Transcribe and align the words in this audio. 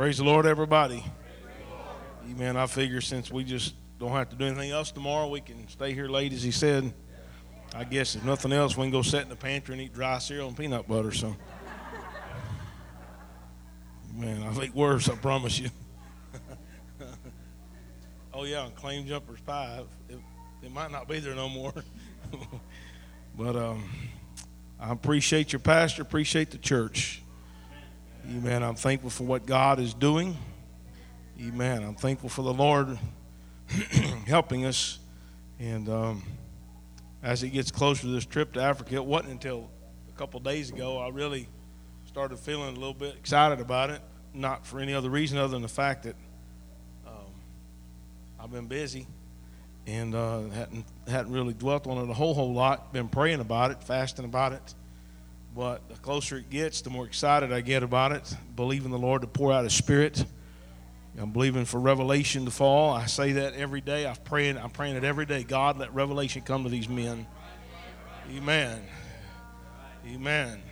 Praise 0.00 0.16
the 0.16 0.24
Lord, 0.24 0.46
everybody. 0.46 1.04
Amen. 2.30 2.56
I 2.56 2.66
figure 2.66 3.02
since 3.02 3.30
we 3.30 3.44
just 3.44 3.74
don't 3.98 4.12
have 4.12 4.30
to 4.30 4.34
do 4.34 4.46
anything 4.46 4.70
else 4.70 4.90
tomorrow, 4.90 5.28
we 5.28 5.42
can 5.42 5.68
stay 5.68 5.92
here 5.92 6.08
late, 6.08 6.32
as 6.32 6.42
he 6.42 6.52
said. 6.52 6.90
I 7.74 7.84
guess 7.84 8.16
if 8.16 8.24
nothing 8.24 8.50
else, 8.50 8.78
we 8.78 8.84
can 8.84 8.92
go 8.92 9.02
sit 9.02 9.20
in 9.20 9.28
the 9.28 9.36
pantry 9.36 9.74
and 9.74 9.82
eat 9.82 9.92
dry 9.92 10.16
cereal 10.16 10.48
and 10.48 10.56
peanut 10.56 10.88
butter. 10.88 11.12
So, 11.12 11.36
man, 14.14 14.42
I 14.42 14.54
think 14.54 14.74
worse. 14.74 15.06
I 15.10 15.16
promise 15.16 15.58
you. 15.58 15.68
oh 18.32 18.44
yeah, 18.44 18.64
and 18.64 18.74
claim 18.74 19.06
jumpers 19.06 19.42
pie. 19.42 19.82
It, 20.08 20.18
it 20.62 20.72
might 20.72 20.90
not 20.90 21.08
be 21.08 21.20
there 21.20 21.34
no 21.34 21.50
more. 21.50 21.74
but 23.36 23.54
um, 23.54 23.84
I 24.80 24.92
appreciate 24.92 25.52
your 25.52 25.60
pastor. 25.60 26.00
Appreciate 26.00 26.52
the 26.52 26.58
church. 26.58 27.22
Amen. 28.28 28.62
I'm 28.62 28.74
thankful 28.74 29.10
for 29.10 29.24
what 29.24 29.46
God 29.46 29.80
is 29.80 29.94
doing. 29.94 30.36
Amen. 31.40 31.82
I'm 31.82 31.94
thankful 31.94 32.28
for 32.28 32.42
the 32.42 32.52
Lord 32.52 32.98
helping 34.26 34.66
us. 34.66 34.98
And 35.58 35.88
um, 35.88 36.22
as 37.22 37.42
it 37.42 37.50
gets 37.50 37.70
closer 37.70 38.02
to 38.02 38.08
this 38.08 38.26
trip 38.26 38.52
to 38.52 38.62
Africa, 38.62 38.96
it 38.96 39.04
wasn't 39.04 39.32
until 39.32 39.70
a 40.08 40.18
couple 40.18 40.38
days 40.40 40.70
ago 40.70 40.98
I 40.98 41.08
really 41.08 41.48
started 42.06 42.38
feeling 42.38 42.68
a 42.68 42.78
little 42.78 42.94
bit 42.94 43.14
excited 43.16 43.60
about 43.60 43.90
it. 43.90 44.02
Not 44.34 44.66
for 44.66 44.80
any 44.80 44.92
other 44.92 45.10
reason 45.10 45.38
other 45.38 45.48
than 45.48 45.62
the 45.62 45.68
fact 45.68 46.04
that 46.04 46.16
um, 47.06 47.32
I've 48.38 48.52
been 48.52 48.66
busy 48.66 49.06
and 49.86 50.14
uh, 50.14 50.42
hadn't 50.50 50.84
hadn't 51.08 51.32
really 51.32 51.54
dwelt 51.54 51.86
on 51.86 51.98
it 51.98 52.10
a 52.10 52.14
whole 52.14 52.34
whole 52.34 52.52
lot. 52.52 52.92
Been 52.92 53.08
praying 53.08 53.40
about 53.40 53.70
it, 53.70 53.82
fasting 53.82 54.24
about 54.24 54.52
it. 54.52 54.74
But 55.54 55.88
the 55.88 55.96
closer 55.96 56.38
it 56.38 56.48
gets, 56.48 56.80
the 56.80 56.90
more 56.90 57.06
excited 57.06 57.52
I 57.52 57.60
get 57.60 57.82
about 57.82 58.12
it. 58.12 58.36
Believing 58.54 58.90
the 58.90 58.98
Lord 58.98 59.22
to 59.22 59.28
pour 59.28 59.52
out 59.52 59.64
His 59.64 59.74
Spirit. 59.74 60.24
I'm 61.18 61.32
believing 61.32 61.64
for 61.64 61.80
revelation 61.80 62.44
to 62.44 62.50
fall. 62.50 62.92
I 62.92 63.06
say 63.06 63.32
that 63.32 63.54
every 63.54 63.80
day. 63.80 64.06
I'm 64.06 64.16
praying. 64.16 64.56
I'm 64.56 64.70
praying 64.70 64.96
it 64.96 65.04
every 65.04 65.26
day. 65.26 65.42
God, 65.42 65.78
let 65.78 65.92
revelation 65.92 66.42
come 66.42 66.62
to 66.64 66.70
these 66.70 66.88
men. 66.88 67.26
Amen. 68.34 68.80
Amen. 70.06 70.62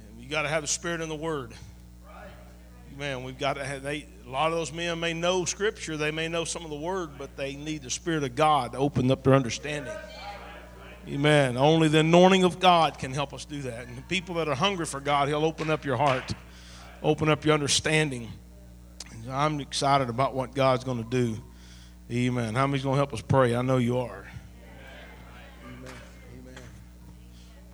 And 0.00 0.20
you 0.20 0.28
got 0.28 0.42
to 0.42 0.48
have 0.48 0.62
the 0.62 0.68
Spirit 0.68 1.02
and 1.02 1.10
the 1.10 1.16
Word. 1.16 1.52
Amen. 2.94 3.22
We've 3.22 3.38
got 3.38 3.54
to 3.54 3.64
have. 3.64 3.82
They, 3.82 4.06
a 4.26 4.30
lot 4.30 4.50
of 4.50 4.58
those 4.58 4.72
men 4.72 4.98
may 4.98 5.12
know 5.12 5.44
Scripture. 5.44 5.96
They 5.96 6.10
may 6.10 6.26
know 6.26 6.44
some 6.44 6.64
of 6.64 6.70
the 6.70 6.76
Word, 6.76 7.10
but 7.18 7.36
they 7.36 7.54
need 7.54 7.82
the 7.82 7.90
Spirit 7.90 8.24
of 8.24 8.34
God 8.34 8.72
to 8.72 8.78
open 8.78 9.10
up 9.10 9.22
their 9.22 9.34
understanding. 9.34 9.94
Amen. 11.10 11.56
Only 11.56 11.88
the 11.88 12.00
anointing 12.00 12.44
of 12.44 12.60
God 12.60 12.98
can 12.98 13.14
help 13.14 13.32
us 13.32 13.46
do 13.46 13.62
that. 13.62 13.86
And 13.86 13.96
the 13.96 14.02
people 14.02 14.34
that 14.34 14.48
are 14.48 14.54
hungry 14.54 14.84
for 14.84 15.00
God, 15.00 15.28
He'll 15.28 15.44
open 15.44 15.70
up 15.70 15.84
your 15.84 15.96
heart, 15.96 16.34
open 17.02 17.30
up 17.30 17.46
your 17.46 17.54
understanding. 17.54 18.30
And 19.12 19.32
I'm 19.32 19.58
excited 19.60 20.10
about 20.10 20.34
what 20.34 20.54
God's 20.54 20.84
going 20.84 21.02
to 21.02 21.08
do. 21.08 21.38
Amen. 22.10 22.54
How 22.54 22.66
many's 22.66 22.82
going 22.82 22.94
to 22.94 22.98
help 22.98 23.14
us 23.14 23.22
pray? 23.22 23.54
I 23.54 23.62
know 23.62 23.78
you 23.78 23.98
are. 23.98 24.26
Amen. 25.64 25.92
Amen. 26.40 26.62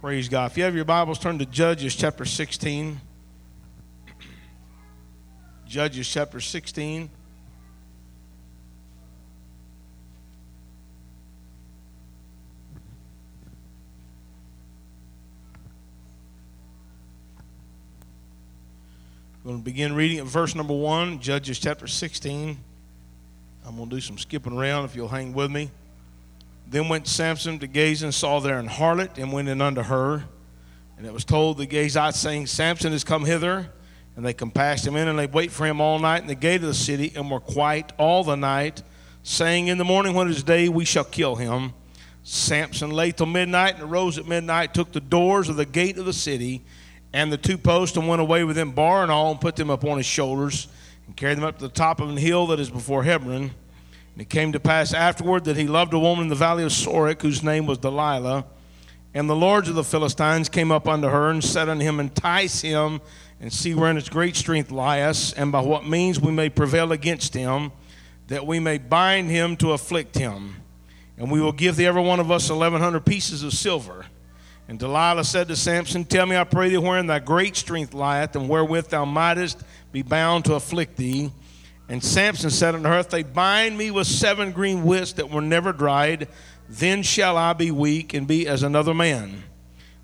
Praise 0.01 0.29
God. 0.29 0.53
If 0.53 0.57
you 0.57 0.63
have 0.63 0.77
your 0.77 0.85
Bibles, 0.85 1.19
turn 1.19 1.39
to 1.41 1.47
Judges 1.47 1.97
chapter 1.97 2.25
16. 2.25 3.01
Judges 5.67 6.09
chapter 6.09 6.41
16. 6.41 7.11
Begin 19.63 19.95
reading 19.95 20.19
at 20.19 20.25
verse 20.25 20.55
number 20.55 20.75
1, 20.75 21.21
Judges 21.21 21.59
chapter 21.59 21.87
16. 21.87 22.59
I'm 23.67 23.77
going 23.77 23.89
to 23.89 23.97
do 23.97 24.01
some 24.01 24.19
skipping 24.19 24.57
around 24.57 24.87
if 24.87 24.97
you'll 24.97 25.09
hang 25.09 25.33
with 25.33 25.51
me. 25.51 25.71
Then 26.67 26.89
went 26.89 27.07
Samson 27.07 27.59
to 27.61 27.67
Gaza 27.67 28.07
and 28.07 28.15
saw 28.15 28.41
there 28.41 28.59
an 28.59 28.69
harlot 28.69 29.19
and 29.19 29.33
went 29.33 29.49
in 29.49 29.61
unto 29.61 29.83
her. 29.83 30.25
And 30.97 31.07
it 31.07 31.13
was 31.13 31.25
told 31.25 31.59
the 31.59 31.67
Gazites, 31.67 32.15
saying, 32.15 32.47
Samson 32.47 32.93
is 32.93 33.05
come 33.05 33.25
hither. 33.25 33.71
And 34.17 34.25
they 34.25 34.33
compassed 34.33 34.87
him 34.87 34.97
in, 34.97 35.09
and 35.09 35.19
they 35.19 35.27
wait 35.27 35.51
for 35.51 35.67
him 35.67 35.81
all 35.81 35.99
night 35.99 36.23
in 36.23 36.29
the 36.29 36.35
gate 36.35 36.61
of 36.63 36.69
the 36.69 36.75
city, 36.75 37.13
and 37.17 37.31
were 37.31 37.41
quiet 37.41 37.93
all 37.99 38.23
the 38.23 38.37
night, 38.37 38.83
saying, 39.23 39.67
In 39.67 39.77
the 39.79 39.85
morning 39.85 40.15
when 40.15 40.29
it 40.29 40.31
is 40.31 40.43
day, 40.43 40.69
we 40.69 40.85
shall 40.85 41.05
kill 41.05 41.37
him. 41.37 41.73
Samson 42.23 42.91
lay 42.91 43.11
till 43.11 43.27
midnight, 43.27 43.75
and 43.75 43.85
arose 43.85 44.17
at 44.17 44.27
midnight, 44.27 44.73
took 44.73 44.93
the 44.93 45.01
doors 45.01 45.49
of 45.49 45.57
the 45.57 45.67
gate 45.67 45.99
of 45.99 46.07
the 46.07 46.13
city, 46.13 46.63
and 47.15 47.33
the 47.33 47.39
two 47.39 47.57
posts 47.57 47.97
and 47.97 48.09
went 48.09 48.21
away 48.21 48.43
with 48.43 48.57
them 48.57 48.73
bar 48.73 49.05
and 49.05 49.11
all 49.11 49.31
and 49.31 49.41
put 49.41 49.55
them 49.55 49.71
upon 49.71 49.99
his 49.99 50.05
shoulders 50.05 50.67
and 51.07 51.17
carried 51.17 51.39
them 51.39 51.45
up 51.45 51.57
to 51.59 51.69
the 51.69 51.73
top 51.73 52.01
of 52.01 52.09
an 52.11 52.17
hill 52.17 52.49
that 52.49 52.59
is 52.59 52.69
before 52.69 53.05
Hebron. 53.05 53.53
And 54.15 54.21
it 54.21 54.29
came 54.29 54.51
to 54.51 54.59
pass 54.59 54.93
afterward 54.93 55.45
that 55.45 55.57
he 55.57 55.69
loved 55.69 55.95
a 55.95 55.99
woman 55.99 56.25
in 56.25 56.29
the 56.29 56.35
valley 56.35 56.65
of 56.65 56.73
Sorek 56.73 57.23
whose 57.23 57.41
name 57.41 57.67
was 57.67 57.79
Delilah. 57.79 58.45
And 59.15 59.31
the 59.31 59.37
lords 59.37 59.69
of 59.69 59.77
the 59.77 59.85
Philistines 59.85 60.49
came 60.49 60.73
up 60.73 60.89
unto 60.89 61.07
her 61.07 61.31
and 61.31 61.43
said 61.43 61.69
unto 61.69 61.85
him, 61.85 62.01
Entice 62.01 62.63
him 62.63 63.01
and 63.41 63.53
see 63.53 63.75
wherein 63.75 63.95
his 63.95 64.09
great 64.09 64.35
strength 64.35 64.73
lieth, 64.73 65.35
and 65.37 65.53
by 65.53 65.61
what 65.61 65.87
means 65.87 66.21
we 66.21 66.33
may 66.33 66.49
prevail 66.49 66.91
against 66.91 67.33
him, 67.33 67.71
that 68.27 68.45
we 68.45 68.59
may 68.59 68.79
bind 68.79 69.31
him 69.31 69.57
to 69.59 69.71
afflict 69.71 70.19
him. 70.19 70.57
And 71.17 71.31
we 71.31 71.41
will 71.41 71.53
give 71.53 71.77
thee 71.77 71.87
every 71.87 72.03
one 72.03 72.19
of 72.19 72.33
us 72.33 72.51
eleven 72.51 72.81
hundred 72.81 73.07
pieces 73.07 73.45
of 73.45 73.53
silver. 73.53 74.07
And 74.69 74.79
Delilah 74.79 75.25
said 75.25 75.49
to 75.49 75.57
Samson, 75.57 76.05
Tell 76.05 76.27
me, 76.27 76.37
I 76.37 76.45
pray 76.45 76.71
thee, 76.71 76.79
wherein 76.79 77.07
thy 77.07 77.19
great 77.19 77.55
strength 77.55 77.93
lieth, 77.93 78.35
and 78.35 78.49
wherewith 78.49 78.89
thou 78.89 79.05
mightest 79.05 79.63
be 79.93 80.03
bound 80.03 80.47
to 80.47 80.55
afflict 80.55 80.97
thee. 80.97 81.31
And 81.89 82.03
Samson 82.03 82.51
said 82.51 82.75
unto 82.75 82.89
her, 82.89 82.99
If 82.99 83.11
they 83.11 83.23
bind 83.23 83.77
me 83.77 83.91
with 83.91 84.07
seven 84.07 84.53
green 84.53 84.85
withs 84.85 85.13
that 85.15 85.31
were 85.31 85.43
never 85.43 85.73
dried, 85.73 86.29
then 86.69 87.03
shall 87.03 87.37
I 87.37 87.53
be 87.53 87.71
weak 87.71 88.15
and 88.15 88.27
be 88.27 88.49
as 88.49 88.63
another 88.63 88.95
man. 88.95 89.45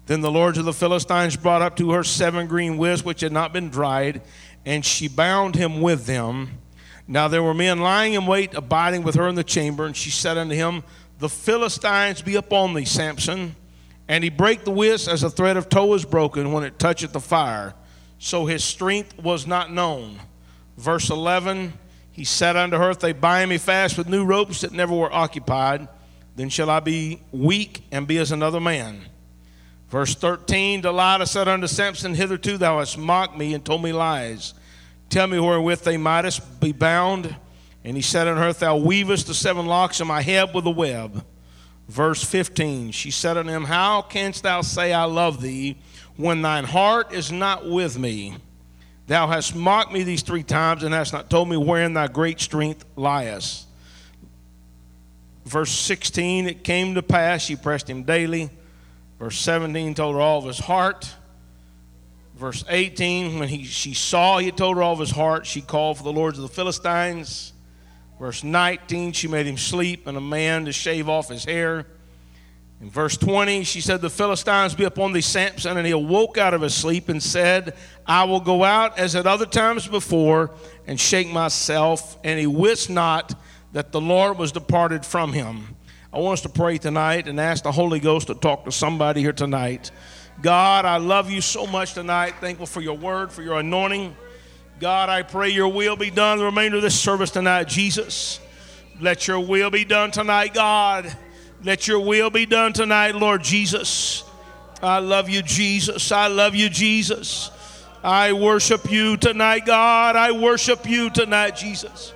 Then 0.06 0.20
the 0.20 0.30
lords 0.30 0.58
of 0.58 0.66
the 0.66 0.72
Philistines 0.72 1.36
brought 1.36 1.62
up 1.62 1.76
to 1.76 1.92
her 1.92 2.04
seven 2.04 2.46
green 2.46 2.76
withs 2.76 3.04
which 3.04 3.22
had 3.22 3.32
not 3.32 3.54
been 3.54 3.70
dried, 3.70 4.20
and 4.66 4.84
she 4.84 5.08
bound 5.08 5.54
him 5.54 5.80
with 5.80 6.04
them. 6.04 6.58
Now 7.08 7.28
there 7.28 7.42
were 7.42 7.54
men 7.54 7.80
lying 7.80 8.12
in 8.12 8.26
wait, 8.26 8.54
abiding 8.54 9.04
with 9.04 9.14
her 9.14 9.26
in 9.28 9.36
the 9.36 9.44
chamber, 9.44 9.86
and 9.86 9.96
she 9.96 10.10
said 10.10 10.36
unto 10.36 10.54
him, 10.54 10.82
The 11.18 11.28
Philistines 11.30 12.20
be 12.20 12.34
upon 12.34 12.74
thee, 12.74 12.84
Samson. 12.84 13.56
And 14.10 14.24
he 14.24 14.30
brake 14.30 14.64
the 14.64 14.72
withs 14.72 15.06
as 15.06 15.22
a 15.22 15.30
thread 15.30 15.56
of 15.56 15.68
tow 15.68 15.94
is 15.94 16.04
broken 16.04 16.50
when 16.50 16.64
it 16.64 16.80
toucheth 16.80 17.12
the 17.12 17.20
fire. 17.20 17.74
So 18.18 18.44
his 18.44 18.64
strength 18.64 19.16
was 19.16 19.46
not 19.46 19.72
known. 19.72 20.18
Verse 20.76 21.10
11 21.10 21.74
He 22.10 22.24
said 22.24 22.56
unto 22.56 22.76
her, 22.76 22.90
If 22.90 22.98
they 22.98 23.12
bind 23.12 23.50
me 23.50 23.56
fast 23.56 23.96
with 23.96 24.08
new 24.08 24.24
ropes 24.24 24.62
that 24.62 24.72
never 24.72 24.92
were 24.92 25.12
occupied, 25.12 25.86
then 26.34 26.48
shall 26.48 26.68
I 26.68 26.80
be 26.80 27.22
weak 27.30 27.84
and 27.92 28.08
be 28.08 28.18
as 28.18 28.32
another 28.32 28.58
man. 28.58 29.02
Verse 29.90 30.16
13 30.16 30.80
Delilah 30.80 31.26
said 31.26 31.46
unto 31.46 31.68
Samson, 31.68 32.16
Hitherto 32.16 32.58
thou 32.58 32.80
hast 32.80 32.98
mocked 32.98 33.38
me 33.38 33.54
and 33.54 33.64
told 33.64 33.80
me 33.80 33.92
lies. 33.92 34.54
Tell 35.08 35.28
me 35.28 35.38
wherewith 35.38 35.82
they 35.82 35.98
mightest 35.98 36.58
be 36.58 36.72
bound. 36.72 37.36
And 37.84 37.94
he 37.94 38.02
said 38.02 38.26
unto 38.26 38.42
her, 38.42 38.52
Thou 38.52 38.76
weavest 38.76 39.28
the 39.28 39.34
seven 39.34 39.66
locks 39.66 40.00
of 40.00 40.08
my 40.08 40.20
head 40.20 40.52
with 40.52 40.66
a 40.66 40.70
web. 40.70 41.24
Verse 41.90 42.22
15 42.22 42.92
She 42.92 43.10
said 43.10 43.36
unto 43.36 43.50
him, 43.50 43.64
How 43.64 44.00
canst 44.00 44.44
thou 44.44 44.60
say, 44.62 44.92
I 44.92 45.04
love 45.04 45.42
thee, 45.42 45.76
when 46.16 46.40
thine 46.40 46.62
heart 46.62 47.12
is 47.12 47.32
not 47.32 47.68
with 47.68 47.98
me? 47.98 48.36
Thou 49.08 49.26
hast 49.26 49.56
mocked 49.56 49.92
me 49.92 50.04
these 50.04 50.22
three 50.22 50.44
times, 50.44 50.84
and 50.84 50.94
hast 50.94 51.12
not 51.12 51.28
told 51.28 51.48
me 51.48 51.56
wherein 51.56 51.94
thy 51.94 52.06
great 52.06 52.38
strength 52.38 52.84
lieth. 52.94 53.64
Verse 55.44 55.72
16 55.72 56.46
It 56.46 56.62
came 56.62 56.94
to 56.94 57.02
pass, 57.02 57.42
she 57.42 57.56
pressed 57.56 57.90
him 57.90 58.04
daily. 58.04 58.50
Verse 59.18 59.36
17 59.40 59.94
told 59.94 60.14
her 60.14 60.20
all 60.20 60.38
of 60.38 60.44
his 60.44 60.60
heart. 60.60 61.12
Verse 62.36 62.64
18, 62.68 63.40
when 63.40 63.48
he, 63.48 63.64
she 63.64 63.94
saw 63.94 64.38
he 64.38 64.52
told 64.52 64.76
her 64.76 64.82
all 64.84 64.92
of 64.92 65.00
his 65.00 65.10
heart, 65.10 65.44
she 65.44 65.60
called 65.60 65.98
for 65.98 66.04
the 66.04 66.12
lords 66.12 66.38
of 66.38 66.42
the 66.42 66.54
Philistines. 66.54 67.52
Verse 68.20 68.44
19, 68.44 69.12
she 69.12 69.28
made 69.28 69.46
him 69.46 69.56
sleep 69.56 70.06
and 70.06 70.14
a 70.14 70.20
man 70.20 70.66
to 70.66 70.72
shave 70.72 71.08
off 71.08 71.30
his 71.30 71.42
hair. 71.42 71.86
In 72.82 72.90
verse 72.90 73.16
20, 73.16 73.64
she 73.64 73.80
said, 73.80 74.02
The 74.02 74.10
Philistines 74.10 74.74
be 74.74 74.84
upon 74.84 75.14
thee, 75.14 75.22
Samson. 75.22 75.78
And 75.78 75.86
he 75.86 75.92
awoke 75.92 76.36
out 76.36 76.52
of 76.52 76.60
his 76.60 76.74
sleep 76.74 77.08
and 77.08 77.22
said, 77.22 77.74
I 78.06 78.24
will 78.24 78.40
go 78.40 78.62
out 78.62 78.98
as 78.98 79.16
at 79.16 79.26
other 79.26 79.46
times 79.46 79.88
before 79.88 80.50
and 80.86 81.00
shake 81.00 81.28
myself. 81.28 82.18
And 82.22 82.38
he 82.38 82.46
wist 82.46 82.90
not 82.90 83.34
that 83.72 83.90
the 83.90 84.02
Lord 84.02 84.36
was 84.36 84.52
departed 84.52 85.06
from 85.06 85.32
him. 85.32 85.74
I 86.12 86.18
want 86.18 86.34
us 86.34 86.42
to 86.42 86.50
pray 86.50 86.76
tonight 86.76 87.26
and 87.26 87.40
ask 87.40 87.64
the 87.64 87.72
Holy 87.72 88.00
Ghost 88.00 88.26
to 88.26 88.34
talk 88.34 88.66
to 88.66 88.72
somebody 88.72 89.22
here 89.22 89.32
tonight. 89.32 89.92
God, 90.42 90.84
I 90.84 90.98
love 90.98 91.30
you 91.30 91.40
so 91.40 91.66
much 91.66 91.94
tonight. 91.94 92.34
Thankful 92.38 92.66
for 92.66 92.82
your 92.82 92.98
word, 92.98 93.32
for 93.32 93.40
your 93.40 93.58
anointing. 93.60 94.14
God, 94.80 95.10
I 95.10 95.22
pray 95.22 95.50
your 95.50 95.68
will 95.68 95.94
be 95.94 96.10
done 96.10 96.38
the 96.38 96.46
remainder 96.46 96.78
of 96.78 96.82
this 96.82 96.98
service 96.98 97.30
tonight, 97.30 97.68
Jesus. 97.68 98.40
Let 98.98 99.28
your 99.28 99.38
will 99.38 99.70
be 99.70 99.84
done 99.84 100.10
tonight, 100.10 100.54
God. 100.54 101.14
Let 101.62 101.86
your 101.86 102.00
will 102.00 102.30
be 102.30 102.46
done 102.46 102.72
tonight, 102.72 103.14
Lord 103.14 103.42
Jesus. 103.42 104.24
I 104.82 105.00
love 105.00 105.28
you, 105.28 105.42
Jesus. 105.42 106.10
I 106.10 106.28
love 106.28 106.54
you, 106.54 106.70
Jesus. 106.70 107.50
I 108.02 108.32
worship 108.32 108.90
you 108.90 109.18
tonight, 109.18 109.66
God. 109.66 110.16
I 110.16 110.32
worship 110.32 110.88
you 110.88 111.10
tonight, 111.10 111.56
Jesus. 111.56 112.14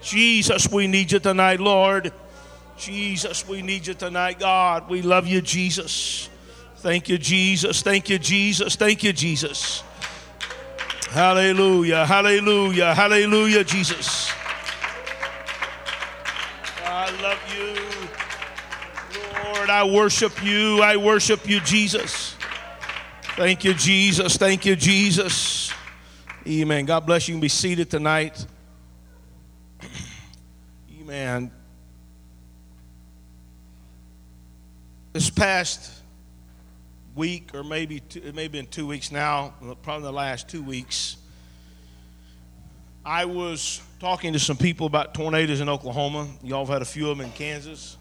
Jesus, 0.00 0.70
we 0.70 0.86
need 0.86 1.10
you 1.10 1.18
tonight, 1.18 1.58
Lord. 1.58 2.12
Jesus, 2.76 3.48
we 3.48 3.62
need 3.62 3.84
you 3.84 3.94
tonight, 3.94 4.38
God. 4.38 4.88
We 4.88 5.02
love 5.02 5.26
you, 5.26 5.40
Jesus. 5.40 6.30
Thank 6.76 7.08
you, 7.08 7.18
Jesus. 7.18 7.82
Thank 7.82 8.08
you, 8.08 8.20
Jesus. 8.20 8.76
Thank 8.76 9.02
you, 9.02 9.12
Jesus. 9.12 9.82
Hallelujah. 11.10 12.04
Hallelujah. 12.04 12.94
Hallelujah, 12.94 13.64
Jesus. 13.64 14.30
I 16.84 17.10
love 17.22 17.38
you. 17.56 17.74
Lord, 19.58 19.70
I 19.70 19.84
worship 19.84 20.44
you. 20.44 20.82
I 20.82 20.96
worship 20.96 21.48
you, 21.48 21.60
Jesus. 21.60 22.36
Thank 23.36 23.64
you, 23.64 23.72
Jesus. 23.72 24.36
Thank 24.36 24.66
you, 24.66 24.76
Jesus. 24.76 25.72
Amen. 26.46 26.84
God 26.84 27.06
bless 27.06 27.26
you. 27.26 27.32
You 27.32 27.36
can 27.36 27.42
be 27.42 27.48
seated 27.48 27.90
tonight. 27.90 28.46
Amen. 31.00 31.50
This 35.12 35.30
past 35.30 36.02
week, 37.14 37.54
or 37.54 37.64
maybe 37.64 38.00
two, 38.00 38.20
it 38.24 38.34
may 38.34 38.44
have 38.44 38.52
been 38.52 38.66
two 38.66 38.86
weeks 38.86 39.10
now, 39.10 39.54
probably 39.82 40.04
the 40.04 40.12
last 40.12 40.48
two 40.48 40.62
weeks, 40.62 41.16
I 43.04 43.24
was 43.24 43.80
talking 44.00 44.32
to 44.34 44.38
some 44.38 44.56
people 44.56 44.86
about 44.86 45.14
tornadoes 45.14 45.60
in 45.60 45.68
Oklahoma. 45.68 46.28
Y'all 46.42 46.64
have 46.64 46.72
had 46.72 46.82
a 46.82 46.84
few 46.84 47.08
of 47.10 47.16
them 47.16 47.26
in 47.26 47.32
Kansas. 47.32 47.96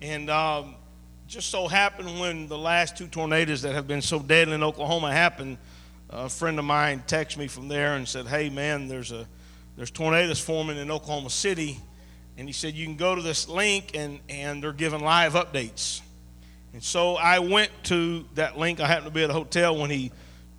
And 0.00 0.30
um, 0.30 0.76
just 1.26 1.50
so 1.50 1.66
happened 1.66 2.20
when 2.20 2.46
the 2.46 2.58
last 2.58 2.96
two 2.96 3.08
tornadoes 3.08 3.62
that 3.62 3.74
have 3.74 3.88
been 3.88 4.02
so 4.02 4.18
deadly 4.20 4.54
in 4.54 4.62
Oklahoma 4.62 5.12
happened, 5.12 5.58
a 6.10 6.28
friend 6.28 6.58
of 6.58 6.64
mine 6.64 7.02
texted 7.06 7.38
me 7.38 7.48
from 7.48 7.68
there 7.68 7.94
and 7.94 8.06
said, 8.06 8.26
"Hey 8.26 8.50
man, 8.50 8.86
there's 8.86 9.12
a 9.12 9.26
there's 9.76 9.90
tornadoes 9.90 10.40
forming 10.40 10.76
in 10.76 10.90
Oklahoma 10.90 11.30
City." 11.30 11.80
And 12.36 12.48
he 12.48 12.52
said, 12.52 12.74
You 12.74 12.86
can 12.86 12.96
go 12.96 13.14
to 13.14 13.22
this 13.22 13.48
link 13.48 13.92
and, 13.94 14.20
and 14.28 14.62
they're 14.62 14.72
giving 14.72 15.00
live 15.00 15.34
updates. 15.34 16.00
And 16.72 16.82
so 16.82 17.16
I 17.16 17.38
went 17.38 17.70
to 17.84 18.24
that 18.34 18.58
link. 18.58 18.80
I 18.80 18.86
happened 18.86 19.06
to 19.06 19.12
be 19.12 19.22
at 19.22 19.30
a 19.30 19.34
hotel 19.34 19.76
when 19.76 19.90
he 19.90 20.10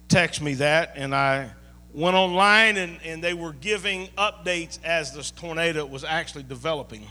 texted 0.10 0.42
me 0.42 0.56
that, 0.56 0.94
and 0.96 1.16
I 1.16 1.50
went 1.92 2.16
online 2.16 2.78
and, 2.78 3.00
and 3.04 3.24
they 3.24 3.34
were 3.34 3.54
giving 3.54 4.08
updates 4.18 4.80
as 4.84 5.14
this 5.14 5.32
tornado 5.32 5.86
was 5.86 6.04
actually 6.04 6.44
developing. 6.44 7.06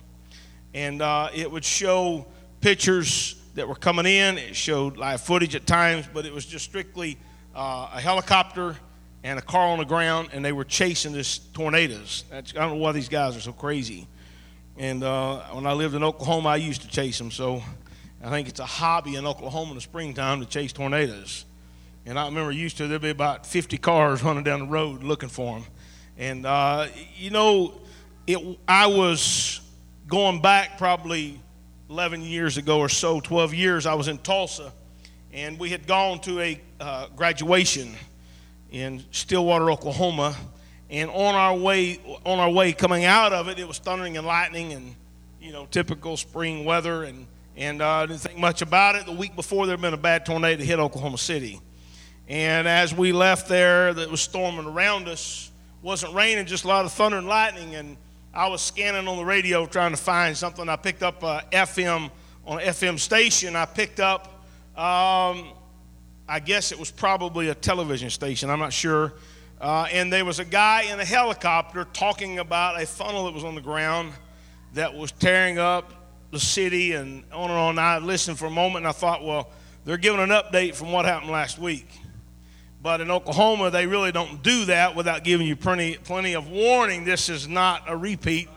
And 0.75 1.03
uh, 1.03 1.31
it 1.35 1.51
would 1.51 1.65
show 1.65 2.27
pictures 2.61 3.37
that 3.55 3.69
were 3.69 3.75
coming 3.75 4.07
in, 4.07 4.39
it 4.39 4.57
showed 4.57 4.97
live 4.97 5.21
footage 5.21 5.55
at 5.55 5.67
times, 5.67 6.09
but 6.13 6.25
it 6.25 6.33
was 6.33 6.47
just 6.47 6.65
strictly 6.65 7.19
uh, 7.55 7.91
a 7.93 8.01
helicopter 8.01 8.77
and 9.25 9.39
a 9.39 9.43
car 9.43 9.69
on 9.69 9.79
the 9.79 9.85
ground, 9.85 10.31
and 10.33 10.45
they 10.45 10.53
were 10.53 10.65
chasing 10.65 11.13
this 11.13 11.39
tornadoes. 11.39 12.25
That's, 12.31 12.53
I 12.57 12.61
don't 12.61 12.71
know 12.71 12.77
why 12.77 12.93
these 12.93 13.09
guys 13.09 13.37
are 13.37 13.41
so 13.41 13.53
crazy. 13.53 14.09
And 14.79 15.05
uh, 15.05 15.41
when 15.51 15.67
I 15.67 15.75
lived 15.75 15.95
in 15.95 16.03
Oklahoma, 16.03 16.49
I 16.49 16.57
used 16.57 16.83
to 16.83 16.89
chase 16.89 17.19
them. 17.19 17.31
So 17.31 17.63
I 18.23 18.31
think 18.31 18.49
it's 18.49 18.61
a 18.61 18.67
hobby 18.67 19.17
in 19.17 19.27
Oklahoma 19.27 19.71
in 19.71 19.75
the 19.75 19.81
springtime 19.81 20.41
to 20.41 20.47
chase 20.47 20.73
tornadoes. 20.73 21.45
And 22.07 22.19
I 22.19 22.27
remember 22.27 22.53
used 22.53 22.77
to, 22.79 22.87
there'd 22.87 23.03
be 23.03 23.11
about 23.11 23.47
50 23.47 23.79
cars 23.79 24.23
running 24.23 24.45
down 24.45 24.61
the 24.61 24.67
road 24.67 25.03
looking 25.03 25.29
for 25.29 25.59
them. 25.59 25.69
And, 26.19 26.47
uh, 26.47 26.87
you 27.17 27.31
know, 27.31 27.75
it, 28.27 28.59
I 28.69 28.87
was 28.87 29.61
going 30.07 30.41
back 30.41 30.79
probably 30.79 31.41
11 31.91 32.23
years 32.23 32.59
ago 32.59 32.79
or 32.79 32.89
so, 32.89 33.21
12 33.21 33.55
years, 33.55 33.87
I 33.87 33.95
was 33.95 34.09
in 34.09 34.19
Tulsa. 34.19 34.73
And 35.33 35.59
we 35.59 35.71
had 35.71 35.87
gone 35.87 36.21
to 36.21 36.41
a 36.41 36.61
uh, 36.79 37.07
graduation 37.17 37.95
in 38.71 39.03
Stillwater, 39.11 39.71
Oklahoma. 39.71 40.37
And 40.91 41.11
on 41.11 41.35
our 41.35 41.57
way, 41.57 41.99
on 42.25 42.39
our 42.39 42.51
way 42.51 42.73
coming 42.73 43.05
out 43.05 43.33
of 43.33 43.49
it, 43.49 43.59
it 43.59 43.67
was 43.67 43.79
thundering 43.79 44.17
and 44.17 44.27
lightning 44.27 44.73
and, 44.73 44.95
you 45.41 45.53
know, 45.53 45.67
typical 45.71 46.17
spring 46.17 46.65
weather. 46.65 47.05
And 47.05 47.27
and 47.57 47.83
uh, 47.83 48.07
didn't 48.07 48.21
think 48.21 48.39
much 48.39 48.63
about 48.63 48.97
it. 48.97 49.07
The 49.07 49.13
week 49.13 49.37
before, 49.37 49.67
there 49.67 49.75
had 49.75 49.83
been 49.83 49.95
a 49.95 49.99
bad 49.99 50.25
tornado 50.25 50.59
that 50.59 50.65
hit 50.65 50.79
Oklahoma 50.79 51.19
City. 51.19 51.61
And 52.29 52.67
as 52.67 52.95
we 52.95 53.13
left 53.13 53.49
there, 53.49 53.93
that 53.93 54.11
was 54.11 54.21
storming 54.21 54.67
around 54.67 55.09
us. 55.09 55.51
wasn't 55.83 56.15
raining, 56.15 56.47
just 56.47 56.65
a 56.65 56.69
lot 56.69 56.85
of 56.85 56.93
thunder 56.93 57.19
and 57.19 57.27
lightning. 57.27 57.75
And 57.75 57.97
I 58.33 58.49
was 58.49 58.63
scanning 58.63 59.07
on 59.07 59.17
the 59.17 59.25
radio 59.25 59.67
trying 59.67 59.91
to 59.91 59.97
find 59.97 60.37
something. 60.37 60.69
I 60.69 60.77
picked 60.77 61.03
up 61.03 61.23
a 61.23 61.45
FM 61.53 62.11
on 62.47 62.61
an 62.61 62.67
FM 62.67 62.99
station. 62.99 63.55
I 63.55 63.67
picked 63.67 64.01
up, 64.01 64.27
um, 64.77 65.53
I 66.29 66.41
guess 66.43 66.73
it 66.73 66.79
was 66.79 66.91
probably 66.91 67.49
a 67.49 67.55
television 67.55 68.09
station. 68.09 68.49
I'm 68.49 68.61
not 68.61 68.73
sure. 68.73 69.13
Uh, 69.61 69.87
and 69.93 70.13
there 70.13 70.25
was 70.25 70.39
a 70.39 70.45
guy 70.45 70.83
in 70.91 70.99
a 70.99 71.05
helicopter 71.05 71.87
talking 71.93 72.39
about 72.39 72.81
a 72.81 72.87
funnel 72.87 73.27
that 73.27 73.35
was 73.35 73.45
on 73.45 73.55
the 73.55 73.61
ground 73.61 74.13
that 74.75 74.95
was 74.95 75.13
tearing 75.13 75.59
up 75.59 76.02
the 76.33 76.41
city 76.41 76.93
and 76.93 77.23
on 77.33 77.51
and 77.51 77.59
on. 77.59 77.79
I 77.79 77.99
listened 77.99 78.39
for 78.39 78.47
a 78.47 78.51
moment 78.51 78.79
and 78.85 78.89
I 78.89 78.93
thought, 78.93 79.23
well, 79.23 79.51
they're 79.85 79.99
giving 79.99 80.21
an 80.21 80.31
update 80.31 80.75
from 80.75 80.91
what 80.91 81.05
happened 81.05 81.31
last 81.31 81.59
week. 81.59 81.87
But 82.83 83.01
in 83.01 83.11
Oklahoma, 83.13 83.71
they 83.71 83.87
really 83.87 84.11
don't 84.11 84.43
do 84.43 84.65
that 84.65 84.97
without 84.97 85.23
giving 85.23 85.47
you 85.47 85.55
plenty, 85.55 85.97
plenty 85.99 86.35
of 86.35 86.49
warning. 86.49 87.05
This 87.05 87.29
is 87.29 87.47
not 87.47 87.85
a 87.87 87.97
repeat. 87.97 88.49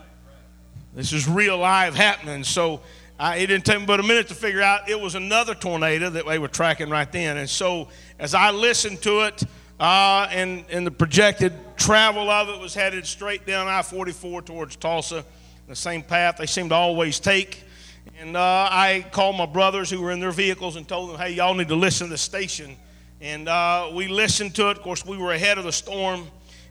This 0.94 1.12
is 1.12 1.28
real 1.28 1.58
live 1.58 1.94
happening. 1.94 2.42
So 2.42 2.80
I, 3.20 3.36
it 3.36 3.46
didn't 3.46 3.66
take 3.66 3.78
me 3.78 3.86
but 3.86 4.00
a 4.00 4.02
minute 4.02 4.28
to 4.28 4.34
figure 4.34 4.62
out 4.62 4.88
it 4.88 4.98
was 4.98 5.14
another 5.14 5.54
tornado 5.54 6.10
that 6.10 6.26
they 6.26 6.38
were 6.38 6.48
tracking 6.48 6.88
right 6.90 7.10
then. 7.12 7.36
And 7.36 7.48
so 7.48 7.88
as 8.18 8.34
I 8.34 8.50
listened 8.50 9.02
to 9.02 9.26
it, 9.26 9.42
uh, 9.78 10.26
and, 10.30 10.64
and 10.70 10.86
the 10.86 10.90
projected 10.90 11.52
travel 11.76 12.30
of 12.30 12.48
it 12.48 12.58
was 12.58 12.74
headed 12.74 13.06
straight 13.06 13.46
down 13.46 13.68
I 13.68 13.82
44 13.82 14.42
towards 14.42 14.76
Tulsa, 14.76 15.24
the 15.68 15.76
same 15.76 16.02
path 16.02 16.38
they 16.38 16.46
seem 16.46 16.70
to 16.70 16.74
always 16.74 17.20
take. 17.20 17.62
And 18.18 18.34
uh, 18.34 18.40
I 18.40 19.04
called 19.12 19.36
my 19.36 19.44
brothers 19.44 19.90
who 19.90 20.00
were 20.00 20.10
in 20.10 20.20
their 20.20 20.30
vehicles 20.30 20.76
and 20.76 20.88
told 20.88 21.10
them, 21.10 21.18
hey, 21.18 21.32
y'all 21.32 21.52
need 21.52 21.68
to 21.68 21.74
listen 21.74 22.06
to 22.06 22.12
the 22.12 22.18
station. 22.18 22.74
And 23.20 23.46
uh, 23.46 23.90
we 23.92 24.08
listened 24.08 24.54
to 24.54 24.70
it. 24.70 24.78
Of 24.78 24.82
course, 24.82 25.04
we 25.04 25.18
were 25.18 25.32
ahead 25.32 25.58
of 25.58 25.64
the 25.64 25.72
storm. 25.72 26.26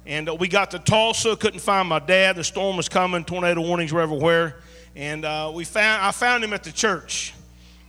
And 0.07 0.27
uh, 0.27 0.33
we 0.33 0.47
got 0.47 0.71
to 0.71 0.79
Tulsa, 0.79 1.35
couldn't 1.35 1.59
find 1.59 1.87
my 1.87 1.99
dad. 1.99 2.35
The 2.35 2.43
storm 2.43 2.77
was 2.77 2.89
coming, 2.89 3.23
tornado 3.23 3.61
warnings 3.61 3.93
were 3.93 4.01
everywhere. 4.01 4.55
And 4.95 5.23
uh, 5.23 5.51
we 5.53 5.65
found, 5.65 6.03
I 6.03 6.11
found 6.11 6.43
him 6.43 6.51
at 6.51 6.63
the 6.63 6.71
church. 6.71 7.35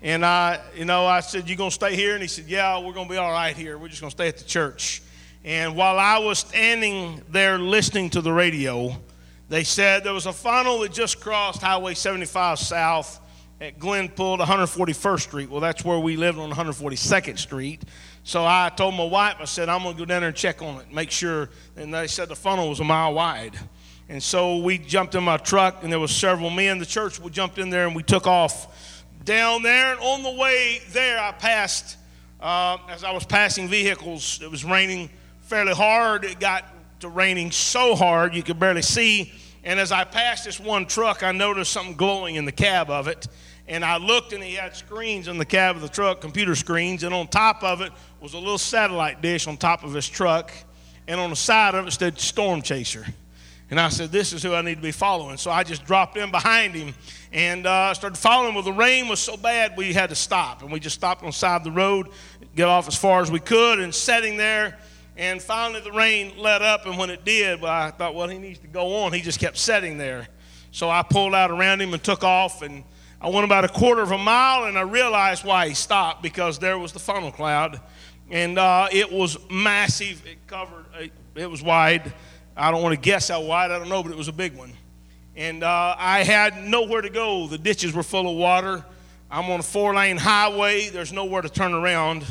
And 0.03 0.23
I, 0.23 0.61
you 0.75 0.85
know, 0.85 1.06
I 1.06 1.20
said, 1.20 1.49
You 1.49 1.56
gonna 1.56 1.70
stay 1.70 1.97
here? 1.97 2.12
And 2.12 2.20
he 2.20 2.29
said, 2.29 2.44
Yeah, 2.44 2.79
we're 2.85 2.93
gonna 2.93 3.08
be 3.08 3.17
all 3.17 3.32
right 3.32 3.56
here. 3.56 3.79
We're 3.79 3.88
just 3.88 4.03
gonna 4.03 4.11
stay 4.11 4.29
at 4.29 4.37
the 4.37 4.44
church. 4.44 5.03
And 5.44 5.75
while 5.76 5.99
I 5.99 6.19
was 6.19 6.41
standing 6.41 7.23
there 7.31 7.58
listening 7.58 8.11
to 8.11 8.20
the 8.20 8.32
radio, 8.32 8.94
they 9.48 9.65
said 9.65 10.05
there 10.05 10.13
was 10.13 10.27
a 10.27 10.32
funnel 10.32 10.81
that 10.81 10.93
just 10.93 11.20
crossed 11.20 11.63
Highway 11.63 11.94
75 11.94 12.58
South 12.58 13.20
at 13.60 13.79
Glen 13.79 14.08
Glenpool 14.08 14.39
141st 14.39 15.20
Street. 15.20 15.51
Well, 15.51 15.60
that's 15.60 15.84
where 15.84 15.98
we 15.98 16.17
lived 16.17 16.39
on 16.39 16.51
142nd 16.51 17.39
Street. 17.39 17.82
So 18.22 18.44
I 18.44 18.70
told 18.75 18.94
my 18.94 19.05
wife, 19.05 19.36
I 19.41 19.44
said, 19.44 19.69
I'm 19.69 19.82
going 19.82 19.94
to 19.94 19.98
go 19.98 20.05
down 20.05 20.20
there 20.20 20.29
and 20.29 20.36
check 20.36 20.60
on 20.60 20.81
it, 20.81 20.93
make 20.93 21.10
sure. 21.10 21.48
And 21.77 21.93
they 21.93 22.06
said 22.06 22.29
the 22.29 22.36
funnel 22.36 22.69
was 22.69 22.81
a 22.81 22.84
mile 22.84 23.15
wide. 23.15 23.58
And 24.08 24.22
so 24.22 24.58
we 24.58 24.79
jumped 24.79 25.15
in 25.15 25.25
my 25.25 25.36
truck, 25.36 25.82
and 25.82 25.91
there 25.91 25.98
was 25.98 26.15
several 26.15 26.51
men. 26.51 26.79
The 26.79 26.86
church 26.86 27.19
we 27.19 27.31
jumped 27.31 27.58
in 27.58 27.70
there, 27.70 27.86
and 27.86 27.96
we 27.96 28.03
took 28.03 28.27
off 28.27 29.05
down 29.25 29.63
there. 29.63 29.93
And 29.93 30.01
on 30.01 30.22
the 30.22 30.32
way 30.32 30.81
there, 30.91 31.19
I 31.19 31.32
passed, 31.32 31.96
uh, 32.41 32.77
as 32.89 33.05
I 33.05 33.13
was 33.13 33.25
passing 33.25 33.69
vehicles, 33.69 34.41
it 34.43 34.51
was 34.51 34.65
raining 34.65 35.08
fairly 35.41 35.75
hard. 35.75 36.25
It 36.25 36.39
got 36.39 36.65
to 37.01 37.08
raining 37.08 37.51
so 37.51 37.94
hard 37.94 38.34
you 38.34 38.43
could 38.43 38.60
barely 38.60 38.82
see. 38.82 39.32
And 39.65 39.81
as 39.81 39.91
I 39.91 40.05
passed 40.05 40.44
this 40.44 40.60
one 40.60 40.86
truck, 40.86 41.25
I 41.25 41.32
noticed 41.32 41.72
something 41.72 41.96
glowing 41.96 42.36
in 42.36 42.44
the 42.44 42.53
cab 42.53 42.89
of 42.89 43.08
it. 43.08 43.27
And 43.69 43.85
I 43.85 43.96
looked 43.96 44.32
and 44.32 44.43
he 44.43 44.55
had 44.55 44.77
screens 44.77 45.27
in 45.29 45.39
the 45.39 45.44
cab 45.44 45.77
of 45.77 45.82
the 45.82 45.89
truck, 45.89 46.20
computer 46.20 46.55
screens, 46.55 47.03
and 47.03 47.13
on 47.13 47.27
top 47.27 47.65
of 47.65 47.81
it 47.81 47.93
was 48.20 48.35
a 48.35 48.39
little 48.39 48.58
satellite 48.58 49.20
dish 49.20 49.46
on 49.46 49.56
top 49.56 49.82
of 49.82 49.93
his 49.93 50.08
truck. 50.08 50.53
And 51.08 51.20
on 51.20 51.31
the 51.31 51.37
side 51.37 51.75
of 51.75 51.87
it 51.87 51.93
said 51.93 52.19
Storm 52.19 52.63
Chaser. 52.63 53.05
And 53.70 53.81
I 53.81 53.89
said, 53.89 54.13
This 54.13 54.32
is 54.32 54.43
who 54.43 54.55
I 54.55 54.63
need 54.63 54.77
to 54.77 54.82
be 54.82 54.93
following. 54.93 55.37
So 55.37 55.51
I 55.51 55.65
just 55.65 55.85
dropped 55.85 56.17
in 56.17 56.31
behind 56.31 56.75
him 56.75 56.94
and 57.32 57.67
uh, 57.67 57.93
started 57.94 58.17
following 58.17 58.51
him. 58.51 58.55
Well, 58.55 58.65
the 58.65 58.73
rain 58.73 59.08
was 59.08 59.19
so 59.19 59.37
bad 59.37 59.77
we 59.77 59.93
had 59.93 60.11
to 60.11 60.15
stop. 60.15 60.63
And 60.63 60.70
we 60.70 60.79
just 60.79 60.94
stopped 60.94 61.23
on 61.23 61.29
the 61.29 61.32
side 61.32 61.56
of 61.56 61.65
the 61.65 61.73
road, 61.73 62.08
get 62.55 62.69
off 62.69 62.87
as 62.87 62.96
far 62.96 63.20
as 63.23 63.31
we 63.31 63.41
could, 63.41 63.81
and 63.81 63.93
sitting 63.93 64.37
there. 64.37 64.79
And 65.17 65.43
finally, 65.43 65.81
the 65.81 65.93
rain 65.93 66.35
let 66.37 66.63
up. 66.63 66.87
And 66.87 66.96
when 66.96 67.11
it 67.11 67.25
did, 67.25 67.61
well, 67.61 67.73
I 67.73 67.91
thought, 67.91 68.15
Well, 68.15 68.29
he 68.29 68.39
needs 68.39 68.61
to 68.61 68.69
go 68.69 68.99
on. 68.99 69.13
He 69.13 69.20
just 69.20 69.41
kept 69.41 69.58
sitting 69.58 69.99
there. 69.99 70.29
So 70.70 70.89
I 70.89 71.03
pulled 71.03 71.35
out 71.35 71.51
around 71.51 71.81
him 71.81 71.93
and 71.93 72.03
took 72.03 72.23
off. 72.23 72.63
And 72.63 72.85
I 73.20 73.31
went 73.31 73.44
about 73.44 73.65
a 73.65 73.69
quarter 73.69 74.03
of 74.03 74.11
a 74.11 74.19
mile 74.19 74.65
and 74.65 74.77
I 74.77 74.82
realized 74.82 75.44
why 75.44 75.69
he 75.69 75.75
stopped 75.75 76.23
because 76.23 76.58
there 76.58 76.79
was 76.79 76.93
the 76.93 76.99
funnel 76.99 77.32
cloud. 77.32 77.81
And 78.31 78.58
uh, 78.58 78.89
it 78.93 79.11
was 79.11 79.39
massive. 79.51 80.25
It 80.27 80.46
covered, 80.46 80.85
it 81.35 81.51
was 81.51 81.63
wide. 81.63 82.13
I 82.56 82.70
don't 82.70 82.82
want 82.82 82.94
to 82.94 83.01
guess 83.01 83.29
how 83.29 83.43
wide, 83.43 83.70
I 83.70 83.79
don't 83.79 83.89
know, 83.89 84.03
but 84.03 84.13
it 84.13 84.19
was 84.19 84.29
a 84.29 84.32
big 84.32 84.56
one. 84.56 84.73
And 85.35 85.63
uh, 85.63 85.94
I 85.99 86.25
had 86.25 86.65
nowhere 86.65 87.03
to 87.03 87.11
go. 87.11 87.46
The 87.46 87.58
ditches 87.58 87.94
were 87.94 88.03
full 88.03 88.31
of 88.31 88.37
water. 88.37 88.85
I'm 89.31 89.51
on 89.51 89.61
a 89.61 89.63
four 89.63 89.94
lane 89.94 90.17
highway, 90.17 90.89
there's 90.89 91.13
nowhere 91.13 91.43
to 91.43 91.49
turn 91.49 91.75
around. 91.75 92.25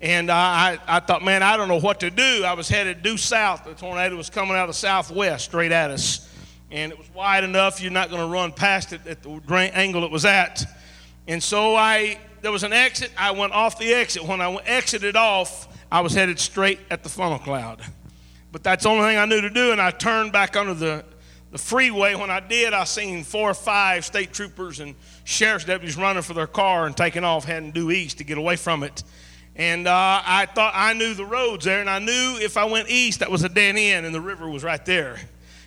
And 0.00 0.30
uh, 0.30 0.34
I, 0.34 0.78
I 0.88 1.00
thought, 1.00 1.24
man, 1.24 1.42
I 1.42 1.56
don't 1.56 1.68
know 1.68 1.78
what 1.78 2.00
to 2.00 2.10
do. 2.10 2.42
I 2.44 2.54
was 2.54 2.68
headed 2.68 3.02
due 3.02 3.16
south. 3.16 3.64
The 3.64 3.74
tornado 3.74 4.16
was 4.16 4.30
coming 4.30 4.56
out 4.56 4.62
of 4.62 4.68
the 4.68 4.74
southwest 4.74 5.44
straight 5.44 5.70
at 5.70 5.90
us. 5.90 6.28
And 6.72 6.90
it 6.90 6.96
was 6.96 7.12
wide 7.14 7.44
enough, 7.44 7.82
you're 7.82 7.92
not 7.92 8.08
going 8.08 8.22
to 8.22 8.32
run 8.32 8.50
past 8.50 8.94
it 8.94 9.06
at 9.06 9.22
the 9.22 9.30
angle 9.74 10.04
it 10.04 10.10
was 10.10 10.24
at. 10.24 10.64
And 11.28 11.42
so 11.42 11.76
I, 11.76 12.18
there 12.40 12.50
was 12.50 12.62
an 12.62 12.72
exit. 12.72 13.10
I 13.16 13.32
went 13.32 13.52
off 13.52 13.78
the 13.78 13.92
exit. 13.92 14.24
When 14.24 14.40
I 14.40 14.52
exited 14.64 15.14
off, 15.14 15.68
I 15.92 16.00
was 16.00 16.14
headed 16.14 16.40
straight 16.40 16.80
at 16.90 17.02
the 17.02 17.10
funnel 17.10 17.38
cloud. 17.38 17.82
But 18.50 18.62
that's 18.62 18.84
the 18.84 18.88
only 18.88 19.04
thing 19.04 19.18
I 19.18 19.26
knew 19.26 19.42
to 19.42 19.50
do. 19.50 19.72
And 19.72 19.82
I 19.82 19.90
turned 19.90 20.32
back 20.32 20.56
under 20.56 20.72
the, 20.72 21.04
the 21.50 21.58
freeway. 21.58 22.14
When 22.14 22.30
I 22.30 22.40
did, 22.40 22.72
I 22.72 22.84
seen 22.84 23.22
four 23.22 23.50
or 23.50 23.54
five 23.54 24.06
state 24.06 24.32
troopers 24.32 24.80
and 24.80 24.94
sheriff's 25.24 25.66
deputies 25.66 25.98
running 25.98 26.22
for 26.22 26.32
their 26.32 26.46
car 26.46 26.86
and 26.86 26.96
taking 26.96 27.22
off, 27.22 27.44
heading 27.44 27.72
due 27.72 27.90
east 27.90 28.16
to 28.18 28.24
get 28.24 28.38
away 28.38 28.56
from 28.56 28.82
it. 28.82 29.04
And 29.56 29.86
uh, 29.86 30.22
I 30.24 30.46
thought 30.46 30.72
I 30.74 30.94
knew 30.94 31.12
the 31.12 31.26
roads 31.26 31.66
there, 31.66 31.80
and 31.80 31.90
I 31.90 31.98
knew 31.98 32.38
if 32.40 32.56
I 32.56 32.64
went 32.64 32.88
east, 32.88 33.20
that 33.20 33.30
was 33.30 33.44
a 33.44 33.50
dead 33.50 33.76
end, 33.76 34.06
and 34.06 34.14
the 34.14 34.20
river 34.20 34.48
was 34.48 34.64
right 34.64 34.82
there. 34.86 35.18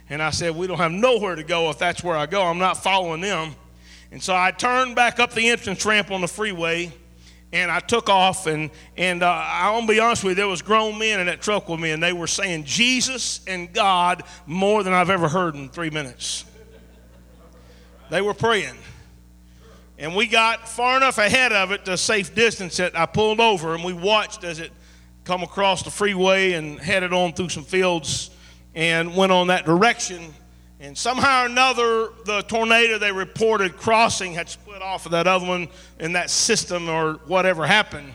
And 0.09 0.21
I 0.21 0.29
said, 0.29 0.55
We 0.55 0.67
don't 0.67 0.77
have 0.77 0.91
nowhere 0.91 1.35
to 1.35 1.43
go 1.43 1.69
if 1.69 1.77
that's 1.77 2.03
where 2.03 2.15
I 2.15 2.25
go. 2.25 2.43
I'm 2.43 2.59
not 2.59 2.81
following 2.81 3.21
them. 3.21 3.55
And 4.11 4.21
so 4.21 4.35
I 4.35 4.51
turned 4.51 4.95
back 4.95 5.19
up 5.19 5.33
the 5.33 5.49
entrance 5.49 5.85
ramp 5.85 6.11
on 6.11 6.21
the 6.21 6.27
freeway, 6.27 6.93
and 7.51 7.71
I 7.71 7.79
took 7.79 8.09
off. 8.09 8.47
And, 8.47 8.69
and 8.97 9.23
uh, 9.23 9.45
I'll 9.45 9.85
be 9.85 9.99
honest 9.99 10.23
with 10.23 10.31
you, 10.31 10.35
there 10.35 10.47
was 10.47 10.61
grown 10.61 10.97
men 10.99 11.19
in 11.19 11.25
that 11.25 11.41
truck 11.41 11.67
with 11.67 11.79
me, 11.79 11.91
and 11.91 12.01
they 12.01 12.13
were 12.13 12.27
saying 12.27 12.65
Jesus 12.65 13.41
and 13.47 13.73
God 13.73 14.23
more 14.45 14.83
than 14.83 14.93
I've 14.93 15.09
ever 15.09 15.27
heard 15.27 15.55
in 15.55 15.69
three 15.69 15.89
minutes. 15.89 16.45
They 18.09 18.21
were 18.21 18.35
praying. 18.35 18.75
And 19.97 20.15
we 20.15 20.27
got 20.27 20.67
far 20.67 20.97
enough 20.97 21.17
ahead 21.17 21.53
of 21.53 21.71
it 21.71 21.85
to 21.85 21.97
safe 21.97 22.35
distance 22.35 22.77
that 22.77 22.97
I 22.97 23.05
pulled 23.05 23.39
over 23.39 23.73
and 23.73 23.83
we 23.83 23.93
watched 23.93 24.43
as 24.43 24.59
it 24.59 24.71
come 25.23 25.41
across 25.41 25.83
the 25.83 25.89
freeway 25.89 26.51
and 26.53 26.77
headed 26.79 27.13
on 27.13 27.33
through 27.33 27.49
some 27.49 27.63
fields 27.63 28.29
and 28.75 29.15
went 29.15 29.31
on 29.31 29.47
that 29.47 29.65
direction. 29.65 30.33
And 30.79 30.97
somehow 30.97 31.43
or 31.43 31.45
another, 31.47 32.09
the 32.25 32.43
tornado 32.43 32.99
they 32.99 33.11
reported 33.11 33.77
crossing 33.77 34.33
had 34.33 34.49
split 34.49 34.81
off 34.81 35.05
of 35.05 35.13
that 35.13 35.25
other 35.25 35.47
one 35.47 35.69
in 35.99 36.13
that 36.13 36.29
system 36.29 36.89
or 36.89 37.13
whatever 37.25 37.65
happened. 37.65 38.13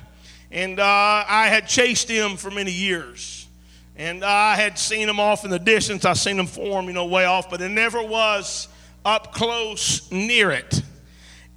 And 0.52 0.78
uh, 0.78 1.24
I 1.26 1.48
had 1.48 1.66
chased 1.66 2.08
him 2.08 2.36
for 2.36 2.50
many 2.50 2.70
years. 2.70 3.48
And 3.96 4.24
I 4.24 4.56
had 4.56 4.78
seen 4.78 5.08
him 5.08 5.20
off 5.20 5.44
in 5.44 5.50
the 5.50 5.58
distance. 5.58 6.04
I 6.04 6.12
seen 6.12 6.38
him 6.38 6.46
form, 6.46 6.86
you 6.86 6.92
know, 6.92 7.06
way 7.06 7.24
off, 7.24 7.50
but 7.50 7.60
it 7.60 7.68
never 7.70 8.02
was 8.02 8.68
up 9.04 9.32
close 9.32 10.10
near 10.10 10.50
it. 10.50 10.82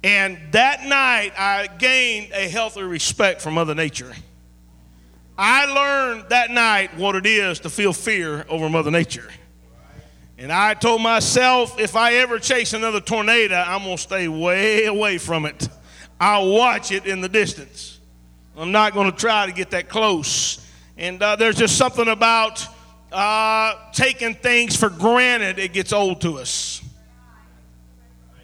And 0.02 0.38
that 0.52 0.84
night, 0.84 1.32
I 1.38 1.66
gained 1.78 2.32
a 2.32 2.48
healthy 2.48 2.82
respect 2.82 3.40
for 3.40 3.50
Mother 3.50 3.74
Nature. 3.74 4.12
I 5.36 5.66
learned 5.66 6.28
that 6.28 6.50
night 6.50 6.96
what 6.96 7.16
it 7.16 7.26
is 7.26 7.60
to 7.60 7.70
feel 7.70 7.92
fear 7.92 8.46
over 8.48 8.68
Mother 8.68 8.90
Nature. 8.90 9.28
And 10.38 10.52
I 10.52 10.74
told 10.74 11.00
myself, 11.00 11.78
if 11.78 11.96
I 11.96 12.14
ever 12.14 12.38
chase 12.38 12.72
another 12.72 13.00
tornado, 13.00 13.54
I'm 13.54 13.84
going 13.84 13.96
to 13.96 14.02
stay 14.02 14.28
way 14.28 14.84
away 14.86 15.18
from 15.18 15.46
it. 15.46 15.68
I'll 16.20 16.50
watch 16.50 16.92
it 16.92 17.06
in 17.06 17.20
the 17.20 17.28
distance. 17.28 18.00
I'm 18.56 18.72
not 18.72 18.94
going 18.94 19.10
to 19.10 19.16
try 19.16 19.46
to 19.46 19.52
get 19.52 19.70
that 19.70 19.88
close. 19.88 20.64
And 20.96 21.20
uh, 21.22 21.36
there's 21.36 21.56
just 21.56 21.76
something 21.76 22.08
about 22.08 22.64
uh, 23.12 23.74
taking 23.92 24.34
things 24.34 24.76
for 24.76 24.88
granted, 24.88 25.58
it 25.58 25.72
gets 25.72 25.92
old 25.92 26.20
to 26.22 26.38
us. 26.38 26.82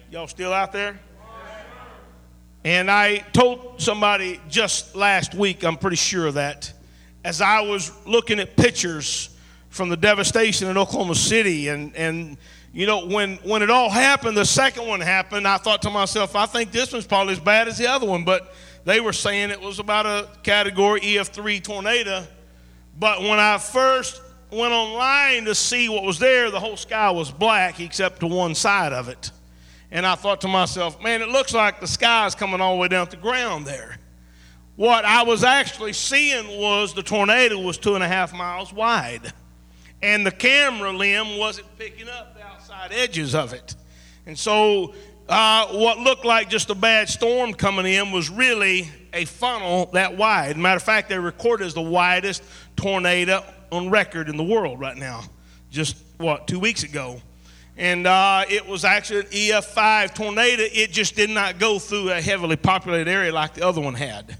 Y'all 0.09 0.27
still 0.27 0.53
out 0.53 0.71
there? 0.71 0.99
And 2.63 2.91
I 2.91 3.19
told 3.33 3.81
somebody 3.81 4.39
just 4.49 4.95
last 4.95 5.33
week, 5.33 5.63
I'm 5.63 5.77
pretty 5.77 5.95
sure 5.95 6.27
of 6.27 6.35
that, 6.35 6.71
as 7.23 7.41
I 7.41 7.61
was 7.61 7.91
looking 8.05 8.39
at 8.39 8.55
pictures 8.55 9.29
from 9.69 9.89
the 9.89 9.97
devastation 9.97 10.67
in 10.67 10.77
Oklahoma 10.77 11.15
City. 11.15 11.69
And, 11.69 11.95
and 11.95 12.37
you 12.73 12.85
know, 12.85 13.05
when, 13.05 13.37
when 13.37 13.61
it 13.61 13.69
all 13.69 13.89
happened, 13.89 14.35
the 14.35 14.45
second 14.45 14.87
one 14.87 15.01
happened, 15.01 15.47
I 15.47 15.57
thought 15.57 15.81
to 15.83 15.89
myself, 15.89 16.35
I 16.35 16.45
think 16.45 16.71
this 16.71 16.91
one's 16.91 17.07
probably 17.07 17.33
as 17.33 17.39
bad 17.39 17.67
as 17.67 17.77
the 17.77 17.87
other 17.87 18.05
one. 18.05 18.23
But 18.23 18.53
they 18.83 18.99
were 18.99 19.13
saying 19.13 19.49
it 19.49 19.61
was 19.61 19.79
about 19.79 20.05
a 20.05 20.27
category 20.43 21.01
EF3 21.01 21.63
tornado. 21.63 22.25
But 22.99 23.21
when 23.21 23.39
I 23.39 23.57
first 23.57 24.21
went 24.51 24.73
online 24.73 25.45
to 25.45 25.55
see 25.55 25.87
what 25.89 26.03
was 26.03 26.19
there, 26.19 26.51
the 26.51 26.59
whole 26.59 26.77
sky 26.77 27.09
was 27.11 27.31
black 27.31 27.79
except 27.79 28.19
to 28.21 28.27
one 28.27 28.55
side 28.55 28.93
of 28.93 29.07
it. 29.07 29.31
And 29.91 30.05
I 30.05 30.15
thought 30.15 30.41
to 30.41 30.47
myself, 30.47 31.01
man, 31.01 31.21
it 31.21 31.29
looks 31.29 31.53
like 31.53 31.79
the 31.79 31.87
sky 31.87 32.25
is 32.25 32.35
coming 32.35 32.61
all 32.61 32.75
the 32.75 32.81
way 32.81 32.87
down 32.87 33.07
to 33.07 33.15
the 33.15 33.21
ground 33.21 33.65
there. 33.65 33.97
What 34.75 35.05
I 35.05 35.23
was 35.23 35.43
actually 35.43 35.93
seeing 35.93 36.59
was 36.59 36.93
the 36.93 37.03
tornado 37.03 37.59
was 37.59 37.77
two 37.77 37.95
and 37.95 38.03
a 38.03 38.07
half 38.07 38.33
miles 38.33 38.73
wide. 38.73 39.33
And 40.01 40.25
the 40.25 40.31
camera 40.31 40.91
limb 40.91 41.37
wasn't 41.37 41.67
picking 41.77 42.09
up 42.09 42.35
the 42.35 42.43
outside 42.43 42.91
edges 42.91 43.35
of 43.35 43.53
it. 43.53 43.75
And 44.25 44.37
so 44.37 44.95
uh, 45.29 45.67
what 45.67 45.99
looked 45.99 46.25
like 46.25 46.49
just 46.49 46.69
a 46.69 46.75
bad 46.75 47.09
storm 47.09 47.53
coming 47.53 47.85
in 47.85 48.11
was 48.11 48.29
really 48.29 48.89
a 49.13 49.25
funnel 49.25 49.87
that 49.93 50.17
wide. 50.17 50.57
Matter 50.57 50.77
of 50.77 50.83
fact, 50.83 51.09
they 51.09 51.19
recorded 51.19 51.67
as 51.67 51.73
the 51.73 51.81
widest 51.81 52.43
tornado 52.75 53.43
on 53.71 53.89
record 53.89 54.29
in 54.29 54.37
the 54.37 54.43
world 54.43 54.79
right 54.79 54.97
now. 54.97 55.23
Just 55.69 55.97
what, 56.17 56.47
two 56.47 56.59
weeks 56.59 56.83
ago 56.83 57.21
and 57.77 58.05
uh, 58.05 58.43
it 58.49 58.67
was 58.67 58.85
actually 58.85 59.21
an 59.21 59.25
EF5 59.27 60.13
tornado. 60.13 60.63
It 60.63 60.91
just 60.91 61.15
did 61.15 61.29
not 61.29 61.57
go 61.57 61.79
through 61.79 62.11
a 62.11 62.21
heavily 62.21 62.55
populated 62.55 63.09
area 63.09 63.33
like 63.33 63.55
the 63.55 63.65
other 63.65 63.81
one 63.81 63.95
had. 63.95 64.37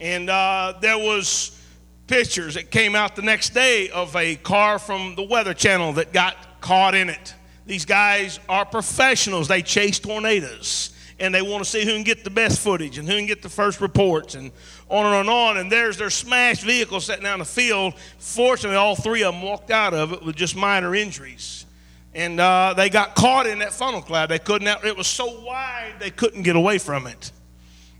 And 0.00 0.30
uh, 0.30 0.74
there 0.80 0.98
was 0.98 1.60
pictures 2.06 2.54
that 2.54 2.70
came 2.70 2.94
out 2.94 3.16
the 3.16 3.22
next 3.22 3.50
day 3.50 3.90
of 3.90 4.14
a 4.16 4.36
car 4.36 4.78
from 4.78 5.14
the 5.14 5.22
Weather 5.22 5.54
Channel 5.54 5.94
that 5.94 6.12
got 6.12 6.60
caught 6.60 6.94
in 6.94 7.08
it. 7.08 7.34
These 7.66 7.84
guys 7.84 8.40
are 8.48 8.64
professionals. 8.64 9.48
They 9.48 9.62
chase 9.62 9.98
tornadoes. 9.98 10.94
And 11.20 11.34
they 11.34 11.42
want 11.42 11.64
to 11.64 11.68
see 11.68 11.84
who 11.84 11.92
can 11.92 12.04
get 12.04 12.22
the 12.22 12.30
best 12.30 12.60
footage 12.60 12.96
and 12.96 13.08
who 13.08 13.16
can 13.16 13.26
get 13.26 13.42
the 13.42 13.48
first 13.48 13.80
reports 13.80 14.36
and 14.36 14.52
on 14.88 15.04
and 15.04 15.14
on 15.14 15.20
and 15.20 15.30
on. 15.30 15.56
And 15.58 15.72
there's 15.72 15.96
their 15.96 16.10
smashed 16.10 16.62
vehicle 16.62 17.00
sitting 17.00 17.26
out 17.26 17.34
in 17.34 17.38
the 17.40 17.44
field. 17.44 17.94
Fortunately, 18.18 18.76
all 18.76 18.94
three 18.94 19.24
of 19.24 19.34
them 19.34 19.42
walked 19.42 19.72
out 19.72 19.94
of 19.94 20.12
it 20.12 20.24
with 20.24 20.36
just 20.36 20.54
minor 20.54 20.94
injuries 20.94 21.66
and 22.14 22.40
uh, 22.40 22.74
they 22.76 22.90
got 22.90 23.14
caught 23.14 23.46
in 23.46 23.60
that 23.60 23.72
funnel 23.72 24.02
cloud. 24.02 24.28
They 24.28 24.38
couldn't. 24.38 24.66
It 24.84 24.96
was 24.96 25.06
so 25.06 25.40
wide 25.42 25.94
they 26.00 26.10
couldn't 26.10 26.42
get 26.42 26.56
away 26.56 26.78
from 26.78 27.06
it. 27.06 27.30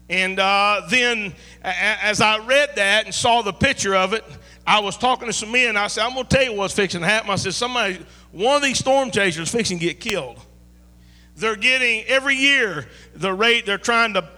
And 0.08 0.38
uh, 0.40 0.82
then, 0.88 1.34
as 1.62 2.20
I 2.20 2.38
read 2.38 2.76
that 2.76 3.04
and 3.04 3.14
saw 3.14 3.42
the 3.42 3.52
picture 3.52 3.94
of 3.94 4.14
it, 4.14 4.24
I 4.66 4.80
was 4.80 4.96
talking 4.96 5.26
to 5.26 5.32
some 5.32 5.52
men. 5.52 5.76
I 5.76 5.86
said, 5.88 6.04
"I'm 6.04 6.14
going 6.14 6.26
to 6.26 6.36
tell 6.36 6.44
you 6.44 6.54
what's 6.54 6.74
fixing 6.74 7.00
to 7.00 7.06
happen." 7.06 7.30
I 7.30 7.36
said, 7.36 7.54
"Somebody, 7.54 8.04
one 8.32 8.56
of 8.56 8.62
these 8.62 8.78
storm 8.78 9.10
chasers, 9.10 9.50
fixing 9.50 9.78
to 9.78 9.84
get 9.84 10.00
killed. 10.00 10.40
They're 11.36 11.56
getting 11.56 12.04
every 12.06 12.34
year 12.34 12.88
the 13.14 13.32
rate. 13.32 13.66
They're 13.66 13.78
trying 13.78 14.14
to 14.14 14.28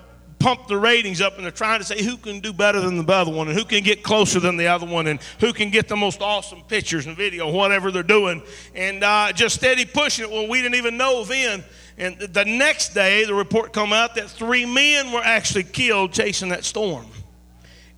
pump 0.41 0.67
the 0.67 0.77
ratings 0.77 1.21
up 1.21 1.37
and 1.37 1.45
they're 1.45 1.51
trying 1.53 1.79
to 1.79 1.85
say 1.85 2.03
who 2.03 2.17
can 2.17 2.41
do 2.41 2.53
better 2.53 2.81
than 2.81 3.05
the 3.05 3.15
other 3.15 3.31
one 3.31 3.47
and 3.49 3.57
who 3.57 3.65
can 3.65 3.85
get 3.85 4.03
closer 4.03 4.41
than 4.41 4.57
the 4.57 4.67
other 4.67 4.87
one 4.87 5.07
and 5.07 5.21
who 5.39 5.53
can 5.53 5.71
get 5.71 5.87
the 5.87 5.97
most 5.97 6.23
awesome 6.23 6.63
pictures 6.63 7.07
and 7.07 7.17
video, 7.17 7.51
whatever 7.53 7.91
they're 7.91 8.03
doing. 8.03 8.43
And 8.75 9.05
uh, 9.05 9.33
just 9.33 9.55
steady 9.55 9.85
pushing 9.85 10.25
it. 10.25 10.31
Well, 10.31 10.49
we 10.49 10.63
didn't 10.63 10.77
even 10.77 10.97
know 10.97 11.25
then. 11.25 11.63
And 12.01 12.19
the 12.19 12.47
next 12.47 12.95
day, 12.95 13.27
the 13.27 13.35
report 13.35 13.75
come 13.75 13.93
out 13.93 14.15
that 14.15 14.31
three 14.31 14.65
men 14.65 15.13
were 15.13 15.21
actually 15.21 15.65
killed 15.65 16.15
chasing 16.15 16.49
that 16.49 16.65
storm. 16.65 17.05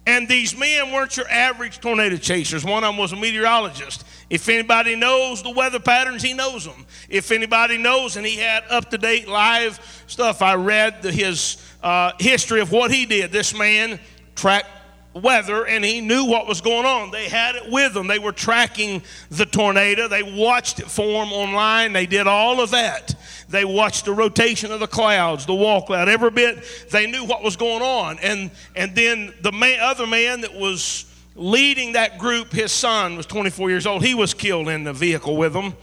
And 0.05 0.29
these 0.29 0.59
men 0.59 0.91
weren't 0.91 1.17
your 1.17 1.29
average 1.29 1.79
tornado 1.79 2.17
chasers. 2.17 2.65
One 2.65 2.83
of 2.83 2.89
them 2.89 2.97
was 2.97 3.13
a 3.13 3.17
meteorologist. 3.17 4.05
If 4.29 4.49
anybody 4.49 4.97
knows 4.97 5.45
the 5.45 5.53
weather 5.53 5.79
patterns, 5.79 6.21
he 6.21 6.35
knows 6.35 6.65
them. 6.65 6.85
If 7.09 7.31
anybody 7.31 7.79
knows, 7.79 8.17
and 8.17 8.27
he 8.27 8.39
had 8.39 8.65
up 8.69 8.91
to 8.91 8.99
date 8.99 9.29
live 9.29 9.79
stuff, 10.09 10.43
I 10.43 10.55
read 10.57 11.05
his 11.05 11.65
uh, 11.81 12.11
history 12.19 12.61
of 12.61 12.73
what 12.73 12.91
he 12.91 13.07
did. 13.07 13.31
This 13.31 13.57
man 13.57 14.01
tracked 14.35 14.67
weather 15.15 15.67
and 15.67 15.85
he 15.85 16.01
knew 16.01 16.25
what 16.25 16.47
was 16.49 16.61
going 16.61 16.87
on. 16.87 17.11
They 17.11 17.29
had 17.29 17.55
it 17.55 17.71
with 17.71 17.95
them. 17.95 18.07
They 18.07 18.19
were 18.19 18.33
tracking 18.33 19.03
the 19.31 19.47
tornado. 19.47 20.09
They 20.09 20.23
watched 20.23 20.81
it 20.81 20.87
form 20.87 21.33
online. 21.33 21.93
They 21.93 22.07
did 22.07 22.27
all 22.27 22.61
of 22.61 22.71
that. 22.71 23.15
They 23.53 23.67
watched 23.67 24.07
the 24.07 24.15
rotation 24.15 24.73
of 24.73 24.81
the 24.81 24.87
clouds, 24.87 25.45
the 25.45 25.55
wall 25.55 25.83
cloud, 25.83 26.09
every 26.09 26.31
bit. 26.31 26.65
They 26.91 27.07
knew 27.07 27.25
what 27.25 27.43
was 27.43 27.55
going 27.55 27.83
on. 27.83 28.19
And, 28.21 28.51
and 28.75 28.97
then 28.97 29.35
the 29.43 29.53
man, 29.53 29.79
other 29.81 30.07
man 30.07 30.41
that 30.41 30.55
was 30.55 31.05
leading 31.37 31.93
that 31.93 32.19
group, 32.19 32.51
his 32.51 32.73
son 32.73 33.17
was 33.17 33.27
24 33.27 33.69
years 33.69 33.87
old. 33.87 34.03
He 34.03 34.15
was 34.15 34.33
killed 34.33 34.69
in 34.69 34.85
the 34.85 34.95
vehicle 34.95 35.37
with 35.37 35.53
them. 35.53 35.75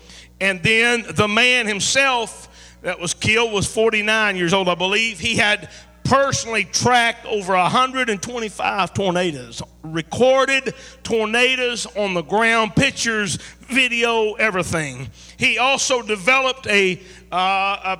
And 0.41 0.63
then 0.63 1.05
the 1.11 1.27
man 1.27 1.67
himself 1.67 2.47
that 2.81 2.99
was 2.99 3.13
killed 3.13 3.53
was 3.53 3.71
49 3.71 4.35
years 4.35 4.53
old, 4.53 4.67
I 4.67 4.75
believe. 4.75 5.19
He 5.19 5.35
had 5.35 5.69
personally 6.09 6.63
tracked 6.65 7.23
over 7.27 7.53
125 7.53 8.93
tornadoes, 8.95 9.61
recorded 9.83 10.73
tornadoes 11.03 11.85
on 11.95 12.15
the 12.15 12.23
ground, 12.23 12.75
pictures, 12.75 13.35
video, 13.59 14.33
everything. 14.33 15.07
He 15.37 15.59
also 15.59 16.01
developed 16.01 16.65
a, 16.65 16.99
uh, 17.31 17.35
a 17.35 17.99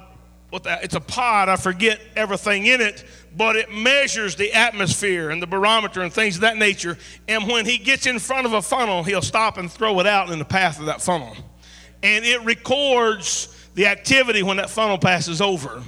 the, 0.51 0.80
it's 0.82 0.96
a 0.96 1.00
pod. 1.00 1.50
I 1.50 1.56
forget 1.56 2.01
everything 2.16 2.66
in 2.66 2.82
it, 2.82 3.04
but 3.38 3.56
it 3.56 3.72
measures 3.72 4.36
the 4.36 4.54
atmosphere 4.54 5.30
and 5.30 5.39
the 5.39 5.46
barometer 5.46 6.01
and 6.01 6.12
things 6.12 6.36
of 6.36 6.42
that 6.42 6.58
nature. 6.58 6.98
And 7.28 7.48
when 7.48 7.68
he 7.68 7.78
gets 7.78 8.08
in 8.08 8.18
front 8.18 8.48
of 8.48 8.54
a 8.54 8.62
funnel, 8.63 9.04
he'll 9.04 9.22
stop 9.22 9.60
and 9.60 9.72
throw 9.72 10.00
it 10.00 10.08
out 10.08 10.32
in 10.32 10.39
the 10.39 10.46
path 10.46 10.80
of 10.80 10.88
that 10.88 11.00
funnel, 11.04 11.38
and 12.01 12.25
it 12.25 12.44
records 12.44 13.56
the 13.75 13.86
activity 13.86 14.42
when 14.42 14.58
that 14.58 14.72
funnel 14.72 14.98
passes 14.98 15.42
over. 15.42 15.84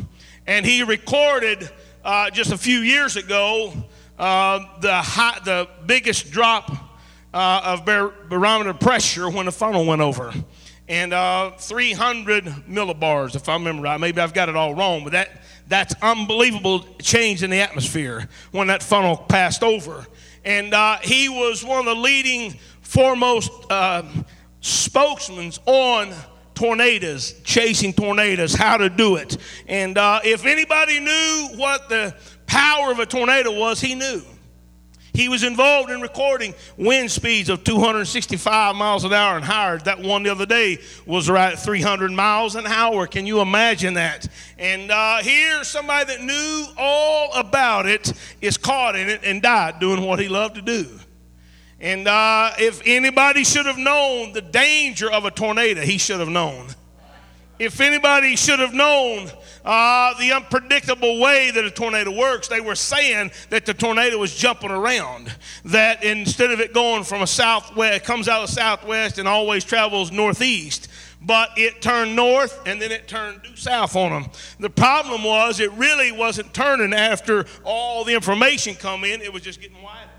And 0.46 0.66
he 0.66 0.84
recorded 0.84 1.72
uh, 2.04 2.30
just 2.30 2.52
a 2.52 2.58
few 2.58 2.80
years 2.80 3.16
ago 3.16 3.74
uh, 4.18 4.60
the 4.80 4.94
high, 4.94 5.40
the 5.44 5.68
biggest 5.86 6.32
drop 6.32 6.72
uh, 7.34 7.62
of 7.64 7.86
bar- 7.86 8.14
barometer 8.30 8.74
pressure 8.74 9.30
when 9.30 9.46
the 9.46 9.52
funnel 9.52 9.86
went 9.86 10.02
over 10.02 10.34
and 10.92 11.14
uh, 11.14 11.52
300 11.52 12.44
millibars, 12.70 13.34
if 13.36 13.48
I 13.48 13.54
remember 13.54 13.84
right. 13.84 13.98
Maybe 13.98 14.20
I've 14.20 14.34
got 14.34 14.50
it 14.50 14.58
all 14.58 14.76
wrong, 14.76 15.06
but 15.06 15.14
that, 15.14 15.42
that's 15.70 15.96
unbelievable 16.02 16.86
change 17.02 17.44
in 17.44 17.50
the 17.50 17.62
atmosphere 17.62 18.28
when 18.52 18.68
that 18.68 18.84
funnel 18.84 19.16
passed 19.16 19.64
over. 19.64 20.06
And 20.44 20.74
uh, 20.74 20.98
he 20.98 21.30
was 21.30 21.64
one 21.64 21.80
of 21.80 21.86
the 21.86 21.96
leading, 21.96 22.60
foremost 22.82 23.52
uh, 23.70 24.04
spokesmen 24.60 25.54
on 25.66 26.14
tornadoes, 26.62 27.34
chasing 27.44 27.92
tornadoes, 27.92 28.54
how 28.54 28.78
to 28.78 28.88
do 28.88 29.16
it. 29.16 29.36
And 29.68 29.98
uh, 29.98 30.20
if 30.24 30.46
anybody 30.46 31.00
knew 31.00 31.50
what 31.56 31.90
the 31.90 32.16
power 32.46 32.92
of 32.92 33.00
a 33.00 33.06
tornado 33.08 33.58
was, 33.58 33.82
he 33.82 33.96
knew. 33.96 34.22
He 35.12 35.28
was 35.28 35.44
involved 35.44 35.90
in 35.90 36.02
recording 36.02 36.54
wind 36.78 37.10
speeds 37.10 37.50
of 37.50 37.64
265 37.64 38.76
miles 38.76 39.04
an 39.04 39.12
hour 39.12 39.38
and 39.38 39.44
higher. 39.44 39.80
That 39.80 40.02
one 40.02 40.22
the 40.22 40.30
other 40.30 40.46
day 40.46 40.78
was 41.08 41.32
right 41.32 41.54
at 41.54 41.60
300 41.60 42.12
miles 42.12 42.56
an 42.56 42.68
hour. 42.68 43.08
Can 43.08 43.26
you 43.26 43.42
imagine 43.42 43.96
that? 43.96 44.28
And 44.60 44.92
uh, 44.92 45.18
here, 45.18 45.64
somebody 45.64 46.14
that 46.14 46.22
knew 46.22 46.66
all 46.78 47.34
about 47.34 47.88
it 47.88 48.14
is 48.40 48.58
caught 48.58 48.96
in 48.96 49.10
it 49.10 49.22
and 49.24 49.42
died 49.42 49.80
doing 49.80 50.04
what 50.04 50.20
he 50.20 50.30
loved 50.30 50.56
to 50.56 50.62
do. 50.62 50.88
And 51.82 52.08
uh, 52.08 52.52
if 52.60 52.80
anybody 52.86 53.44
should 53.44 53.66
have 53.66 53.80
known 53.80 54.34
the 54.34 54.42
danger 54.42 55.12
of 55.12 55.26
a 55.26 55.32
tornado, 55.32 55.82
he 55.82 55.98
should 55.98 56.20
have 56.20 56.30
known. 56.30 56.68
If 57.58 57.82
anybody 57.82 58.36
should 58.36 58.60
have 58.60 58.74
known 58.74 59.30
uh, 59.66 60.14
the 60.20 60.32
unpredictable 60.32 61.20
way 61.20 61.50
that 61.50 61.66
a 61.66 61.72
tornado 61.72 62.16
works, 62.16 62.48
they 62.48 62.62
were 62.62 62.76
saying 62.76 63.32
that 63.50 63.66
the 63.66 63.74
tornado 63.74 64.20
was 64.20 64.36
jumping 64.36 64.70
around. 64.70 65.36
That 65.66 66.04
instead 66.04 66.52
of 66.52 66.60
it 66.60 66.72
going 66.72 67.04
from 67.04 67.24
a 67.24 67.28
southwest, 67.28 67.98
it 67.98 68.04
comes 68.04 68.28
out 68.28 68.44
of 68.44 68.50
southwest 68.50 69.18
and 69.18 69.28
always 69.28 69.64
travels 69.66 70.12
northeast 70.12 70.88
but 71.24 71.52
it 71.56 71.84
turned 71.84 72.16
north 72.16 72.60
and 72.66 72.82
then 72.82 72.92
it 72.92 73.08
turned 73.08 73.44
due 73.44 73.56
south 73.56 73.96
on 73.96 74.10
them. 74.10 74.32
The 74.60 74.72
problem 74.72 75.24
was 75.24 75.60
it 75.60 75.72
really 75.74 76.12
wasn't 76.12 76.52
turning 76.52 76.94
after 76.94 77.46
all 77.64 78.04
the 78.04 78.16
information 78.16 78.74
come 78.74 79.04
in, 79.04 79.22
it 79.22 79.32
was 79.32 79.44
just 79.44 79.62
getting 79.62 79.84
wider 79.84 80.11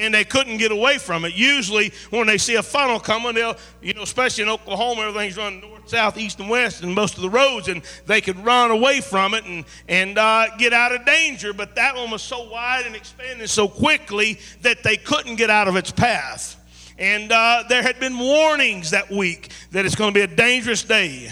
and 0.00 0.14
they 0.14 0.24
couldn't 0.24 0.56
get 0.56 0.72
away 0.72 0.98
from 0.98 1.24
it. 1.24 1.34
Usually, 1.34 1.92
when 2.10 2.26
they 2.26 2.38
see 2.38 2.54
a 2.54 2.62
funnel 2.62 2.98
coming, 2.98 3.34
they'll, 3.34 3.56
you 3.82 3.94
know, 3.94 4.02
especially 4.02 4.42
in 4.42 4.48
Oklahoma, 4.48 5.02
everything's 5.02 5.36
running 5.36 5.60
north, 5.60 5.88
south, 5.88 6.16
east, 6.18 6.40
and 6.40 6.48
west, 6.48 6.82
and 6.82 6.94
most 6.94 7.16
of 7.16 7.22
the 7.22 7.30
roads, 7.30 7.68
and 7.68 7.82
they 8.06 8.20
could 8.20 8.38
run 8.44 8.70
away 8.70 9.00
from 9.00 9.34
it 9.34 9.44
and, 9.44 9.64
and 9.88 10.18
uh, 10.18 10.46
get 10.56 10.72
out 10.72 10.92
of 10.92 11.04
danger. 11.04 11.52
But 11.52 11.74
that 11.76 11.94
one 11.94 12.10
was 12.10 12.22
so 12.22 12.50
wide 12.50 12.86
and 12.86 12.96
expanding 12.96 13.46
so 13.46 13.68
quickly 13.68 14.38
that 14.62 14.82
they 14.82 14.96
couldn't 14.96 15.36
get 15.36 15.50
out 15.50 15.68
of 15.68 15.76
its 15.76 15.90
path. 15.90 16.56
And 16.98 17.32
uh, 17.32 17.64
there 17.68 17.82
had 17.82 17.98
been 17.98 18.18
warnings 18.18 18.90
that 18.90 19.10
week 19.10 19.50
that 19.70 19.86
it's 19.86 19.94
going 19.94 20.12
to 20.12 20.14
be 20.14 20.20
a 20.22 20.36
dangerous 20.36 20.82
day. 20.82 21.30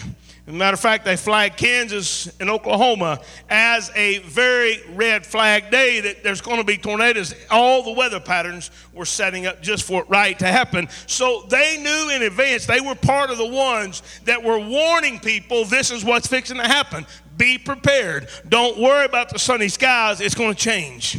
As 0.49 0.55
a 0.55 0.57
matter 0.57 0.73
of 0.73 0.81
fact, 0.81 1.05
they 1.05 1.17
flagged 1.17 1.59
Kansas 1.59 2.27
and 2.41 2.49
Oklahoma 2.49 3.21
as 3.51 3.91
a 3.95 4.21
very 4.21 4.81
red 4.95 5.27
flag 5.27 5.71
day 5.71 6.01
that 6.01 6.23
there's 6.23 6.41
going 6.41 6.57
to 6.57 6.65
be 6.65 6.79
tornadoes. 6.79 7.35
All 7.51 7.83
the 7.83 7.93
weather 7.93 8.19
patterns 8.19 8.71
were 8.95 9.05
setting 9.05 9.45
up 9.45 9.61
just 9.61 9.85
for 9.85 10.01
it 10.01 10.09
right 10.09 10.39
to 10.39 10.47
happen. 10.47 10.89
So 11.07 11.45
they 11.51 11.77
knew 11.83 12.17
in 12.17 12.23
advance, 12.23 12.65
they 12.65 12.81
were 12.81 12.95
part 12.95 13.29
of 13.29 13.37
the 13.37 13.47
ones 13.47 14.03
that 14.25 14.43
were 14.43 14.59
warning 14.59 15.21
people 15.21 15.67
this 15.67 15.91
is 15.91 16.03
what's 16.03 16.27
fixing 16.27 16.57
to 16.57 16.63
happen. 16.63 17.05
Be 17.37 17.59
prepared. 17.59 18.31
Don't 18.49 18.79
worry 18.79 19.05
about 19.05 19.29
the 19.29 19.39
sunny 19.39 19.69
skies, 19.69 20.23
it's 20.23 20.35
going 20.35 20.55
to 20.55 20.59
change. 20.59 21.19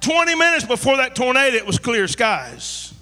20 0.00 0.36
minutes 0.36 0.64
before 0.64 0.98
that 0.98 1.16
tornado, 1.16 1.56
it 1.56 1.66
was 1.66 1.80
clear 1.80 2.06
skies. 2.06 2.94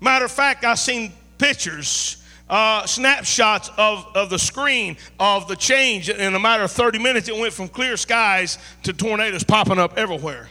Matter 0.00 0.24
of 0.24 0.32
fact, 0.32 0.64
I 0.64 0.76
seen 0.76 1.12
pictures 1.36 2.17
uh, 2.50 2.86
snapshots 2.86 3.70
of, 3.76 4.06
of 4.14 4.30
the 4.30 4.38
screen 4.38 4.96
of 5.18 5.48
the 5.48 5.56
change. 5.56 6.08
In 6.08 6.34
a 6.34 6.38
matter 6.38 6.64
of 6.64 6.72
30 6.72 6.98
minutes, 6.98 7.28
it 7.28 7.36
went 7.36 7.52
from 7.52 7.68
clear 7.68 7.96
skies 7.96 8.58
to 8.84 8.92
tornadoes 8.92 9.44
popping 9.44 9.78
up 9.78 9.98
everywhere. 9.98 10.48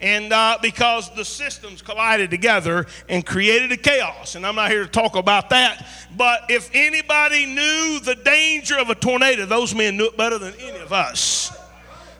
And 0.00 0.30
uh, 0.30 0.58
because 0.60 1.14
the 1.14 1.24
systems 1.24 1.80
collided 1.80 2.30
together 2.30 2.86
and 3.08 3.24
created 3.24 3.72
a 3.72 3.78
chaos. 3.78 4.34
And 4.34 4.46
I'm 4.46 4.54
not 4.54 4.70
here 4.70 4.84
to 4.84 4.90
talk 4.90 5.16
about 5.16 5.48
that. 5.50 5.86
But 6.16 6.50
if 6.50 6.70
anybody 6.74 7.46
knew 7.46 8.00
the 8.00 8.14
danger 8.22 8.78
of 8.78 8.90
a 8.90 8.94
tornado, 8.94 9.46
those 9.46 9.74
men 9.74 9.96
knew 9.96 10.06
it 10.06 10.16
better 10.16 10.38
than 10.38 10.52
any 10.54 10.78
of 10.78 10.92
us. 10.92 11.56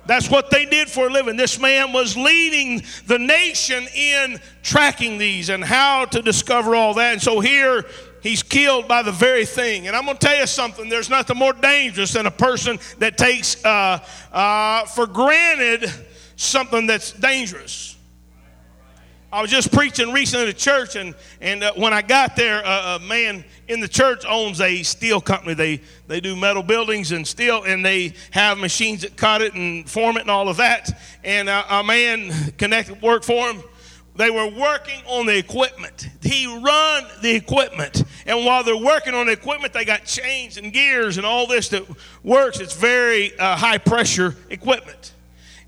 That's 0.06 0.30
what 0.30 0.50
they 0.50 0.64
did 0.64 0.88
for 0.88 1.08
a 1.08 1.10
living. 1.10 1.36
This 1.36 1.58
man 1.58 1.92
was 1.92 2.16
leading 2.16 2.82
the 3.06 3.18
nation 3.18 3.86
in 3.94 4.40
tracking 4.62 5.18
these 5.18 5.48
and 5.48 5.64
how 5.64 6.04
to 6.06 6.22
discover 6.22 6.74
all 6.76 6.94
that. 6.94 7.14
And 7.14 7.22
so 7.22 7.40
here 7.40 7.84
he's 8.22 8.42
killed 8.42 8.88
by 8.88 9.02
the 9.02 9.12
very 9.12 9.44
thing. 9.44 9.86
And 9.86 9.96
I'm 9.96 10.04
going 10.04 10.16
to 10.16 10.26
tell 10.26 10.38
you 10.38 10.46
something 10.46 10.88
there's 10.88 11.10
nothing 11.10 11.36
more 11.36 11.52
dangerous 11.52 12.12
than 12.12 12.26
a 12.26 12.30
person 12.30 12.78
that 12.98 13.16
takes 13.16 13.64
uh, 13.64 14.04
uh, 14.32 14.84
for 14.86 15.06
granted 15.06 15.90
something 16.36 16.86
that's 16.86 17.12
dangerous. 17.12 17.96
I 19.32 19.42
was 19.42 19.50
just 19.50 19.72
preaching 19.72 20.12
recently 20.12 20.48
at 20.48 20.56
church, 20.56 20.94
and, 20.94 21.14
and 21.40 21.64
uh, 21.64 21.72
when 21.74 21.92
I 21.92 22.00
got 22.00 22.36
there, 22.36 22.62
a 22.64 22.98
man 23.00 23.44
in 23.68 23.80
the 23.80 23.88
church 23.88 24.24
owns 24.26 24.60
a 24.60 24.82
steel 24.84 25.20
company. 25.20 25.52
They, 25.52 25.80
they 26.06 26.20
do 26.20 26.36
metal 26.36 26.62
buildings 26.62 27.10
and 27.10 27.26
steel, 27.26 27.64
and 27.64 27.84
they 27.84 28.14
have 28.30 28.56
machines 28.56 29.02
that 29.02 29.16
cut 29.16 29.42
it 29.42 29.52
and 29.54 29.90
form 29.90 30.16
it 30.16 30.22
and 30.22 30.30
all 30.30 30.48
of 30.48 30.56
that. 30.58 30.98
And 31.24 31.48
uh, 31.48 31.64
a 31.68 31.82
man 31.82 32.52
connected 32.52 33.02
work 33.02 33.24
for 33.24 33.50
him 33.50 33.62
they 34.16 34.30
were 34.30 34.46
working 34.46 35.02
on 35.06 35.26
the 35.26 35.36
equipment. 35.36 36.08
He 36.22 36.46
run 36.46 37.04
the 37.22 37.34
equipment. 37.34 38.02
And 38.26 38.44
while 38.44 38.64
they're 38.64 38.76
working 38.76 39.14
on 39.14 39.26
the 39.26 39.32
equipment, 39.32 39.72
they 39.72 39.84
got 39.84 40.04
chains 40.04 40.56
and 40.56 40.72
gears 40.72 41.16
and 41.18 41.26
all 41.26 41.46
this 41.46 41.68
that 41.70 41.84
works. 42.22 42.60
It's 42.60 42.74
very 42.74 43.38
uh, 43.38 43.56
high 43.56 43.78
pressure 43.78 44.34
equipment. 44.50 45.12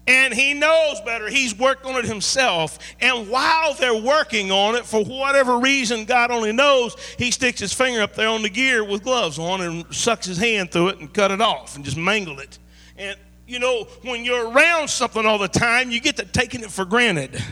And 0.06 0.32
he 0.32 0.54
knows 0.54 1.02
better. 1.02 1.28
He's 1.28 1.56
worked 1.56 1.84
on 1.84 1.96
it 1.96 2.06
himself. 2.06 2.78
And 2.98 3.28
while 3.28 3.74
they're 3.74 4.00
working 4.00 4.50
on 4.50 4.74
it, 4.74 4.86
for 4.86 5.04
whatever 5.04 5.58
reason, 5.58 6.06
God 6.06 6.30
only 6.30 6.50
knows, 6.50 6.96
he 7.18 7.30
sticks 7.30 7.60
his 7.60 7.74
finger 7.74 8.00
up 8.00 8.14
there 8.14 8.28
on 8.28 8.40
the 8.40 8.48
gear 8.48 8.82
with 8.82 9.02
gloves 9.02 9.38
on 9.38 9.60
and 9.60 9.94
sucks 9.94 10.24
his 10.24 10.38
hand 10.38 10.72
through 10.72 10.88
it 10.88 10.98
and 11.00 11.12
cut 11.12 11.30
it 11.30 11.42
off 11.42 11.76
and 11.76 11.84
just 11.84 11.98
mangled 11.98 12.40
it. 12.40 12.58
And, 12.96 13.18
you 13.46 13.58
know, 13.58 13.84
when 14.00 14.24
you're 14.24 14.50
around 14.50 14.88
something 14.88 15.26
all 15.26 15.36
the 15.36 15.46
time, 15.46 15.90
you 15.90 16.00
get 16.00 16.16
to 16.16 16.24
taking 16.24 16.62
it 16.62 16.70
for 16.70 16.86
granted. 16.86 17.42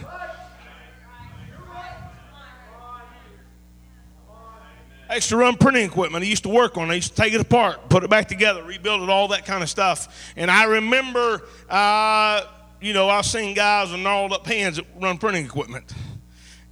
I 5.08 5.16
used 5.16 5.28
to 5.28 5.36
run 5.36 5.56
printing 5.56 5.84
equipment. 5.84 6.24
I 6.24 6.26
used 6.26 6.42
to 6.42 6.48
work 6.48 6.76
on 6.76 6.88
it. 6.88 6.92
I 6.92 6.94
used 6.96 7.14
to 7.14 7.22
take 7.22 7.32
it 7.32 7.40
apart, 7.40 7.88
put 7.88 8.02
it 8.02 8.10
back 8.10 8.28
together, 8.28 8.62
rebuild 8.64 9.02
it, 9.02 9.08
all 9.08 9.28
that 9.28 9.46
kind 9.46 9.62
of 9.62 9.70
stuff. 9.70 10.32
And 10.36 10.50
I 10.50 10.64
remember, 10.64 11.42
uh, 11.68 12.42
you 12.80 12.92
know, 12.92 13.08
I've 13.08 13.26
seen 13.26 13.54
guys 13.54 13.92
with 13.92 14.00
gnarled 14.00 14.32
up 14.32 14.46
hands 14.46 14.76
that 14.76 14.86
run 15.00 15.18
printing 15.18 15.44
equipment. 15.44 15.92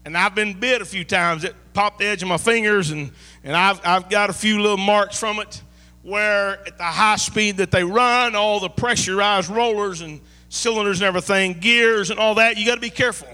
And 0.04 0.16
I've 0.16 0.34
been 0.34 0.58
bit 0.58 0.82
a 0.82 0.84
few 0.84 1.04
times. 1.04 1.44
It 1.44 1.54
popped 1.72 2.00
the 2.00 2.06
edge 2.06 2.22
of 2.22 2.28
my 2.28 2.36
fingers, 2.36 2.90
and, 2.90 3.10
and 3.42 3.56
I've, 3.56 3.80
I've 3.84 4.10
got 4.10 4.30
a 4.30 4.34
few 4.34 4.60
little 4.60 4.76
marks 4.76 5.18
from 5.18 5.38
it 5.38 5.62
where 6.02 6.58
at 6.66 6.76
the 6.76 6.84
high 6.84 7.16
speed 7.16 7.56
that 7.56 7.70
they 7.70 7.82
run, 7.82 8.34
all 8.36 8.60
the 8.60 8.68
pressurized 8.68 9.48
rollers 9.48 10.02
and 10.02 10.20
cylinders 10.50 11.00
and 11.00 11.06
everything, 11.06 11.54
gears 11.54 12.10
and 12.10 12.20
all 12.20 12.34
that, 12.34 12.58
you 12.58 12.66
got 12.66 12.74
to 12.74 12.80
be 12.80 12.90
careful. 12.90 13.28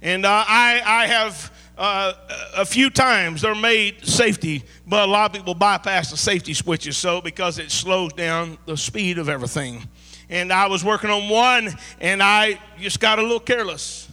And 0.00 0.24
uh, 0.24 0.44
I, 0.48 0.80
I 0.84 1.06
have 1.08 1.51
uh, 1.78 2.12
a 2.56 2.64
few 2.64 2.90
times 2.90 3.42
they're 3.42 3.54
made 3.54 4.04
safety, 4.04 4.62
but 4.86 5.08
a 5.08 5.10
lot 5.10 5.30
of 5.30 5.36
people 5.36 5.54
bypass 5.54 6.10
the 6.10 6.16
safety 6.16 6.54
switches 6.54 6.96
so 6.96 7.20
because 7.20 7.58
it 7.58 7.70
slows 7.70 8.12
down 8.12 8.58
the 8.66 8.76
speed 8.76 9.18
of 9.18 9.28
everything. 9.28 9.82
And 10.28 10.52
I 10.52 10.66
was 10.66 10.84
working 10.84 11.10
on 11.10 11.28
one 11.28 11.70
and 12.00 12.22
I 12.22 12.58
just 12.78 13.00
got 13.00 13.18
a 13.18 13.22
little 13.22 13.40
careless. 13.40 14.08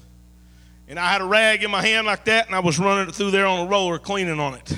And 0.87 0.97
I 0.99 1.11
had 1.11 1.21
a 1.21 1.25
rag 1.25 1.63
in 1.63 1.69
my 1.69 1.81
hand 1.81 2.07
like 2.07 2.25
that 2.25 2.47
and 2.47 2.55
I 2.55 2.59
was 2.59 2.79
running 2.79 3.09
it 3.09 3.15
through 3.15 3.31
there 3.31 3.45
on 3.45 3.67
a 3.67 3.69
roller 3.69 3.99
cleaning 3.99 4.39
on 4.39 4.55
it. 4.55 4.71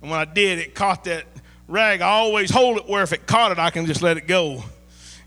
And 0.00 0.10
when 0.10 0.18
I 0.18 0.24
did, 0.24 0.58
it 0.58 0.74
caught 0.74 1.04
that 1.04 1.24
rag. 1.68 2.00
I 2.00 2.08
always 2.08 2.50
hold 2.50 2.78
it 2.78 2.88
where 2.88 3.02
if 3.02 3.12
it 3.12 3.26
caught 3.26 3.52
it, 3.52 3.58
I 3.58 3.70
can 3.70 3.86
just 3.86 4.02
let 4.02 4.16
it 4.16 4.26
go. 4.26 4.62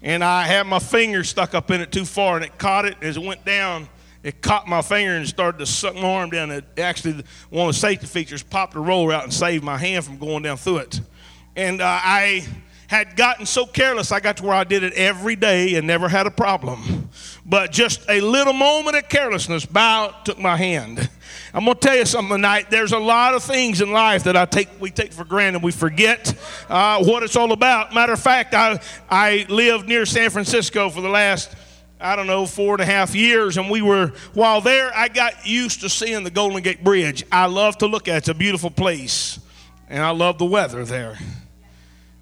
And 0.02 0.24
I 0.24 0.44
had 0.44 0.66
my 0.66 0.80
finger 0.80 1.24
stuck 1.24 1.54
up 1.54 1.70
in 1.70 1.80
it 1.80 1.92
too 1.92 2.06
far 2.06 2.38
and 2.38 2.46
it 2.46 2.58
caught 2.58 2.86
it 2.86 2.98
as 3.02 3.18
it 3.18 3.24
went 3.24 3.46
down 3.46 3.88
it 4.24 4.42
caught 4.42 4.68
my 4.68 4.82
finger 4.82 5.16
and 5.16 5.28
started 5.28 5.58
to 5.60 5.66
suck 5.66 5.96
my 5.96 6.04
arm 6.04 6.30
down. 6.30 6.52
It 6.52 6.66
actually, 6.78 7.24
one 7.50 7.70
of 7.70 7.76
the 7.76 7.80
safety 7.80 8.06
features 8.06 8.44
popped 8.44 8.74
the 8.74 8.80
roller 8.80 9.14
out 9.14 9.24
and 9.24 9.34
saved 9.34 9.64
my 9.64 9.78
hand 9.78 10.06
from 10.06 10.18
going 10.18 10.44
down 10.44 10.58
through 10.58 10.78
it. 10.78 11.02
And 11.56 11.82
uh, 11.82 11.86
I 11.86 12.46
had 12.88 13.16
gotten 13.16 13.46
so 13.46 13.66
careless, 13.66 14.12
I 14.12 14.20
got 14.20 14.38
to 14.38 14.44
where 14.44 14.54
I 14.54 14.66
did 14.66 14.84
it 14.84 14.94
every 14.94 15.38
day 15.38 15.76
and 15.76 15.88
never 15.88 16.10
had 16.10 16.28
a 16.28 16.32
problem. 16.32 17.10
But 17.46 17.72
just 17.72 18.02
a 18.10 18.20
little 18.20 18.52
moment 18.52 18.98
of 18.98 19.08
carelessness, 19.08 19.66
bow 19.66 20.14
took 20.26 20.38
my 20.38 20.58
hand. 20.58 21.10
I'm 21.54 21.66
going 21.66 21.78
to 21.78 21.80
tell 21.80 21.96
you 21.96 22.06
something 22.06 22.36
tonight. 22.36 22.70
There's 22.70 22.92
a 22.92 23.00
lot 23.00 23.34
of 23.34 23.44
things 23.44 23.82
in 23.82 23.92
life 23.92 24.26
that 24.26 24.36
I 24.38 24.46
take, 24.46 24.68
we 24.80 24.92
take 24.92 25.14
for 25.14 25.24
granted. 25.24 25.64
We 25.64 25.72
forget 25.72 26.34
uh, 26.70 27.04
what 27.04 27.24
it's 27.24 27.36
all 27.36 27.54
about. 27.54 27.94
Matter 27.94 28.14
of 28.14 28.22
fact, 28.22 28.54
I, 28.54 28.80
I 29.10 29.46
lived 29.50 29.88
near 29.88 30.06
San 30.06 30.30
Francisco 30.30 30.90
for 30.90 31.02
the 31.02 31.10
last, 31.10 31.56
I 32.02 32.16
don't 32.16 32.28
know, 32.28 32.46
four 32.46 32.74
and 32.74 32.82
a 32.82 32.86
half 32.86 33.14
years. 33.16 33.58
And 33.58 33.70
we 33.70 33.82
were, 33.82 34.14
while 34.34 34.60
there, 34.60 34.92
I 34.96 35.08
got 35.08 35.46
used 35.46 35.82
to 35.82 35.90
seeing 35.90 36.24
the 36.24 36.32
Golden 36.32 36.62
Gate 36.62 36.84
Bridge. 36.84 37.24
I 37.32 37.46
love 37.46 37.78
to 37.80 37.88
look 37.88 38.08
at 38.08 38.16
it. 38.16 38.18
It's 38.18 38.30
a 38.30 38.34
beautiful 38.34 38.72
place. 38.72 39.40
And 39.88 40.04
I 40.04 40.12
love 40.12 40.38
the 40.38 40.46
weather 40.46 40.84
there. 40.84 41.18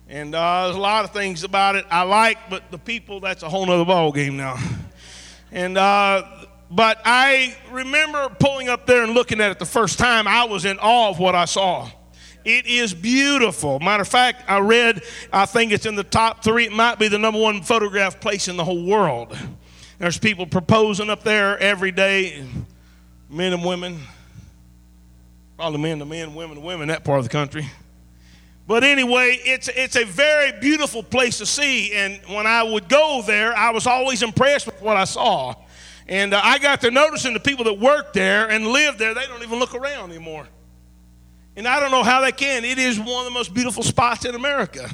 And 0.08 0.34
uh, 0.34 0.66
there's 0.66 0.76
a 0.76 0.80
lot 0.80 1.06
of 1.06 1.12
things 1.12 1.44
about 1.44 1.76
it 1.76 1.86
I 1.92 2.02
like, 2.02 2.50
but 2.50 2.72
the 2.72 2.80
people, 2.80 3.20
that's 3.20 3.44
a 3.44 3.50
whole 3.50 3.66
nother 3.66 3.86
ball 3.86 4.12
game 4.12 4.38
now. 4.38 4.58
And 5.52 5.78
uh, 5.78 6.24
but 6.72 7.02
I 7.06 7.56
remember 7.72 8.30
pulling 8.40 8.70
up 8.70 8.86
there 8.86 9.04
and 9.04 9.14
looking 9.14 9.42
at 9.42 9.52
it 9.52 9.60
the 9.60 9.66
first 9.66 9.98
time. 9.98 10.28
I 10.28 10.46
was 10.46 10.66
in 10.66 10.78
awe 10.80 11.10
of 11.10 11.20
what 11.20 11.36
I 11.36 11.46
saw. 11.46 11.90
It 12.46 12.68
is 12.68 12.94
beautiful. 12.94 13.80
Matter 13.80 14.02
of 14.02 14.08
fact, 14.08 14.44
I 14.48 14.60
read, 14.60 15.04
I 15.32 15.46
think 15.46 15.72
it's 15.72 15.86
in 15.86 15.96
the 15.96 16.04
top 16.04 16.44
three. 16.44 16.66
It 16.66 16.72
might 16.72 16.98
be 16.98 17.08
the 17.08 17.20
number 17.20 17.40
one 17.40 17.62
photograph 17.62 18.20
place 18.20 18.48
in 18.48 18.56
the 18.56 18.64
whole 18.64 18.86
world. 18.86 19.38
There's 20.00 20.18
people 20.18 20.46
proposing 20.46 21.10
up 21.10 21.24
there 21.24 21.60
every 21.60 21.92
day, 21.92 22.46
men 23.30 23.52
and 23.52 23.66
women. 23.66 24.00
Probably 25.58 25.82
men 25.82 26.00
to 26.00 26.06
men, 26.06 26.34
women 26.34 26.56
to 26.56 26.62
women, 26.62 26.88
that 26.88 27.04
part 27.04 27.20
of 27.20 27.26
the 27.26 27.30
country. 27.30 27.70
But 28.66 28.86
anyway, 28.86 29.38
it's, 29.44 29.68
it's 29.68 29.98
a 29.98 30.06
very 30.06 30.58
beautiful 30.62 31.04
place 31.04 31.40
to 31.40 31.46
see. 31.46 31.92
And 31.92 32.22
when 32.30 32.48
I 32.48 32.64
would 32.64 32.88
go 32.88 33.22
there, 33.26 33.54
I 33.54 33.72
was 33.72 33.88
always 33.88 34.24
impressed 34.24 34.68
with 34.68 34.82
what 34.82 34.96
I 34.96 35.04
saw. 35.04 35.56
And 36.08 36.34
uh, 36.34 36.40
I 36.42 36.60
got 36.60 36.80
to 36.82 36.92
noticing 36.92 37.34
the 37.34 37.42
people 37.42 37.66
that 37.66 37.74
work 37.74 38.14
there 38.14 38.50
and 38.50 38.68
live 38.68 38.98
there, 38.98 39.14
they 39.14 39.26
don't 39.26 39.44
even 39.44 39.60
look 39.60 39.76
around 39.76 40.12
anymore. 40.12 40.48
And 41.58 41.68
I 41.68 41.82
don't 41.82 41.92
know 41.92 42.04
how 42.04 42.22
they 42.22 42.32
can. 42.32 42.64
It 42.64 42.78
is 42.78 42.98
one 42.98 43.10
of 43.10 43.26
the 43.26 43.32
most 43.32 43.54
beautiful 43.54 43.84
spots 43.84 44.24
in 44.24 44.34
America. 44.34 44.90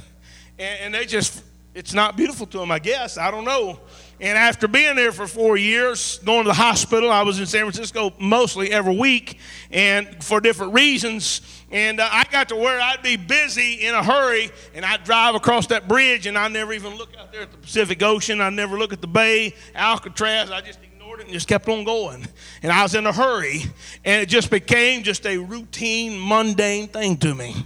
And, 0.57 0.79
and 0.81 0.93
they 0.95 1.05
just, 1.05 1.43
it's 1.75 1.93
not 1.93 2.17
beautiful 2.17 2.47
to 2.47 2.57
them, 2.57 2.71
I 2.71 2.79
guess. 2.79 3.19
I 3.19 3.29
don't 3.29 3.45
know. 3.45 3.79
And 4.21 4.37
after 4.37 4.67
being 4.67 4.95
there 4.95 5.11
for 5.11 5.27
four 5.27 5.57
years, 5.57 6.19
going 6.19 6.43
to 6.43 6.47
the 6.47 6.53
hospital, 6.53 7.11
I 7.11 7.23
was 7.23 7.39
in 7.39 7.45
San 7.45 7.61
Francisco 7.61 8.13
mostly 8.17 8.71
every 8.71 8.95
week 8.95 9.39
and 9.71 10.23
for 10.23 10.39
different 10.39 10.73
reasons. 10.73 11.41
And 11.69 11.99
uh, 11.99 12.07
I 12.09 12.23
got 12.31 12.47
to 12.49 12.55
where 12.55 12.79
I'd 12.79 13.01
be 13.01 13.17
busy 13.17 13.85
in 13.85 13.93
a 13.93 14.01
hurry 14.01 14.51
and 14.73 14.85
I'd 14.85 15.03
drive 15.03 15.35
across 15.35 15.67
that 15.67 15.89
bridge 15.89 16.27
and 16.27 16.37
I 16.37 16.47
never 16.47 16.71
even 16.71 16.95
look 16.95 17.09
out 17.19 17.33
there 17.33 17.41
at 17.41 17.51
the 17.51 17.57
Pacific 17.57 18.01
Ocean. 18.01 18.39
I 18.39 18.49
never 18.49 18.77
look 18.77 18.93
at 18.93 19.01
the 19.01 19.07
bay, 19.07 19.53
Alcatraz. 19.73 20.49
I 20.49 20.61
just 20.61 20.79
ignored 20.81 21.19
it 21.19 21.25
and 21.25 21.33
just 21.33 21.49
kept 21.49 21.67
on 21.67 21.83
going. 21.83 22.25
And 22.63 22.71
I 22.71 22.83
was 22.83 22.95
in 22.95 23.05
a 23.05 23.11
hurry, 23.11 23.63
and 24.05 24.21
it 24.21 24.29
just 24.29 24.49
became 24.49 25.03
just 25.03 25.25
a 25.25 25.37
routine, 25.37 26.17
mundane 26.25 26.87
thing 26.87 27.17
to 27.17 27.35
me. 27.35 27.65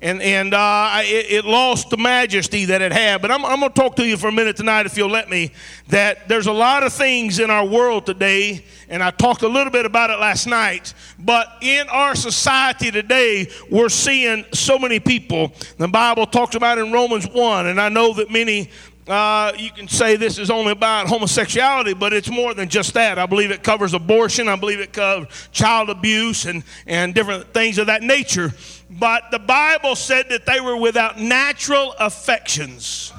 And, 0.00 0.22
and 0.22 0.54
uh, 0.54 1.00
it, 1.02 1.26
it, 1.30 1.44
lost 1.44 1.90
the 1.90 1.96
majesty 1.96 2.66
that 2.66 2.80
it 2.82 2.92
had. 2.92 3.20
But 3.20 3.32
I'm, 3.32 3.44
I'm 3.44 3.58
going 3.58 3.72
to 3.72 3.80
talk 3.80 3.96
to 3.96 4.06
you 4.06 4.16
for 4.16 4.28
a 4.28 4.32
minute 4.32 4.56
tonight, 4.56 4.86
if 4.86 4.96
you'll 4.96 5.10
let 5.10 5.28
me, 5.28 5.50
that 5.88 6.28
there's 6.28 6.46
a 6.46 6.52
lot 6.52 6.84
of 6.84 6.92
things 6.92 7.40
in 7.40 7.50
our 7.50 7.66
world 7.66 8.06
today, 8.06 8.64
and 8.88 9.02
I 9.02 9.10
talked 9.10 9.42
a 9.42 9.48
little 9.48 9.72
bit 9.72 9.86
about 9.86 10.10
it 10.10 10.20
last 10.20 10.46
night. 10.46 10.94
But 11.18 11.48
in 11.62 11.88
our 11.88 12.14
society 12.14 12.92
today, 12.92 13.48
we're 13.72 13.88
seeing 13.88 14.44
so 14.52 14.78
many 14.78 15.00
people. 15.00 15.52
The 15.78 15.88
Bible 15.88 16.26
talks 16.26 16.54
about 16.54 16.78
in 16.78 16.92
Romans 16.92 17.26
1, 17.28 17.66
and 17.66 17.80
I 17.80 17.88
know 17.88 18.14
that 18.14 18.30
many 18.30 18.70
uh, 19.08 19.52
you 19.56 19.70
can 19.70 19.88
say 19.88 20.16
this 20.16 20.38
is 20.38 20.50
only 20.50 20.72
about 20.72 21.08
homosexuality, 21.08 21.94
but 21.94 22.12
it's 22.12 22.30
more 22.30 22.54
than 22.54 22.68
just 22.68 22.94
that. 22.94 23.18
I 23.18 23.26
believe 23.26 23.50
it 23.50 23.62
covers 23.62 23.94
abortion. 23.94 24.48
I 24.48 24.56
believe 24.56 24.80
it 24.80 24.92
covers 24.92 25.28
child 25.52 25.90
abuse 25.90 26.44
and, 26.44 26.62
and 26.86 27.14
different 27.14 27.52
things 27.54 27.78
of 27.78 27.86
that 27.86 28.02
nature. 28.02 28.52
But 28.90 29.30
the 29.30 29.38
Bible 29.38 29.96
said 29.96 30.28
that 30.30 30.46
they 30.46 30.60
were 30.60 30.76
without 30.76 31.18
natural 31.18 31.94
affections. 31.98 33.12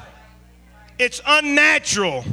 It's 0.98 1.22
unnatural 1.26 2.26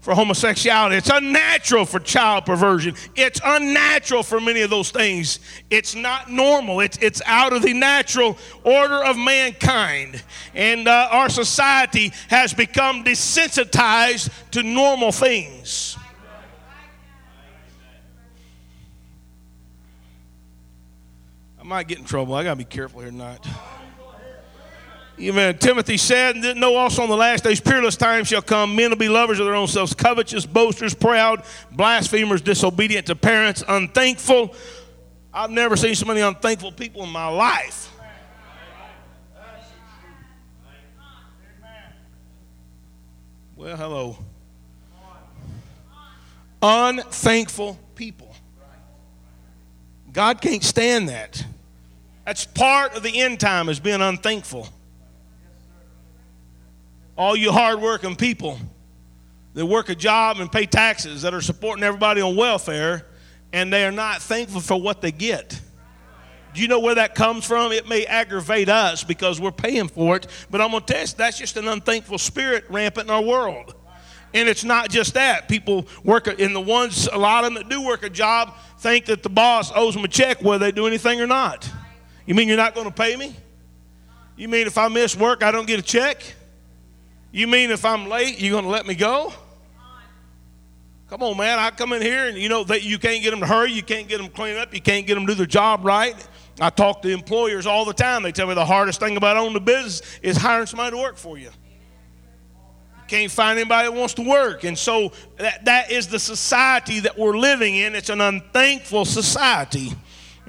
for 0.00 0.14
homosexuality. 0.14 0.96
It's 0.96 1.10
unnatural 1.10 1.84
for 1.84 2.00
child 2.00 2.46
perversion. 2.46 2.94
It's 3.14 3.40
unnatural 3.44 4.22
for 4.22 4.40
many 4.40 4.62
of 4.62 4.70
those 4.70 4.90
things. 4.90 5.40
It's 5.68 5.94
not 5.94 6.30
normal. 6.30 6.80
It's, 6.80 6.98
it's 6.98 7.20
out 7.26 7.52
of 7.52 7.62
the 7.62 7.74
natural 7.74 8.38
order 8.64 9.04
of 9.04 9.16
mankind. 9.16 10.22
And 10.54 10.88
uh, 10.88 11.08
our 11.10 11.28
society 11.28 12.12
has 12.28 12.54
become 12.54 13.04
desensitized 13.04 14.30
to 14.52 14.62
normal 14.62 15.12
things. 15.12 15.96
I 21.60 21.62
might 21.62 21.86
get 21.88 21.98
in 21.98 22.04
trouble. 22.04 22.34
I 22.34 22.42
got 22.42 22.50
to 22.50 22.56
be 22.56 22.64
careful 22.64 23.00
here 23.00 23.10
tonight. 23.10 23.46
Even 25.20 25.58
Timothy 25.58 25.98
said, 25.98 26.36
and 26.36 26.58
know 26.58 26.76
also 26.76 27.02
on 27.02 27.10
the 27.10 27.16
last 27.16 27.44
days 27.44 27.60
peerless 27.60 27.94
times 27.94 28.28
shall 28.28 28.40
come. 28.40 28.74
Men 28.74 28.88
will 28.88 28.96
be 28.96 29.10
lovers 29.10 29.38
of 29.38 29.44
their 29.44 29.54
own 29.54 29.68
selves, 29.68 29.92
covetous, 29.92 30.46
boasters, 30.46 30.94
proud, 30.94 31.42
blasphemers, 31.70 32.40
disobedient 32.40 33.06
to 33.06 33.14
parents, 33.14 33.62
unthankful. 33.68 34.54
I've 35.32 35.50
never 35.50 35.76
seen 35.76 35.94
so 35.94 36.06
many 36.06 36.20
unthankful 36.20 36.72
people 36.72 37.02
in 37.02 37.10
my 37.10 37.28
life. 37.28 37.92
Well, 43.56 43.76
hello. 43.76 44.16
Unthankful 46.62 47.78
people. 47.94 48.34
God 50.14 50.40
can't 50.40 50.64
stand 50.64 51.10
that. 51.10 51.44
That's 52.24 52.46
part 52.46 52.96
of 52.96 53.02
the 53.02 53.20
end 53.20 53.38
time 53.38 53.68
is 53.68 53.78
being 53.78 54.00
unthankful 54.00 54.66
all 57.20 57.36
you 57.36 57.52
hardworking 57.52 58.16
people 58.16 58.58
that 59.52 59.66
work 59.66 59.90
a 59.90 59.94
job 59.94 60.40
and 60.40 60.50
pay 60.50 60.64
taxes 60.64 61.20
that 61.20 61.34
are 61.34 61.42
supporting 61.42 61.84
everybody 61.84 62.22
on 62.22 62.34
welfare 62.34 63.06
and 63.52 63.70
they 63.70 63.84
are 63.84 63.92
not 63.92 64.22
thankful 64.22 64.58
for 64.58 64.80
what 64.80 65.02
they 65.02 65.12
get. 65.12 65.60
Do 66.54 66.62
you 66.62 66.68
know 66.68 66.80
where 66.80 66.94
that 66.94 67.14
comes 67.14 67.44
from? 67.44 67.72
It 67.72 67.86
may 67.86 68.06
aggravate 68.06 68.70
us 68.70 69.04
because 69.04 69.38
we're 69.38 69.52
paying 69.52 69.88
for 69.88 70.16
it, 70.16 70.28
but 70.50 70.62
I'm 70.62 70.70
going 70.70 70.82
to 70.82 70.94
you, 70.94 71.14
that's 71.18 71.36
just 71.36 71.58
an 71.58 71.68
unthankful 71.68 72.16
spirit 72.16 72.64
rampant 72.70 73.08
in 73.08 73.14
our 73.14 73.22
world. 73.22 73.74
And 74.32 74.48
it's 74.48 74.64
not 74.64 74.88
just 74.88 75.12
that. 75.12 75.46
People 75.46 75.88
work, 76.02 76.26
in 76.26 76.54
the 76.54 76.60
ones, 76.60 77.06
a 77.06 77.18
lot 77.18 77.44
of 77.44 77.52
them 77.52 77.62
that 77.62 77.68
do 77.68 77.82
work 77.84 78.02
a 78.02 78.08
job 78.08 78.54
think 78.78 79.04
that 79.06 79.22
the 79.22 79.28
boss 79.28 79.70
owes 79.74 79.92
them 79.92 80.04
a 80.04 80.08
check 80.08 80.40
whether 80.40 80.64
they 80.64 80.72
do 80.72 80.86
anything 80.86 81.20
or 81.20 81.26
not. 81.26 81.70
You 82.24 82.34
mean 82.34 82.48
you're 82.48 82.56
not 82.56 82.74
going 82.74 82.86
to 82.86 82.94
pay 82.94 83.14
me? 83.14 83.36
You 84.38 84.48
mean 84.48 84.66
if 84.66 84.78
I 84.78 84.88
miss 84.88 85.14
work, 85.14 85.42
I 85.42 85.50
don't 85.50 85.66
get 85.66 85.78
a 85.78 85.82
check? 85.82 86.22
You 87.32 87.46
mean 87.46 87.70
if 87.70 87.84
I'm 87.84 88.08
late, 88.08 88.40
you're 88.40 88.52
going 88.52 88.64
to 88.64 88.70
let 88.70 88.86
me 88.86 88.94
go? 88.94 89.32
Come 91.08 91.22
on, 91.22 91.36
man. 91.36 91.58
I 91.58 91.70
come 91.70 91.92
in 91.92 92.02
here 92.02 92.28
and 92.28 92.38
you 92.38 92.48
know 92.48 92.62
that 92.64 92.84
you 92.84 92.98
can't 92.98 93.22
get 93.22 93.30
them 93.30 93.40
to 93.40 93.46
hurry, 93.46 93.72
you 93.72 93.82
can't 93.82 94.08
get 94.08 94.18
them 94.18 94.28
clean 94.28 94.56
up, 94.56 94.72
you 94.72 94.80
can't 94.80 95.06
get 95.06 95.14
them 95.14 95.26
to 95.26 95.32
do 95.32 95.36
their 95.36 95.46
job 95.46 95.84
right. 95.84 96.14
I 96.60 96.70
talk 96.70 97.02
to 97.02 97.08
employers 97.08 97.66
all 97.66 97.84
the 97.84 97.92
time. 97.92 98.22
They 98.22 98.32
tell 98.32 98.46
me 98.46 98.54
the 98.54 98.64
hardest 98.64 99.00
thing 99.00 99.16
about 99.16 99.36
owning 99.36 99.56
a 99.56 99.60
business 99.60 100.02
is 100.22 100.36
hiring 100.36 100.66
somebody 100.66 100.92
to 100.92 101.02
work 101.02 101.16
for 101.16 101.38
you. 101.38 101.46
You 101.46 103.06
can't 103.08 103.30
find 103.30 103.58
anybody 103.58 103.88
that 103.88 103.94
wants 103.94 104.14
to 104.14 104.28
work. 104.28 104.62
And 104.64 104.78
so 104.78 105.12
that, 105.38 105.64
that 105.64 105.90
is 105.90 106.06
the 106.06 106.18
society 106.18 107.00
that 107.00 107.18
we're 107.18 107.36
living 107.36 107.76
in. 107.76 107.94
It's 107.94 108.10
an 108.10 108.20
unthankful 108.20 109.04
society 109.04 109.92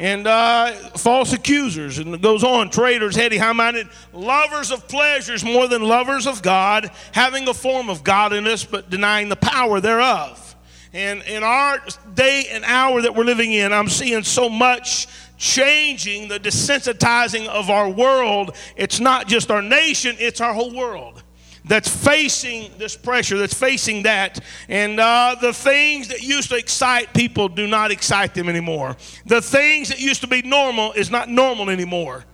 and 0.02 0.26
uh, 0.26 0.72
false 0.98 1.32
accusers. 1.32 2.00
And 2.00 2.16
it 2.16 2.22
goes 2.24 2.44
on 2.44 2.72
traitors, 2.72 3.16
heady, 3.16 3.38
high 3.38 3.52
minded, 3.52 3.88
lovers 4.12 4.72
of 4.72 4.88
pleasures 4.88 5.46
more 5.46 5.68
than 5.68 5.84
lovers 5.84 6.26
of 6.26 6.42
God, 6.42 6.90
having 7.12 7.48
a 7.48 7.54
form 7.54 7.88
of 7.88 8.04
godliness 8.04 8.66
but 8.66 8.90
denying 8.90 9.30
the 9.30 9.36
power 9.36 9.80
thereof. 9.80 10.56
And 10.92 11.22
in 11.22 11.44
our 11.44 11.80
day 12.16 12.48
and 12.52 12.66
hour 12.66 13.04
that 13.04 13.16
we're 13.16 13.26
living 13.26 13.54
in, 13.54 13.72
I'm 13.72 13.90
seeing 13.90 14.24
so 14.24 14.50
much 14.50 15.08
changing, 15.38 16.30
the 16.30 16.40
desensitizing 16.40 17.48
of 17.48 17.70
our 17.70 17.88
world. 17.88 18.56
It's 18.76 19.00
not 19.00 19.28
just 19.28 19.52
our 19.52 19.62
nation, 19.62 20.16
it's 20.18 20.42
our 20.42 20.54
whole 20.54 20.74
world 20.76 21.22
that's 21.65 21.89
facing 21.89 22.71
this 22.78 22.95
pressure, 22.95 23.38
that's 23.38 23.54
facing 23.54 24.04
that. 24.04 24.39
And 24.67 25.00
uh, 25.00 25.36
the 25.39 25.54
things 25.54 26.08
that 26.08 26.21
used 26.21 26.50
to 26.50 26.56
excite 26.56 27.13
people 27.13 27.47
do 27.50 27.67
not 27.67 27.91
excite 27.91 28.34
them 28.34 28.50
anymore. 28.50 28.97
The 29.26 29.41
things 29.41 29.89
that 29.89 30.00
used 30.00 30.21
to 30.21 30.28
be 30.28 30.41
normal 30.41 30.93
is 30.93 31.12
not 31.12 31.30
normal 31.30 31.69
anymore. 31.69 32.26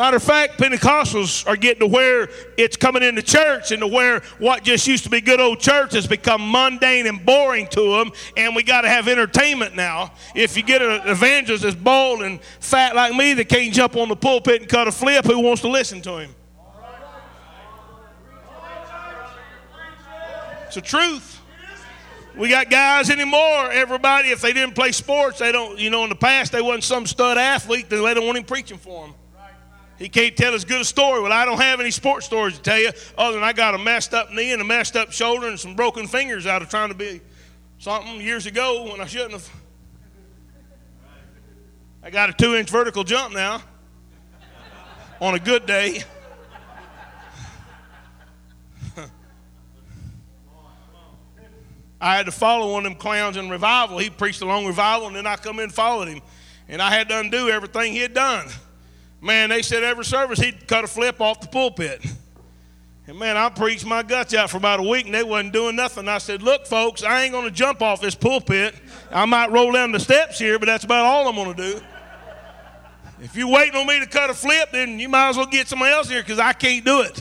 Matter 0.00 0.16
of 0.16 0.22
fact, 0.22 0.58
Pentecostals 0.58 1.46
are 1.46 1.56
getting 1.56 1.80
to 1.80 1.86
where 1.86 2.30
it's 2.56 2.74
coming 2.74 3.02
into 3.02 3.20
church 3.20 3.70
and 3.70 3.80
to 3.80 3.86
where 3.86 4.20
what 4.38 4.64
just 4.64 4.86
used 4.86 5.04
to 5.04 5.10
be 5.10 5.20
good 5.20 5.40
old 5.40 5.60
church 5.60 5.92
has 5.92 6.06
become 6.06 6.50
mundane 6.50 7.06
and 7.06 7.22
boring 7.26 7.66
to 7.66 7.98
them, 7.98 8.10
and 8.34 8.56
we 8.56 8.62
got 8.62 8.80
to 8.80 8.88
have 8.88 9.08
entertainment 9.08 9.76
now. 9.76 10.10
If 10.34 10.56
you 10.56 10.62
get 10.62 10.80
an 10.80 11.06
evangelist 11.06 11.64
that's 11.64 11.76
bald 11.76 12.22
and 12.22 12.40
fat 12.60 12.96
like 12.96 13.14
me 13.14 13.34
that 13.34 13.50
can't 13.50 13.74
jump 13.74 13.94
on 13.94 14.08
the 14.08 14.16
pulpit 14.16 14.62
and 14.62 14.70
cut 14.70 14.88
a 14.88 14.92
flip, 14.92 15.26
who 15.26 15.38
wants 15.38 15.60
to 15.60 15.68
listen 15.68 16.00
to 16.00 16.16
him? 16.16 16.34
It's 20.64 20.76
the 20.76 20.80
truth. 20.80 21.42
We 22.38 22.48
got 22.48 22.70
guys 22.70 23.10
anymore. 23.10 23.70
Everybody, 23.70 24.30
if 24.30 24.40
they 24.40 24.54
didn't 24.54 24.74
play 24.74 24.92
sports, 24.92 25.40
they 25.40 25.52
don't. 25.52 25.78
You 25.78 25.90
know, 25.90 26.04
in 26.04 26.08
the 26.08 26.16
past 26.16 26.52
they 26.52 26.62
wasn't 26.62 26.84
some 26.84 27.04
stud 27.04 27.36
athlete. 27.36 27.90
Then 27.90 28.02
they 28.02 28.14
don't 28.14 28.24
want 28.24 28.38
him 28.38 28.44
preaching 28.44 28.78
for 28.78 29.04
them. 29.04 29.14
He 30.00 30.08
can't 30.08 30.34
tell 30.34 30.54
as 30.54 30.64
good 30.64 30.80
a 30.80 30.84
story. 30.84 31.20
Well, 31.20 31.30
I 31.30 31.44
don't 31.44 31.60
have 31.60 31.78
any 31.78 31.90
sports 31.90 32.24
stories 32.24 32.56
to 32.56 32.62
tell 32.62 32.78
you 32.78 32.90
other 33.18 33.34
than 33.34 33.44
I 33.44 33.52
got 33.52 33.74
a 33.74 33.78
messed 33.78 34.14
up 34.14 34.32
knee 34.32 34.50
and 34.50 34.62
a 34.62 34.64
messed 34.64 34.96
up 34.96 35.12
shoulder 35.12 35.46
and 35.46 35.60
some 35.60 35.76
broken 35.76 36.06
fingers 36.06 36.46
out 36.46 36.62
of 36.62 36.70
trying 36.70 36.88
to 36.88 36.94
be 36.94 37.20
something 37.78 38.18
years 38.18 38.46
ago 38.46 38.90
when 38.90 39.02
I 39.02 39.04
shouldn't 39.04 39.32
have. 39.32 39.46
I 42.02 42.08
got 42.08 42.30
a 42.30 42.32
two 42.32 42.54
inch 42.54 42.70
vertical 42.70 43.04
jump 43.04 43.34
now 43.34 43.62
on 45.20 45.34
a 45.34 45.38
good 45.38 45.66
day. 45.66 46.02
I 52.00 52.16
had 52.16 52.24
to 52.24 52.32
follow 52.32 52.72
one 52.72 52.86
of 52.86 52.92
them 52.92 52.98
clowns 52.98 53.36
in 53.36 53.50
revival. 53.50 53.98
He 53.98 54.08
preached 54.08 54.40
a 54.40 54.46
long 54.46 54.64
revival, 54.64 55.08
and 55.08 55.16
then 55.16 55.26
I 55.26 55.36
come 55.36 55.58
in 55.58 55.64
and 55.64 55.74
followed 55.74 56.08
him. 56.08 56.22
And 56.70 56.80
I 56.80 56.88
had 56.88 57.10
to 57.10 57.18
undo 57.18 57.50
everything 57.50 57.92
he 57.92 57.98
had 57.98 58.14
done. 58.14 58.48
Man, 59.20 59.50
they 59.50 59.62
said 59.62 59.82
every 59.82 60.04
service 60.04 60.38
he'd 60.38 60.66
cut 60.66 60.84
a 60.84 60.86
flip 60.86 61.20
off 61.20 61.40
the 61.40 61.48
pulpit. 61.48 62.04
And 63.06 63.18
man, 63.18 63.36
I 63.36 63.48
preached 63.48 63.84
my 63.84 64.02
guts 64.02 64.34
out 64.34 64.50
for 64.50 64.56
about 64.56 64.80
a 64.80 64.82
week 64.82 65.06
and 65.06 65.14
they 65.14 65.22
wasn't 65.22 65.52
doing 65.52 65.76
nothing. 65.76 66.08
I 66.08 66.18
said, 66.18 66.42
Look, 66.42 66.66
folks, 66.66 67.02
I 67.02 67.22
ain't 67.22 67.32
going 67.32 67.44
to 67.44 67.50
jump 67.50 67.82
off 67.82 68.00
this 68.00 68.14
pulpit. 68.14 68.74
I 69.10 69.24
might 69.26 69.50
roll 69.50 69.72
down 69.72 69.92
the 69.92 70.00
steps 70.00 70.38
here, 70.38 70.58
but 70.58 70.66
that's 70.66 70.84
about 70.84 71.04
all 71.04 71.28
I'm 71.28 71.34
going 71.34 71.54
to 71.54 71.72
do. 71.72 71.80
If 73.20 73.36
you're 73.36 73.48
waiting 73.48 73.74
on 73.74 73.86
me 73.86 74.00
to 74.00 74.06
cut 74.06 74.30
a 74.30 74.34
flip, 74.34 74.70
then 74.72 74.98
you 74.98 75.08
might 75.08 75.30
as 75.30 75.36
well 75.36 75.46
get 75.46 75.68
somebody 75.68 75.92
else 75.92 76.08
here 76.08 76.22
because 76.22 76.38
I 76.38 76.52
can't 76.54 76.84
do 76.84 77.02
it. 77.02 77.20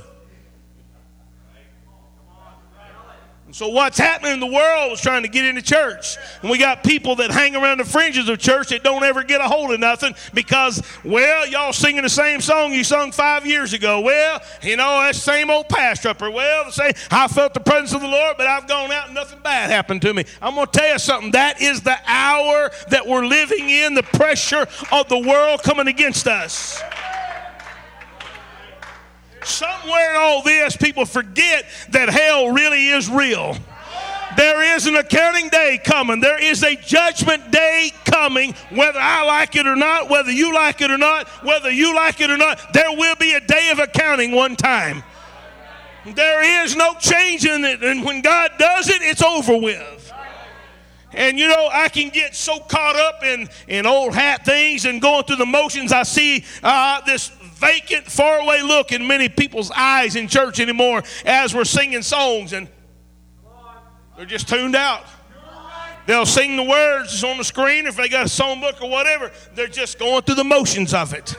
And 3.50 3.56
so 3.56 3.70
what's 3.70 3.98
happening 3.98 4.34
in 4.34 4.40
the 4.40 4.46
world 4.46 4.92
is 4.92 5.02
trying 5.02 5.24
to 5.24 5.28
get 5.28 5.44
into 5.44 5.64
church. 5.64 6.18
And 6.44 6.52
we 6.52 6.60
got 6.60 6.84
people 6.84 7.16
that 7.16 7.32
hang 7.32 7.56
around 7.56 7.80
the 7.80 7.84
fringes 7.84 8.30
of 8.30 8.38
church 8.38 8.70
that 8.70 8.84
don't 8.84 9.04
ever 9.04 9.24
get 9.24 9.42
a 9.42 9.46
hold 9.46 9.72
of 9.72 9.80
nothing 9.80 10.14
because, 10.36 10.84
well, 11.04 11.48
y'all 11.48 11.74
singing 11.74 12.04
the 12.04 12.10
same 12.10 12.42
song 12.42 12.72
you 12.74 12.84
sung 12.84 13.12
five 13.12 13.48
years 13.48 13.74
ago. 13.74 14.02
Well, 14.02 14.40
you 14.62 14.78
know, 14.78 15.02
that 15.02 15.16
same 15.16 15.50
old 15.50 15.68
pastor 15.68 16.10
up. 16.10 16.22
Well, 16.22 16.66
the 16.66 16.72
same, 16.72 16.92
I 17.10 17.28
felt 17.28 17.56
the 17.56 17.60
presence 17.60 17.92
of 17.96 18.02
the 18.02 18.08
Lord, 18.08 18.36
but 18.38 18.46
I've 18.46 18.68
gone 18.68 18.92
out 18.92 19.08
and 19.08 19.16
nothing 19.16 19.40
bad 19.40 19.72
happened 19.72 20.04
to 20.04 20.14
me. 20.14 20.26
I'm 20.44 20.54
going 20.54 20.68
to 20.68 20.72
tell 20.72 20.94
you 20.94 21.00
something. 21.00 21.32
That 21.32 21.60
is 21.60 21.82
the 21.82 21.98
hour 22.06 22.70
that 22.90 23.08
we're 23.08 23.26
living 23.26 23.68
in, 23.68 23.96
the 23.96 24.04
pressure 24.04 24.68
of 24.92 25.10
the 25.10 25.18
world 25.18 25.64
coming 25.64 25.88
against 25.88 26.28
us. 26.28 26.80
Somewhere 29.44 30.12
in 30.12 30.18
all 30.18 30.44
this, 30.44 30.76
people 30.76 31.06
forget 31.06 31.66
that 31.92 32.10
hell 32.10 32.52
really 32.52 32.88
is 32.90 33.10
real. 33.10 33.56
There 34.38 34.76
is 34.76 34.86
an 34.86 34.96
accounting 34.96 35.50
day 35.50 35.80
coming. 35.84 36.20
There 36.20 36.42
is 36.42 36.64
a 36.64 36.76
judgment 36.76 37.52
day 37.52 37.92
coming, 38.06 38.54
whether 38.70 39.00
I 39.00 39.24
like 39.24 39.56
it 39.56 39.66
or 39.66 39.76
not, 39.76 40.10
whether 40.10 40.32
you 40.32 40.54
like 40.54 40.82
it 40.82 40.92
or 40.92 40.98
not, 40.98 41.28
whether 41.44 41.72
you 41.72 41.96
like 41.96 42.22
it 42.22 42.30
or 42.30 42.38
not. 42.38 42.74
There 42.74 42.92
will 42.92 43.16
be 43.16 43.34
a 43.34 43.42
day 43.42 43.70
of 43.72 43.80
accounting 43.80 44.32
one 44.32 44.56
time. 44.56 45.04
There 46.06 46.64
is 46.64 46.76
no 46.76 46.94
change 47.00 47.46
in 47.46 47.66
it. 47.66 47.84
And 47.84 48.06
when 48.06 48.22
God 48.22 48.52
does 48.58 48.90
it, 48.90 49.02
it's 49.02 49.22
over 49.22 49.58
with. 49.58 50.14
And 51.12 51.40
you 51.40 51.48
know, 51.48 51.70
I 51.72 51.90
can 51.90 52.10
get 52.10 52.36
so 52.36 52.60
caught 52.60 52.96
up 52.96 53.24
in, 53.24 53.50
in 53.68 53.86
old 53.86 54.14
hat 54.14 54.46
things 54.46 54.86
and 54.86 55.02
going 55.02 55.24
through 55.24 55.38
the 55.38 55.46
motions. 55.46 55.92
I 55.92 56.04
see 56.04 56.46
uh, 56.62 57.02
this 57.02 57.32
vacant, 57.60 58.06
faraway 58.06 58.62
look 58.62 58.92
in 58.92 59.06
many 59.06 59.30
people's 59.30 59.72
eyes 59.72 60.16
in 60.16 60.28
church 60.28 60.60
anymore 60.60 61.04
as 61.26 61.54
we're 61.54 61.66
singing 61.66 62.02
songs, 62.02 62.54
and 62.54 62.68
they're 64.16 64.26
just 64.26 64.48
tuned 64.48 64.76
out. 64.76 65.06
They'll 66.06 66.26
sing 66.26 66.56
the 66.56 66.64
words 66.64 67.24
on 67.24 67.38
the 67.38 67.44
screen 67.44 67.86
if 67.86 67.96
they 67.96 68.10
got 68.10 68.26
a 68.26 68.30
songbook 68.30 68.82
or 68.82 68.90
whatever. 68.90 69.32
They're 69.54 69.68
just 69.68 70.00
going 70.00 70.24
through 70.24 70.36
the 70.36 70.44
motions 70.44 70.94
of 70.94 71.14
it. 71.14 71.36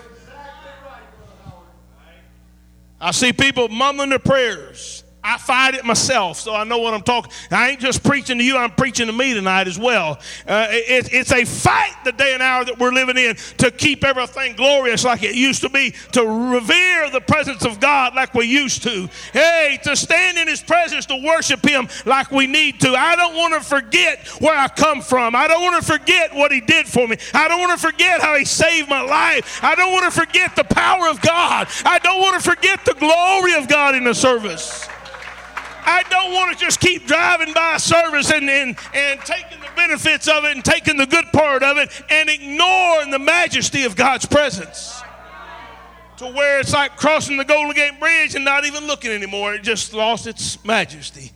I 3.01 3.11
see 3.13 3.33
people 3.33 3.69
mumbling 3.69 4.11
their 4.11 4.19
prayers. 4.19 5.00
I 5.23 5.37
fight 5.37 5.75
it 5.75 5.85
myself, 5.85 6.39
so 6.41 6.55
I 6.55 6.65
know 6.65 6.79
what 6.79 6.95
I'm 6.95 7.03
talking. 7.03 7.31
I 7.51 7.71
ain't 7.71 7.81
just 7.81 8.03
preaching 8.03 8.39
to 8.39 8.45
you; 8.45 8.57
I'm 8.57 8.71
preaching 8.71 9.07
to 9.07 9.13
me 9.13 9.35
tonight 9.35 9.69
as 9.69 9.79
well. 9.79 10.19
Uh, 10.47 10.69
it, 10.71 11.13
it's 11.13 11.31
a 11.31 11.45
fight, 11.45 11.93
the 12.05 12.13
day 12.13 12.33
and 12.33 12.43
hour 12.43 12.65
that 12.65 12.79
we're 12.79 12.93
living 12.93 13.19
in, 13.19 13.37
to 13.59 13.71
keep 13.71 14.03
everything 14.03 14.57
glorious 14.57 15.05
like 15.05 15.23
it 15.23 15.35
used 15.35 15.61
to 15.61 15.69
be, 15.69 15.91
to 16.13 16.25
revere 16.25 17.11
the 17.11 17.21
presence 17.21 17.67
of 17.67 17.81
God 17.81 18.15
like 18.15 18.33
we 18.33 18.47
used 18.47 18.83
to. 18.85 19.11
Hey, 19.35 19.79
to 19.85 19.95
stand 19.95 20.39
in 20.39 20.49
His 20.49 20.63
presence, 20.63 21.05
to 21.07 21.23
worship 21.23 21.67
Him 21.67 21.89
like 22.07 22.31
we 22.31 22.47
need 22.47 22.81
to. 22.81 22.95
I 22.95 23.15
don't 23.15 23.37
want 23.37 23.53
to 23.55 23.61
forget 23.61 24.27
where 24.41 24.57
I 24.57 24.69
come 24.69 25.03
from. 25.03 25.37
I 25.37 25.49
don't 25.49 25.61
want 25.61 25.85
to 25.85 25.93
forget 25.93 26.35
what 26.35 26.51
He 26.51 26.63
did 26.63 26.87
for 26.87 27.07
me. 27.07 27.19
I 27.35 27.47
don't 27.47 27.61
want 27.61 27.79
to 27.79 27.87
forget 27.87 28.23
how 28.23 28.37
He 28.37 28.47
saved 28.47 28.89
my 28.89 29.03
life. 29.03 29.63
I 29.63 29.75
don't 29.75 29.93
want 29.93 30.11
to 30.11 30.19
forget 30.19 30.57
the 30.57 30.65
power 30.65 31.09
of 31.09 31.21
God. 31.21 31.69
I 31.85 31.99
don't 31.99 32.21
want 32.21 32.43
to 32.43 32.49
forget 32.49 32.87
the 32.87 32.95
glory 32.95 33.55
of 33.55 33.69
God 33.69 33.95
in 33.95 34.05
the 34.05 34.15
service. 34.15 34.89
I 35.85 36.03
don't 36.11 36.33
want 36.33 36.57
to 36.57 36.65
just 36.65 36.81
keep 36.81 37.07
driving 37.07 37.53
by 37.53 37.77
service 37.79 38.31
and, 38.31 38.49
and, 38.49 38.77
and 38.95 39.21
taking 39.21 39.61
the 39.61 39.69
benefits 39.77 40.29
of 40.29 40.45
it 40.45 40.53
and 40.53 40.65
taking 40.65 40.97
the 40.97 41.07
good 41.07 41.27
part 41.33 41.63
of 41.63 41.79
it 41.79 41.91
and 42.11 42.29
ignoring 42.29 43.11
the 43.11 43.19
majesty 43.19 43.85
of 43.85 43.97
God's 43.97 44.27
presence. 44.27 45.03
To 46.19 46.27
where 46.27 46.61
it's 46.61 46.73
like 46.75 46.97
crossing 46.97 47.39
the 47.39 47.45
Golden 47.45 47.75
Gate 47.75 47.99
Bridge 47.99 48.35
and 48.35 48.45
not 48.45 48.67
even 48.67 48.87
looking 48.87 49.11
anymore. 49.11 49.55
It 49.55 49.63
just 49.63 49.95
lost 49.95 50.27
its 50.27 50.63
majesty. 50.65 51.33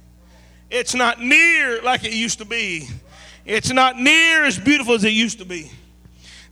It's 0.70 0.94
not 0.94 1.20
near 1.20 1.80
like 1.82 2.04
it 2.04 2.12
used 2.12 2.38
to 2.40 2.44
be. 2.44 2.88
It's 3.46 3.72
not 3.72 3.98
near 3.98 4.44
as 4.44 4.58
beautiful 4.58 4.94
as 4.94 5.04
it 5.04 5.12
used 5.12 5.38
to 5.38 5.44
be. 5.44 5.70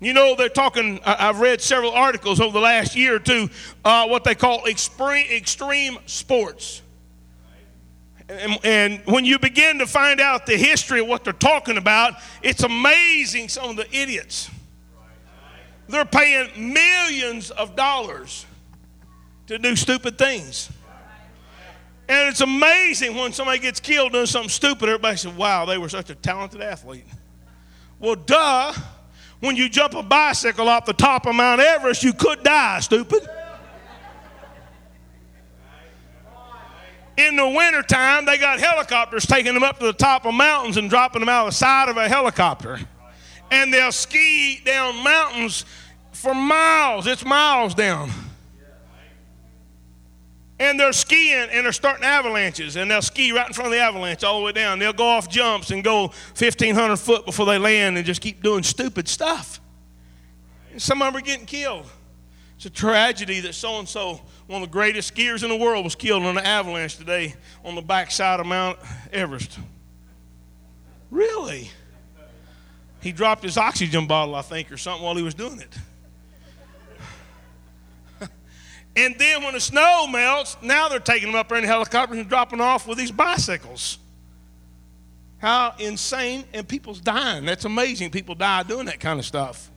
You 0.00 0.12
know, 0.12 0.34
they're 0.34 0.48
talking, 0.48 1.00
I've 1.04 1.38
read 1.38 1.60
several 1.60 1.92
articles 1.92 2.40
over 2.40 2.52
the 2.52 2.60
last 2.60 2.96
year 2.96 3.16
or 3.16 3.18
two, 3.20 3.48
uh, 3.84 4.08
what 4.08 4.24
they 4.24 4.34
call 4.34 4.66
extreme, 4.66 5.26
extreme 5.30 5.98
sports. 6.06 6.82
And, 8.32 8.58
and, 8.64 9.02
when 9.04 9.24
you 9.24 9.38
begin 9.38 9.78
to 9.80 9.86
find 9.86 10.20
out 10.20 10.46
the 10.46 10.56
history 10.56 11.00
of 11.00 11.06
what 11.06 11.22
they're 11.24 11.32
talking 11.32 11.76
about, 11.76 12.14
it's 12.42 12.62
amazing 12.62 13.48
some 13.48 13.70
of 13.70 13.76
the 13.76 13.86
idiots. 13.94 14.50
They're 15.88 16.04
paying 16.04 16.72
millions 16.72 17.50
of 17.50 17.76
dollars 17.76 18.46
to 19.48 19.58
do 19.58 19.76
stupid 19.76 20.16
things. 20.16 20.70
And 22.08 22.28
it's 22.30 22.40
amazing 22.40 23.16
when 23.16 23.32
somebody 23.32 23.58
gets 23.58 23.80
killed 23.80 24.12
doing 24.12 24.26
something 24.26 24.48
stupid, 24.48 24.88
everybody 24.88 25.16
says, 25.16 25.32
wow, 25.32 25.64
they 25.64 25.78
were 25.78 25.88
such 25.88 26.10
a 26.10 26.14
talented 26.14 26.60
athlete. 26.60 27.04
Well, 27.98 28.16
duh. 28.16 28.72
When 29.40 29.56
you 29.56 29.68
jump 29.68 29.94
a 29.94 30.02
bicycle 30.04 30.68
off 30.68 30.86
the 30.86 30.92
top 30.92 31.26
of 31.26 31.34
Mount 31.34 31.60
Everest, 31.60 32.04
you 32.04 32.12
could 32.12 32.44
die, 32.44 32.78
stupid. 32.78 33.28
In 37.16 37.36
the 37.36 37.46
wintertime, 37.46 38.24
they 38.24 38.38
got 38.38 38.58
helicopters 38.58 39.26
taking 39.26 39.54
them 39.54 39.62
up 39.62 39.78
to 39.78 39.86
the 39.86 39.92
top 39.92 40.24
of 40.24 40.34
mountains 40.34 40.76
and 40.76 40.88
dropping 40.88 41.20
them 41.20 41.28
out 41.28 41.46
of 41.46 41.52
the 41.52 41.56
side 41.56 41.88
of 41.88 41.96
a 41.96 42.08
helicopter. 42.08 42.80
And 43.50 43.72
they'll 43.72 43.92
ski 43.92 44.60
down 44.64 45.02
mountains 45.04 45.64
for 46.12 46.34
miles. 46.34 47.06
It's 47.06 47.24
miles 47.24 47.74
down. 47.74 48.10
And 50.58 50.78
they're 50.78 50.92
skiing 50.92 51.48
and 51.50 51.64
they're 51.64 51.72
starting 51.72 52.04
avalanches. 52.04 52.76
And 52.76 52.90
they'll 52.90 53.02
ski 53.02 53.32
right 53.32 53.46
in 53.46 53.52
front 53.52 53.66
of 53.66 53.72
the 53.72 53.80
avalanche 53.80 54.22
all 54.22 54.38
the 54.38 54.46
way 54.46 54.52
down. 54.52 54.78
They'll 54.78 54.92
go 54.92 55.06
off 55.06 55.28
jumps 55.28 55.70
and 55.70 55.82
go 55.82 56.02
1,500 56.38 56.96
foot 56.96 57.26
before 57.26 57.46
they 57.46 57.58
land 57.58 57.96
and 57.96 58.06
just 58.06 58.20
keep 58.20 58.42
doing 58.42 58.62
stupid 58.62 59.08
stuff. 59.08 59.60
And 60.70 60.80
some 60.80 61.02
of 61.02 61.12
them 61.12 61.20
are 61.20 61.24
getting 61.24 61.46
killed. 61.46 61.86
It's 62.62 62.66
a 62.66 62.70
tragedy 62.70 63.40
that 63.40 63.54
so 63.56 63.80
and 63.80 63.88
so 63.88 64.20
one 64.46 64.62
of 64.62 64.68
the 64.68 64.72
greatest 64.72 65.12
skiers 65.12 65.42
in 65.42 65.48
the 65.48 65.56
world 65.56 65.82
was 65.82 65.96
killed 65.96 66.22
in 66.22 66.28
an 66.28 66.44
avalanche 66.44 66.96
today 66.96 67.34
on 67.64 67.74
the 67.74 67.82
backside 67.82 68.38
of 68.38 68.46
Mount 68.46 68.78
Everest. 69.12 69.58
Really? 71.10 71.72
He 73.00 73.10
dropped 73.10 73.42
his 73.42 73.58
oxygen 73.58 74.06
bottle, 74.06 74.36
I 74.36 74.42
think, 74.42 74.70
or 74.70 74.76
something 74.76 75.04
while 75.04 75.16
he 75.16 75.24
was 75.24 75.34
doing 75.34 75.60
it. 75.60 75.76
and 78.94 79.18
then 79.18 79.42
when 79.42 79.54
the 79.54 79.60
snow 79.60 80.06
melts, 80.06 80.56
now 80.62 80.88
they're 80.88 81.00
taking 81.00 81.32
them 81.32 81.40
up 81.40 81.48
there 81.48 81.58
in 81.58 81.64
helicopters 81.64 82.16
and 82.16 82.28
dropping 82.28 82.60
off 82.60 82.86
with 82.86 82.96
these 82.96 83.10
bicycles. 83.10 83.98
How 85.38 85.74
insane, 85.80 86.44
and 86.54 86.68
people's 86.68 87.00
dying. 87.00 87.44
That's 87.44 87.64
amazing. 87.64 88.12
People 88.12 88.36
die 88.36 88.62
doing 88.62 88.86
that 88.86 89.00
kind 89.00 89.18
of 89.18 89.26
stuff. 89.26 89.71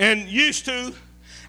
And 0.00 0.26
used 0.30 0.64
to, 0.64 0.94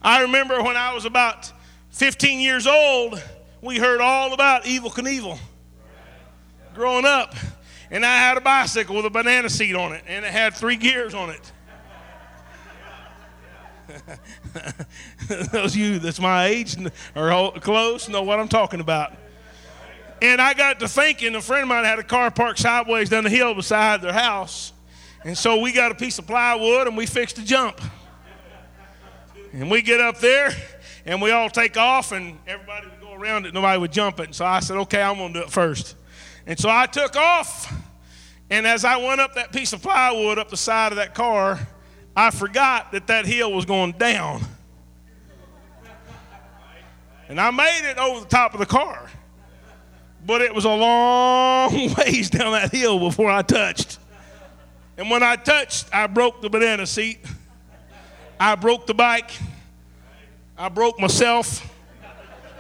I 0.01 0.23
remember 0.23 0.61
when 0.61 0.75
I 0.75 0.93
was 0.93 1.05
about 1.05 1.49
15 1.91 2.41
years 2.41 2.67
old, 2.67 3.23
we 3.61 3.77
heard 3.77 4.01
all 4.01 4.33
about 4.33 4.65
Evel 4.65 4.91
Knievel 4.91 5.39
growing 6.73 7.05
up. 7.05 7.33
And 7.89 8.05
I 8.05 8.17
had 8.17 8.35
a 8.35 8.41
bicycle 8.41 8.97
with 8.97 9.05
a 9.05 9.09
banana 9.09 9.49
seat 9.49 9.73
on 9.73 9.93
it, 9.93 10.03
and 10.05 10.25
it 10.25 10.31
had 10.31 10.53
three 10.53 10.75
gears 10.75 11.13
on 11.13 11.29
it. 11.29 11.51
Those 15.51 15.75
you 15.75 15.99
that's 15.99 16.19
my 16.19 16.47
age 16.47 16.75
or 17.15 17.51
close 17.59 18.09
know 18.09 18.23
what 18.23 18.39
I'm 18.39 18.49
talking 18.49 18.81
about. 18.81 19.13
And 20.21 20.41
I 20.41 20.53
got 20.53 20.79
to 20.81 20.89
thinking, 20.89 21.35
a 21.35 21.41
friend 21.41 21.63
of 21.63 21.69
mine 21.69 21.85
had 21.85 21.99
a 21.99 22.03
car 22.03 22.29
parked 22.31 22.59
sideways 22.59 23.07
down 23.09 23.23
the 23.23 23.29
hill 23.29 23.53
beside 23.53 24.01
their 24.01 24.13
house. 24.13 24.73
And 25.23 25.37
so 25.37 25.59
we 25.59 25.71
got 25.71 25.91
a 25.91 25.95
piece 25.95 26.19
of 26.19 26.27
plywood 26.27 26.87
and 26.87 26.97
we 26.97 27.05
fixed 27.05 27.37
a 27.37 27.45
jump. 27.45 27.79
And 29.53 29.69
we 29.69 29.81
get 29.81 29.99
up 29.99 30.19
there 30.19 30.51
and 31.05 31.21
we 31.21 31.31
all 31.31 31.49
take 31.49 31.77
off 31.77 32.11
and 32.11 32.39
everybody 32.47 32.87
would 32.87 33.01
go 33.01 33.13
around 33.13 33.45
it, 33.45 33.53
nobody 33.53 33.79
would 33.79 33.91
jump 33.91 34.19
it. 34.19 34.27
And 34.27 34.35
so 34.35 34.45
I 34.45 34.61
said, 34.61 34.77
okay, 34.77 35.01
I'm 35.01 35.17
going 35.17 35.33
to 35.33 35.39
do 35.39 35.45
it 35.45 35.51
first. 35.51 35.95
And 36.47 36.57
so 36.57 36.69
I 36.69 36.85
took 36.85 37.15
off. 37.15 37.73
And 38.49 38.65
as 38.67 38.85
I 38.85 38.97
went 38.97 39.21
up 39.21 39.35
that 39.35 39.51
piece 39.51 39.73
of 39.73 39.81
plywood 39.81 40.37
up 40.37 40.49
the 40.49 40.57
side 40.57 40.91
of 40.91 40.97
that 40.97 41.13
car, 41.13 41.59
I 42.15 42.31
forgot 42.31 42.91
that 42.91 43.07
that 43.07 43.25
hill 43.25 43.51
was 43.51 43.65
going 43.65 43.93
down. 43.93 44.41
And 47.29 47.39
I 47.39 47.49
made 47.51 47.89
it 47.89 47.97
over 47.97 48.19
the 48.21 48.25
top 48.25 48.53
of 48.53 48.59
the 48.59 48.65
car. 48.65 49.09
But 50.25 50.41
it 50.41 50.53
was 50.53 50.65
a 50.65 50.69
long 50.69 51.93
ways 51.97 52.29
down 52.29 52.51
that 52.51 52.71
hill 52.71 52.99
before 52.99 53.31
I 53.31 53.41
touched. 53.41 53.99
And 54.97 55.09
when 55.09 55.23
I 55.23 55.35
touched, 55.35 55.87
I 55.93 56.07
broke 56.07 56.41
the 56.41 56.49
banana 56.49 56.85
seat. 56.85 57.19
I 58.41 58.55
broke 58.55 58.87
the 58.87 58.95
bike. 58.95 59.37
I 60.57 60.69
broke 60.69 60.99
myself 60.99 61.71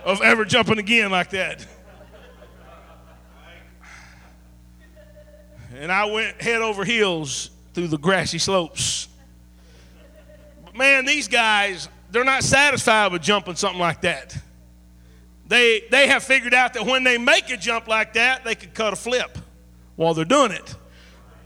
of 0.05 0.21
ever 0.21 0.45
jumping 0.45 0.77
again 0.77 1.09
like 1.09 1.31
that. 1.31 1.65
And 5.75 5.91
I 5.91 6.05
went 6.05 6.39
head 6.39 6.61
over 6.61 6.85
heels 6.85 7.49
through 7.73 7.87
the 7.87 7.97
grassy 7.97 8.37
slopes. 8.37 9.07
But 10.63 10.75
man, 10.75 11.03
these 11.05 11.27
guys, 11.27 11.89
they're 12.11 12.23
not 12.23 12.43
satisfied 12.43 13.11
with 13.11 13.23
jumping 13.23 13.55
something 13.55 13.81
like 13.81 14.01
that. 14.01 14.37
They, 15.47 15.85
they 15.89 16.05
have 16.09 16.21
figured 16.21 16.53
out 16.53 16.75
that 16.75 16.85
when 16.85 17.03
they 17.03 17.17
make 17.17 17.49
a 17.49 17.57
jump 17.57 17.87
like 17.87 18.13
that, 18.13 18.43
they 18.43 18.53
can 18.53 18.69
cut 18.69 18.93
a 18.93 18.95
flip 18.95 19.35
while 19.95 20.13
they're 20.13 20.25
doing 20.25 20.51
it. 20.51 20.75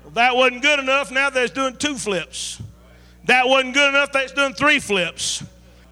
Well, 0.04 0.12
that 0.16 0.36
wasn't 0.36 0.62
good 0.62 0.80
enough. 0.80 1.10
Now 1.10 1.30
they're 1.30 1.48
doing 1.48 1.78
two 1.78 1.96
flips. 1.96 2.62
That 3.26 3.48
wasn't 3.48 3.74
good 3.74 3.90
enough. 3.90 4.12
They're 4.12 4.28
doing 4.28 4.54
three 4.54 4.80
flips. 4.80 5.44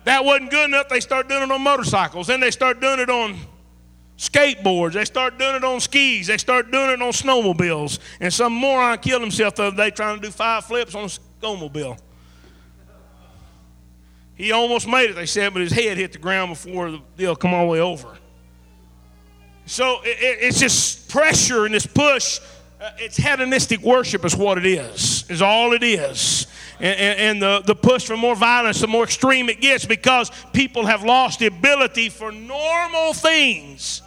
That 0.04 0.24
wasn't 0.24 0.52
good 0.52 0.66
enough. 0.66 0.90
They 0.90 1.00
start 1.00 1.28
doing 1.30 1.44
it 1.44 1.52
on 1.52 1.62
motorcycles. 1.62 2.28
Then 2.28 2.40
they 2.40 2.52
start 2.52 2.80
doing 2.80 3.00
it 3.00 3.10
on 3.10 3.38
skateboards. 4.18 4.94
They 4.94 5.06
start 5.06 5.38
doing 5.40 5.56
it 5.56 5.64
on 5.64 5.80
skis. 5.80 6.28
They 6.28 6.38
start 6.38 6.72
doing 6.72 6.92
it 6.92 7.02
on 7.02 7.12
snowmobiles. 7.12 8.00
And 8.20 8.32
some 8.32 8.54
moron 8.54 8.98
killed 9.00 9.22
himself 9.22 9.56
the 9.56 9.64
other 9.64 9.78
day 9.78 9.90
trying 9.90 10.18
to 10.18 10.22
do 10.22 10.32
five 10.32 10.66
flips 10.66 10.94
on 10.96 11.06
a 11.06 11.08
snowmobile. 11.08 11.98
He 14.36 14.52
almost 14.52 14.88
made 14.88 15.12
it, 15.12 15.16
they 15.16 15.28
said, 15.28 15.54
but 15.54 15.62
his 15.62 15.72
head 15.72 15.98
hit 15.98 16.12
the 16.12 16.18
ground 16.18 16.52
before 16.52 16.92
the 16.92 17.02
deal 17.18 17.36
come 17.36 17.54
all 17.54 17.66
the 17.66 17.72
way 17.72 17.80
over. 17.80 18.18
So 19.66 20.02
it, 20.04 20.18
it, 20.20 20.38
it's 20.42 20.60
just 20.60 21.10
pressure 21.10 21.66
and 21.66 21.74
this 21.74 21.86
push. 21.86 22.40
Uh, 22.84 22.92
it's 22.98 23.16
hedonistic 23.16 23.80
worship, 23.80 24.26
is 24.26 24.36
what 24.36 24.58
it 24.58 24.66
is, 24.66 25.24
is 25.30 25.42
all 25.42 25.72
it 25.72 25.84
is. 25.84 26.48
And, 26.82 27.00
and, 27.00 27.20
and, 27.20 27.42
the, 27.42 27.62
the 27.66 27.76
push 27.76 28.06
for 28.06 28.18
more 28.18 28.36
violence, 28.36 28.82
the 28.82 28.88
more 28.88 29.06
extreme 29.06 29.48
it 29.48 29.62
gets 29.62 29.86
because 29.86 30.30
people 30.52 30.86
have 30.86 31.02
lost 31.02 31.40
the 31.40 31.46
ability 31.46 32.10
for 32.10 32.30
normal 32.34 33.14
things. 33.14 34.02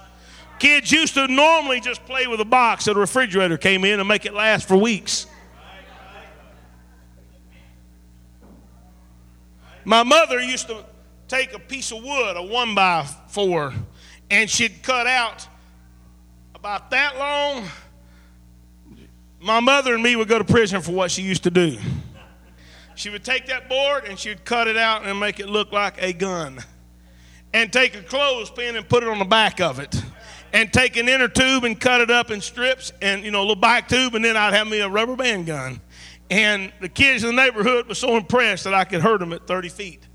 Kids 0.59 0.93
used 0.93 1.15
to 1.15 1.27
normally 1.27 1.81
just 1.81 2.05
play 2.05 2.27
with 2.27 2.39
a 2.39 2.45
box 2.45 2.85
that 2.85 2.99
a 2.99 3.01
refrigerator 3.01 3.57
came 3.57 3.83
in 3.83 3.99
and 3.99 4.07
make 4.07 4.27
it 4.27 4.35
last 4.35 4.69
for 4.69 4.77
weeks. 4.77 5.27
My 9.87 10.03
mother 10.03 10.39
used 10.39 10.69
to 10.69 10.85
take 11.29 11.55
a 11.55 11.59
piece 11.59 11.93
of 11.93 12.05
wood, 12.05 12.37
a 12.37 12.43
one 12.43 12.75
by 12.75 13.05
four, 13.29 13.73
and 14.31 14.51
she'd 14.51 14.83
cut 14.83 15.07
out 15.07 15.49
about 16.55 16.91
that 16.91 17.17
long. 17.17 17.67
My 19.40 19.61
mother 19.61 19.94
and 19.94 20.03
me 20.03 20.16
would 20.16 20.29
go 20.29 20.38
to 20.38 20.44
prison 20.44 20.81
for 20.81 20.92
what 20.92 21.11
she 21.11 21.22
used 21.22 21.44
to 21.44 21.51
do. 21.51 21.79
She 22.94 23.11
would 23.11 23.25
take 23.25 23.46
that 23.46 23.68
board 23.68 24.05
and 24.05 24.18
she'd 24.18 24.44
cut 24.44 24.68
it 24.68 24.77
out 24.77 25.05
and 25.05 25.20
make 25.20 25.38
it 25.38 25.49
look 25.49 25.70
like 25.70 26.03
a 26.03 26.12
gun. 26.12 26.59
And 27.53 27.72
take 27.72 27.94
a 27.94 28.03
clothespin 28.03 28.77
and 28.77 28.88
put 28.88 29.03
it 29.03 29.09
on 29.09 29.18
the 29.18 29.25
back 29.25 29.61
of 29.61 29.79
it. 29.79 30.03
And 30.53 30.72
take 30.72 30.96
an 30.96 31.09
inner 31.09 31.29
tube 31.29 31.64
and 31.64 31.79
cut 31.79 32.01
it 32.01 32.11
up 32.11 32.31
in 32.31 32.40
strips 32.40 32.92
and, 33.03 33.22
you 33.22 33.31
know, 33.31 33.40
a 33.40 33.42
little 33.42 33.57
back 33.57 33.88
tube, 33.88 34.14
and 34.14 34.25
then 34.25 34.37
I'd 34.37 34.55
have 34.55 34.66
me 34.66 34.81
a 34.81 34.88
rubber 34.88 35.16
band 35.16 35.46
gun. 35.46 35.81
And 36.31 36.72
the 36.81 36.88
kids 36.88 37.22
in 37.22 37.35
the 37.35 37.42
neighborhood 37.42 37.87
were 37.88 37.94
so 37.94 38.16
impressed 38.16 38.64
that 38.64 38.75
I 38.75 38.85
could 38.85 39.03
hurt 39.03 39.20
them 39.20 39.33
at 39.33 39.46
30 39.46 39.68
feet. 39.68 40.09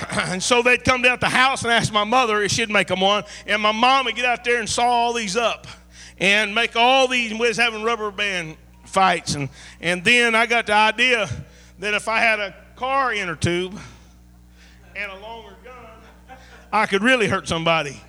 and 0.10 0.42
so 0.42 0.62
they'd 0.62 0.82
come 0.82 1.02
down 1.02 1.18
to 1.18 1.20
the 1.20 1.28
house 1.28 1.62
and 1.62 1.72
ask 1.72 1.92
my 1.92 2.04
mother 2.04 2.42
if 2.42 2.50
she'd 2.50 2.70
make 2.70 2.88
them 2.88 3.00
one. 3.00 3.24
And 3.46 3.62
my 3.62 3.72
mom 3.72 4.06
would 4.06 4.16
get 4.16 4.24
out 4.24 4.42
there 4.44 4.58
and 4.58 4.68
saw 4.68 4.84
all 4.84 5.12
these 5.12 5.36
up 5.36 5.66
and 6.20 6.54
make 6.54 6.76
all 6.76 7.08
these. 7.08 7.32
We 7.32 7.48
was 7.48 7.56
having 7.56 7.82
rubber 7.82 8.10
band 8.10 8.56
fights. 8.84 9.34
And, 9.34 9.48
and 9.80 10.04
then 10.04 10.34
I 10.34 10.46
got 10.46 10.66
the 10.66 10.74
idea 10.74 11.28
that 11.78 11.94
if 11.94 12.08
I 12.08 12.18
had 12.18 12.38
a 12.38 12.54
car 12.76 13.12
inner 13.12 13.36
tube 13.36 13.78
and 14.94 15.10
a 15.10 15.18
longer 15.18 15.56
gun, 15.64 16.36
I 16.72 16.86
could 16.86 17.02
really 17.02 17.26
hurt 17.26 17.48
somebody. 17.48 18.00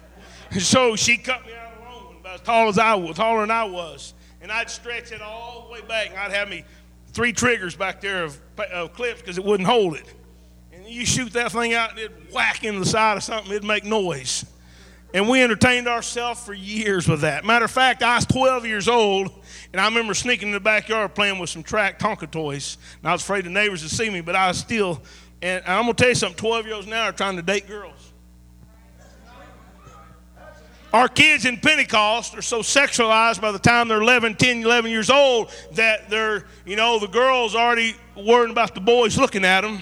And 0.52 0.62
so 0.62 0.95
she 0.95 1.17
cut 1.17 1.45
me 1.45 1.54
out 1.54 1.78
a 1.80 1.89
long 1.89 2.06
one, 2.08 2.15
about 2.17 2.36
as 2.36 2.41
tall 2.41 2.67
as 2.67 2.78
I 2.78 2.95
was, 2.95 3.15
taller 3.15 3.41
than 3.41 3.52
I 3.52 3.63
was. 3.63 4.13
And 4.41 4.52
I'd 4.52 4.69
stretch 4.69 5.12
it 5.12 5.21
all 5.21 5.67
the 5.67 5.74
way 5.74 5.82
back, 5.88 6.10
and 6.10 6.19
I'd 6.19 6.32
have 6.32 6.50
me 6.50 6.65
three 7.13 7.32
triggers 7.32 7.76
back 7.76 8.02
there 8.02 8.24
of, 8.24 8.41
of 8.74 8.93
clips 8.93 9.21
because 9.21 9.38
it 9.38 9.45
wouldn't 9.45 9.69
hold 9.69 9.95
it. 9.95 10.13
And 10.74 10.86
you 10.86 11.06
shoot 11.06 11.32
that 11.34 11.52
thing 11.52 11.74
out, 11.74 11.91
and 11.91 12.00
it'd 12.00 12.34
whack 12.34 12.63
into 12.63 12.80
the 12.80 12.86
side 12.86 13.17
of 13.17 13.24
something, 13.24 13.52
it'd 13.52 13.63
make 13.63 13.86
noise. 13.86 14.45
And 15.13 15.28
we 15.28 15.41
entertained 15.41 15.88
ourselves 15.88 16.43
for 16.43 16.54
years 16.54 17.08
with 17.08 17.21
that. 17.21 17.43
Matter 17.43 17.65
of 17.65 17.71
fact, 17.71 18.02
I 18.02 18.15
was 18.15 18.26
12 18.26 18.65
years 18.65 18.88
old, 18.88 19.30
and 19.74 19.82
I 19.82 19.86
remember 19.86 20.13
sneaking 20.13 20.50
in 20.50 20.54
the 20.54 20.60
backyard 20.60 21.13
playing 21.15 21.38
with 21.38 21.50
some 21.50 21.63
track 21.63 22.00
Tonka 22.00 22.32
toys. 22.32 22.78
And 23.00 23.10
I 23.10 23.12
was 23.12 23.21
afraid 23.21 23.45
the 23.45 23.50
neighbors 23.50 23.82
would 23.84 23.91
see 23.91 24.10
me, 24.10 24.21
but 24.21 24.36
I 24.36 24.47
was 24.47 24.58
still, 24.58 25.02
and 25.41 25.63
I'm 25.67 25.84
going 25.84 25.95
to 25.95 26.02
tell 26.02 26.10
you 26.10 26.15
something 26.15 26.38
12 26.38 26.65
year 26.65 26.76
olds 26.76 26.88
now 26.88 27.10
are 27.10 27.12
trying 27.12 27.36
to 27.36 27.41
date 27.41 27.67
girls. 27.67 28.12
Our 30.93 31.08
kids 31.08 31.45
in 31.45 31.58
Pentecost 31.58 32.36
are 32.38 32.41
so 32.41 32.60
sexualized 32.60 33.39
by 33.39 33.54
the 33.54 33.60
time 33.60 33.88
they're 33.88 34.02
11, 34.02 34.36
10, 34.36 34.63
11 34.63 34.91
years 34.91 35.10
old 35.10 35.50
that 35.74 36.10
they're, 36.10 36.45
you 36.65 36.76
know, 36.76 37.00
the 37.00 37.08
girls 37.08 37.56
already 37.56 37.95
worrying 38.15 38.52
about 38.52 38.76
the 38.76 38.82
boys 38.82 39.17
looking 39.17 39.45
at 39.45 39.62
them. 39.62 39.80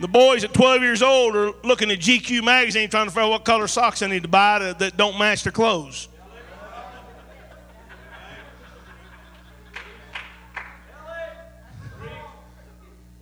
The 0.00 0.08
boys 0.08 0.44
at 0.44 0.54
12 0.54 0.82
years 0.82 1.02
old 1.02 1.34
are 1.34 1.52
looking 1.64 1.90
at 1.90 1.98
GQ 1.98 2.44
magazine 2.44 2.88
trying 2.88 3.06
to 3.06 3.10
figure 3.10 3.22
out 3.22 3.30
what 3.30 3.44
color 3.44 3.66
socks 3.66 3.98
they 3.98 4.06
need 4.08 4.22
to 4.22 4.28
buy 4.28 4.60
to, 4.60 4.76
that 4.78 4.96
don't 4.96 5.18
match 5.18 5.42
their 5.42 5.52
clothes. 5.52 6.08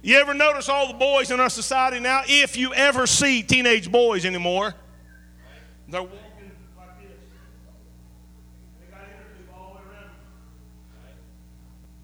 You 0.07 0.17
ever 0.19 0.35
notice 0.35 0.69
all 0.69 0.87
the 0.87 0.95
boys 0.95 1.33
in 1.33 1.41
our 1.41 1.51
society 1.51 1.99
now? 1.99 2.23
If 2.29 2.57
you 2.57 2.73
ever 2.75 3.09
see 3.09 3.43
teenage 3.43 3.91
boys 3.91 4.25
anymore, 4.25 4.73
they're 5.89 6.01
walking 6.01 6.53
like 6.77 7.01
this. 7.01 7.11
They 8.79 8.87
got 8.89 9.01
all 9.53 9.73
the 9.73 9.81
way 9.81 9.85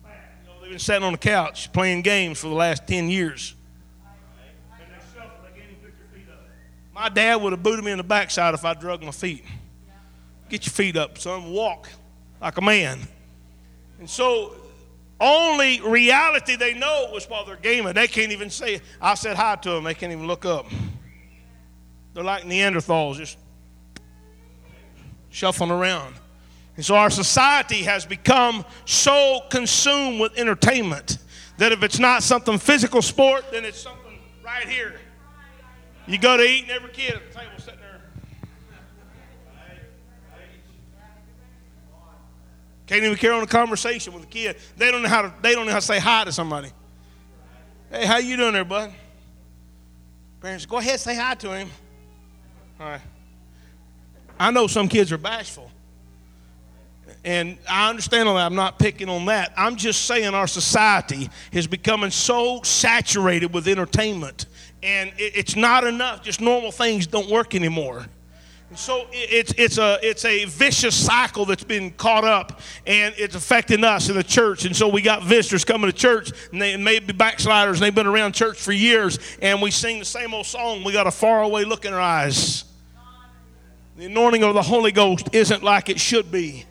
around. 0.05 0.17
You 0.43 0.49
know, 0.49 0.61
they've 0.63 0.71
been 0.71 0.79
sitting 0.81 1.05
on 1.05 1.13
the 1.13 1.19
couch 1.19 1.73
playing 1.73 2.03
games 2.03 2.41
for 2.41 2.49
the 2.49 2.57
last 2.57 2.89
10 2.89 3.09
years. 3.09 3.55
And 4.73 4.81
they 4.91 4.97
shuffle, 5.15 5.31
they 5.45 5.61
can't 5.61 5.71
even 5.71 5.85
pick 5.85 5.97
their 5.97 6.09
feet 6.19 6.29
up. 6.29 6.41
My 7.03 7.09
dad 7.09 7.43
would 7.43 7.53
have 7.53 7.65
booted 7.65 7.85
me 7.85 7.91
in 7.91 7.99
the 7.99 8.05
backside 8.05 8.55
if 8.55 8.65
I 8.65 8.75
drug 8.75 9.03
my 9.03 9.11
feet. 9.11 9.45
Get 10.49 10.65
your 10.65 10.73
feet 10.73 10.97
up, 10.97 11.19
son. 11.19 11.51
Walk 11.51 11.89
like 12.41 12.57
a 12.59 12.61
man. 12.61 13.01
And 13.99 14.09
so 14.09 14.55
only 15.21 15.81
reality 15.81 16.55
they 16.55 16.75
know 16.75 17.09
was 17.13 17.29
while 17.29 17.45
they're 17.45 17.57
gaming. 17.57 17.95
They 17.95 18.07
can't 18.07 18.31
even 18.31 18.51
say, 18.51 18.81
I 19.01 19.15
said 19.15 19.35
hi 19.35 19.57
to 19.57 19.71
them. 19.71 19.83
They 19.83 19.95
can't 19.95 20.13
even 20.13 20.29
look 20.29 20.45
up. 20.45 20.67
They're 22.15 22.23
like 22.23 22.45
Neanderthals, 22.45 23.17
just 23.17 23.37
shuffling 25.31 25.73
around. 25.73 26.15
And 26.77 26.85
so 26.85 26.95
our 26.95 27.11
society 27.11 27.83
has 27.83 28.07
become 28.07 28.65
so 28.85 29.41
consumed 29.51 30.21
with 30.21 30.39
entertainment 30.39 31.19
that 31.59 31.73
if 31.73 31.83
it's 31.83 31.99
not 31.99 32.23
something 32.23 32.59
physical 32.59 33.03
sport, 33.03 33.47
then 33.51 33.65
it's 33.65 33.81
something 33.81 34.21
right 34.45 34.69
here. 34.69 35.01
You 36.07 36.19
go 36.19 36.37
to 36.37 36.43
eat, 36.43 36.63
and 36.63 36.71
every 36.73 36.91
kid 36.91 37.15
at 37.15 37.33
the 37.33 37.39
table 37.39 37.53
sitting 37.59 37.81
there 37.81 38.03
Can't 42.87 43.05
even 43.05 43.17
carry 43.17 43.35
on 43.35 43.43
a 43.43 43.47
conversation 43.47 44.13
with 44.13 44.25
a 44.25 44.27
kid. 44.27 44.57
They 44.77 44.91
don't 44.91 45.03
know 45.03 45.09
how 45.09 45.23
to, 45.23 45.33
they 45.41 45.55
don't 45.55 45.65
know 45.65 45.73
how 45.73 45.79
to 45.79 45.87
say 45.87 45.99
hi 45.99 46.25
to 46.25 46.33
somebody. 46.33 46.69
Hey, 47.91 48.05
how 48.05 48.19
you 48.19 48.37
doing 48.37 48.53
there, 48.53 48.65
bud? 48.65 48.93
Parents, 50.41 50.67
go 50.67 50.79
ahead, 50.79 51.01
say 51.01 51.15
hi 51.15 51.35
to 51.37 51.57
him. 51.57 51.71
All 52.79 52.91
right. 52.91 53.01
I 54.39 54.51
know 54.51 54.67
some 54.67 54.89
kids 54.89 55.13
are 55.13 55.19
bashful. 55.19 55.71
And 57.25 57.57
I 57.67 57.89
understand 57.89 58.29
all 58.29 58.35
that. 58.35 58.47
I'm 58.47 58.57
not 58.57 58.79
picking 58.79 59.09
on 59.09 59.25
that. 59.27 59.53
I'm 59.57 59.77
just 59.77 60.05
saying 60.05 60.35
our 60.35 60.49
society 60.49 61.31
is 61.53 61.67
becoming 61.67 62.11
so 62.11 62.61
saturated 62.63 63.55
with 63.55 63.69
entertainment. 63.69 64.47
And 64.83 65.13
it's 65.17 65.55
not 65.55 65.85
enough. 65.85 66.23
Just 66.23 66.41
normal 66.41 66.73
things 66.73 67.07
don't 67.07 67.31
work 67.31 67.55
anymore. 67.55 68.07
And 68.69 68.79
So 68.79 69.07
it's, 69.13 69.53
it's, 69.59 69.79
a, 69.79 69.99
it's 70.03 70.25
a 70.25 70.47
vicious 70.47 70.95
cycle 70.97 71.45
that's 71.45 71.63
been 71.63 71.91
caught 71.91 72.25
up 72.25 72.61
and 72.87 73.15
it's 73.19 73.35
affecting 73.35 73.85
us 73.85 74.09
in 74.09 74.17
the 74.17 74.25
church. 74.25 74.65
And 74.65 74.75
so 74.75 74.89
we 74.89 75.03
got 75.03 75.23
visitors 75.25 75.65
coming 75.65 75.91
to 75.91 75.97
church 75.97 76.33
and 76.51 76.61
they 76.61 76.77
may 76.79 76.99
be 76.99 77.13
backsliders 77.13 77.77
and 77.77 77.83
they've 77.83 77.95
been 77.95 78.07
around 78.07 78.33
church 78.33 78.59
for 78.59 78.73
years 78.73 79.19
and 79.43 79.61
we 79.61 79.71
sing 79.71 79.99
the 79.99 80.07
same 80.07 80.33
old 80.33 80.47
song. 80.47 80.85
We 80.85 80.93
got 80.95 81.07
a 81.07 81.11
faraway 81.11 81.65
look 81.65 81.85
in 81.85 81.93
our 81.93 82.01
eyes. 82.01 82.65
The 83.99 84.07
anointing 84.07 84.43
of 84.43 84.55
the 84.55 84.63
Holy 84.63 84.91
Ghost 84.91 85.29
isn't 85.33 85.63
like 85.63 85.91
it 85.91 86.01
should 86.01 86.33
be 86.33 86.65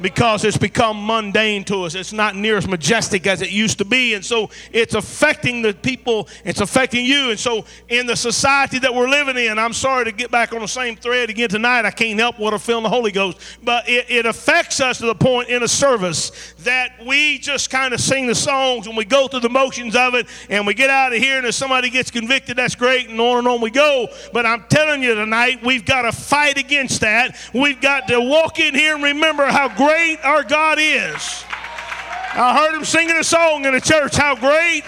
because 0.00 0.44
it's 0.44 0.56
become 0.56 1.06
mundane 1.06 1.64
to 1.64 1.84
us. 1.84 1.94
It's 1.94 2.12
not 2.12 2.34
near 2.34 2.56
as 2.56 2.66
majestic 2.66 3.26
as 3.26 3.42
it 3.42 3.50
used 3.50 3.78
to 3.78 3.84
be. 3.84 4.14
And 4.14 4.24
so 4.24 4.50
it's 4.72 4.94
affecting 4.94 5.62
the 5.62 5.72
people, 5.74 6.28
it's 6.44 6.60
affecting 6.60 7.04
you. 7.04 7.30
And 7.30 7.38
so 7.38 7.64
in 7.88 8.06
the 8.06 8.16
society 8.16 8.78
that 8.80 8.94
we're 8.94 9.08
living 9.08 9.36
in, 9.36 9.58
I'm 9.58 9.72
sorry 9.72 10.04
to 10.06 10.12
get 10.12 10.30
back 10.30 10.52
on 10.52 10.60
the 10.60 10.68
same 10.68 10.96
thread 10.96 11.30
again 11.30 11.48
tonight. 11.48 11.84
I 11.84 11.90
can't 11.90 12.18
help 12.18 12.38
what 12.38 12.54
I 12.54 12.58
feel 12.58 12.78
in 12.78 12.82
the 12.82 12.88
Holy 12.88 13.12
Ghost. 13.12 13.38
But 13.62 13.88
it, 13.88 14.10
it 14.10 14.26
affects 14.26 14.80
us 14.80 14.98
to 14.98 15.06
the 15.06 15.14
point 15.14 15.48
in 15.48 15.62
a 15.62 15.68
service 15.68 16.54
that 16.60 17.04
we 17.06 17.38
just 17.38 17.70
kind 17.70 17.94
of 17.94 18.00
sing 18.00 18.26
the 18.26 18.34
songs 18.34 18.86
and 18.86 18.96
we 18.96 19.04
go 19.04 19.28
through 19.28 19.40
the 19.40 19.50
motions 19.50 19.94
of 19.94 20.14
it 20.14 20.26
and 20.48 20.66
we 20.66 20.74
get 20.74 20.90
out 20.90 21.12
of 21.12 21.18
here 21.18 21.38
and 21.38 21.46
if 21.46 21.54
somebody 21.54 21.90
gets 21.90 22.10
convicted, 22.10 22.56
that's 22.56 22.74
great, 22.74 23.08
and 23.08 23.20
on 23.20 23.38
and 23.38 23.48
on 23.48 23.60
we 23.60 23.70
go. 23.70 24.08
But 24.32 24.46
I'm 24.46 24.64
telling 24.68 25.02
you 25.02 25.14
tonight, 25.14 25.64
we've 25.64 25.84
got 25.84 26.02
to 26.02 26.12
fight 26.12 26.58
against 26.58 27.00
that. 27.02 27.36
We've 27.54 27.80
got 27.80 28.08
to 28.08 28.20
walk 28.20 28.58
in 28.58 28.74
here 28.74 28.94
and 28.94 29.04
remember 29.04 29.46
how 29.46 29.68
great 29.68 29.91
great 29.92 30.24
our 30.24 30.42
God 30.42 30.78
is. 30.80 31.44
I 32.34 32.56
heard 32.56 32.74
him 32.74 32.84
singing 32.84 33.16
a 33.16 33.24
song 33.24 33.66
in 33.66 33.74
the 33.74 33.80
church, 33.80 34.16
How 34.16 34.34
Great 34.34 34.84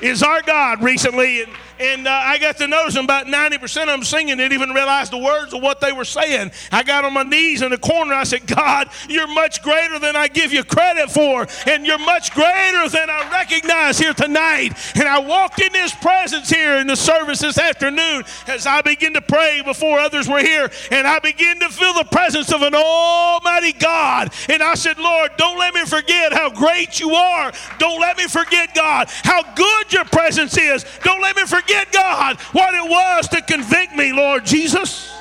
is 0.00 0.22
Our 0.22 0.40
God, 0.40 0.82
recently. 0.82 1.44
And 1.78 2.06
uh, 2.06 2.10
I 2.10 2.38
got 2.38 2.56
to 2.58 2.66
notice 2.66 2.96
about 2.96 3.26
90% 3.26 3.82
of 3.82 3.86
them 3.88 4.02
singing 4.02 4.38
didn't 4.38 4.52
even 4.52 4.70
realize 4.70 5.10
the 5.10 5.18
words 5.18 5.52
of 5.52 5.62
what 5.62 5.80
they 5.80 5.92
were 5.92 6.04
saying. 6.04 6.50
I 6.72 6.82
got 6.82 7.04
on 7.04 7.12
my 7.12 7.22
knees 7.22 7.60
in 7.60 7.70
the 7.70 7.78
corner. 7.78 8.14
I 8.14 8.24
said, 8.24 8.46
God, 8.46 8.88
you're 9.08 9.26
much 9.26 9.62
greater 9.62 9.98
than 9.98 10.16
I 10.16 10.28
give 10.28 10.52
you 10.52 10.64
credit 10.64 11.10
for, 11.10 11.46
and 11.66 11.86
you're 11.86 11.98
much 11.98 12.32
greater 12.32 12.88
than 12.88 13.10
I 13.10 13.28
recognize 13.30 13.98
here 13.98 14.14
tonight. 14.14 14.72
And 14.94 15.04
I 15.04 15.18
walked 15.18 15.60
in 15.60 15.72
His 15.74 15.92
presence 15.92 16.48
here 16.48 16.78
in 16.78 16.86
the 16.86 16.96
service 16.96 17.40
this 17.40 17.58
afternoon 17.58 18.24
as 18.46 18.66
I 18.66 18.80
began 18.80 19.12
to 19.14 19.22
pray 19.22 19.60
before 19.62 19.98
others 19.98 20.28
were 20.28 20.40
here, 20.40 20.70
and 20.90 21.06
I 21.06 21.18
began 21.18 21.58
to 21.60 21.68
feel 21.68 21.92
the 21.92 22.04
presence 22.04 22.52
of 22.52 22.62
an 22.62 22.74
Almighty 22.74 23.72
God. 23.72 24.32
And 24.48 24.62
I 24.62 24.74
said, 24.74 24.98
Lord, 24.98 25.32
don't 25.36 25.58
let 25.58 25.74
me 25.74 25.84
forget 25.84 26.32
how 26.32 26.48
great 26.48 27.00
you 27.00 27.14
are. 27.14 27.52
Don't 27.78 28.00
let 28.00 28.16
me 28.16 28.26
forget, 28.28 28.74
God, 28.74 29.08
how 29.24 29.42
good 29.54 29.92
your 29.92 30.04
presence 30.06 30.56
is. 30.56 30.86
Don't 31.02 31.20
let 31.20 31.36
me 31.36 31.42
forget 31.42 31.65
forget, 31.66 31.92
God, 31.92 32.40
what 32.52 32.74
it 32.74 32.88
was 32.88 33.28
to 33.28 33.42
convict 33.42 33.94
me, 33.94 34.12
Lord 34.12 34.44
Jesus. 34.44 35.12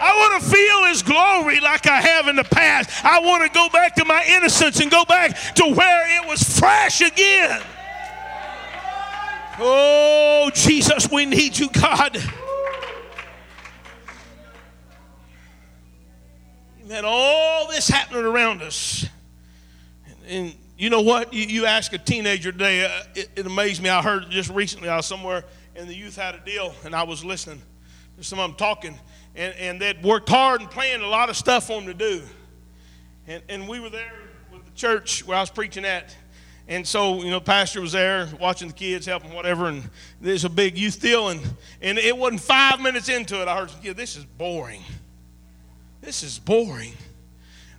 I 0.00 0.16
want 0.16 0.42
to 0.42 0.50
feel 0.50 0.84
His 0.84 1.02
glory 1.02 1.60
like 1.60 1.86
I 1.86 2.00
have 2.00 2.28
in 2.28 2.36
the 2.36 2.44
past. 2.44 3.04
I 3.04 3.20
want 3.20 3.42
to 3.42 3.48
go 3.48 3.68
back 3.70 3.94
to 3.96 4.04
my 4.04 4.24
innocence 4.28 4.80
and 4.80 4.90
go 4.90 5.04
back 5.04 5.54
to 5.54 5.64
where 5.64 6.22
it 6.22 6.28
was 6.28 6.42
fresh 6.42 7.00
again. 7.00 7.62
Oh, 9.58 10.50
Jesus, 10.54 11.10
we 11.10 11.24
need 11.24 11.56
you, 11.56 11.70
God. 11.70 12.18
Had 16.90 17.04
all 17.04 17.66
this 17.68 17.88
happening 17.88 18.24
around 18.24 18.62
us. 18.62 19.06
And, 20.28 20.54
you 20.76 20.90
know 20.90 21.02
what? 21.02 21.32
You, 21.32 21.44
you 21.44 21.66
ask 21.66 21.92
a 21.92 21.98
teenager 21.98 22.52
today, 22.52 22.84
uh, 22.84 23.02
it, 23.14 23.30
it, 23.36 23.46
amazed 23.46 23.82
me. 23.82 23.88
I 23.88 24.02
heard 24.02 24.30
just 24.30 24.50
recently, 24.50 24.88
I 24.88 24.96
was 24.96 25.06
somewhere 25.06 25.44
and 25.76 25.88
the 25.88 25.94
youth 25.94 26.16
had 26.16 26.34
a 26.34 26.40
deal, 26.40 26.74
and 26.84 26.94
I 26.94 27.02
was 27.02 27.24
listening 27.24 27.60
to 28.16 28.24
some 28.24 28.38
of 28.38 28.48
them 28.48 28.56
talking, 28.56 28.98
and, 29.34 29.54
and 29.54 29.80
they'd 29.80 30.02
worked 30.02 30.28
hard 30.28 30.60
and 30.60 30.70
planned 30.70 31.02
a 31.02 31.08
lot 31.08 31.30
of 31.30 31.36
stuff 31.36 31.66
for 31.66 31.80
them 31.80 31.86
to 31.86 31.94
do. 31.94 32.22
And, 33.26 33.42
and 33.48 33.68
we 33.68 33.80
were 33.80 33.90
there 33.90 34.12
with 34.52 34.64
the 34.64 34.70
church 34.72 35.26
where 35.26 35.36
I 35.36 35.40
was 35.40 35.50
preaching 35.50 35.84
at. 35.84 36.16
And 36.68 36.86
so, 36.86 37.22
you 37.22 37.30
know, 37.30 37.40
pastor 37.40 37.80
was 37.80 37.92
there 37.92 38.28
watching 38.40 38.68
the 38.68 38.74
kids, 38.74 39.04
helping 39.04 39.32
whatever, 39.34 39.66
and 39.66 39.82
there's 40.20 40.44
a 40.44 40.48
big 40.48 40.78
youth 40.78 41.00
deal. 41.00 41.28
And, 41.28 41.40
and 41.82 41.98
it 41.98 42.16
wasn't 42.16 42.40
five 42.40 42.80
minutes 42.80 43.08
into 43.08 43.42
it, 43.42 43.48
I 43.48 43.58
heard, 43.58 43.70
yeah, 43.82 43.92
this 43.92 44.16
is 44.16 44.24
boring. 44.24 44.82
This 46.00 46.22
is 46.22 46.38
boring. 46.38 46.92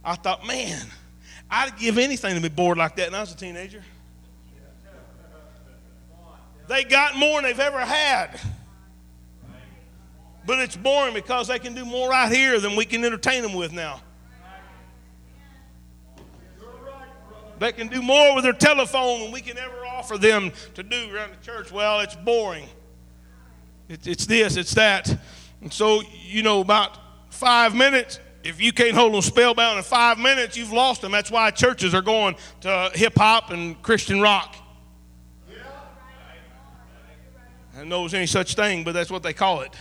I 0.04 0.16
thought, 0.16 0.46
man, 0.46 0.86
I'd 1.50 1.78
give 1.78 1.98
anything 1.98 2.36
to 2.36 2.42
be 2.42 2.50
bored 2.50 2.78
like 2.78 2.96
that 2.96 3.08
when 3.12 3.16
I 3.16 3.22
was 3.22 3.34
a 3.34 3.38
teenager. 3.38 3.84
They 6.68 6.84
got 6.84 7.16
more 7.16 7.42
than 7.42 7.52
they've 7.52 7.60
ever 7.60 7.80
had. 7.80 8.40
But 10.46 10.60
it's 10.60 10.76
boring 10.76 11.14
because 11.14 11.48
they 11.48 11.60
can 11.60 11.74
do 11.74 11.86
more 11.86 12.10
right 12.10 12.32
here 12.32 12.60
than 12.60 12.76
we 12.76 12.86
can 12.86 13.04
entertain 13.04 13.42
them 13.42 13.54
with 13.54 13.72
now. 13.72 14.02
They 17.58 17.72
can 17.72 17.88
do 17.88 18.02
more 18.02 18.36
with 18.36 18.44
their 18.44 18.54
telephone 18.54 19.22
than 19.22 19.32
we 19.32 19.42
can 19.42 19.58
ever 19.58 19.86
offer 19.86 20.18
them 20.18 20.52
to 20.74 20.84
do 20.84 21.16
around 21.16 21.32
the 21.32 21.46
church. 21.46 21.72
Well, 21.72 22.02
it's 22.02 22.16
boring. 22.16 22.68
it's 23.88 24.26
this, 24.26 24.58
it's 24.58 24.74
that. 24.74 25.18
And 25.62 25.72
so, 25.72 26.02
you 26.24 26.44
know, 26.44 26.60
about 26.60 26.98
five 27.30 27.74
minutes, 27.74 28.20
if 28.46 28.62
you 28.62 28.72
can't 28.72 28.94
hold 28.94 29.12
them 29.12 29.22
spellbound 29.24 29.80
in 29.80 29.84
five 29.84 30.20
minutes, 30.20 30.56
you've 30.56 30.72
lost 30.72 31.02
them. 31.02 31.12
That's 31.12 31.32
why 31.32 31.50
churches 31.50 31.96
are 31.96 32.04
going 32.04 32.36
to 32.62 32.92
hip 32.94 33.18
hop 33.18 33.50
and 33.50 33.82
Christian 33.82 34.22
rock. 34.22 34.56
I 37.76 37.84
know 37.84 38.02
there's 38.02 38.14
any 38.14 38.28
such 38.28 38.56
thing, 38.56 38.84
but 38.84 38.94
that's 38.94 39.10
what 39.10 39.24
they 39.24 39.34
call 39.34 39.62
it. 39.62 39.74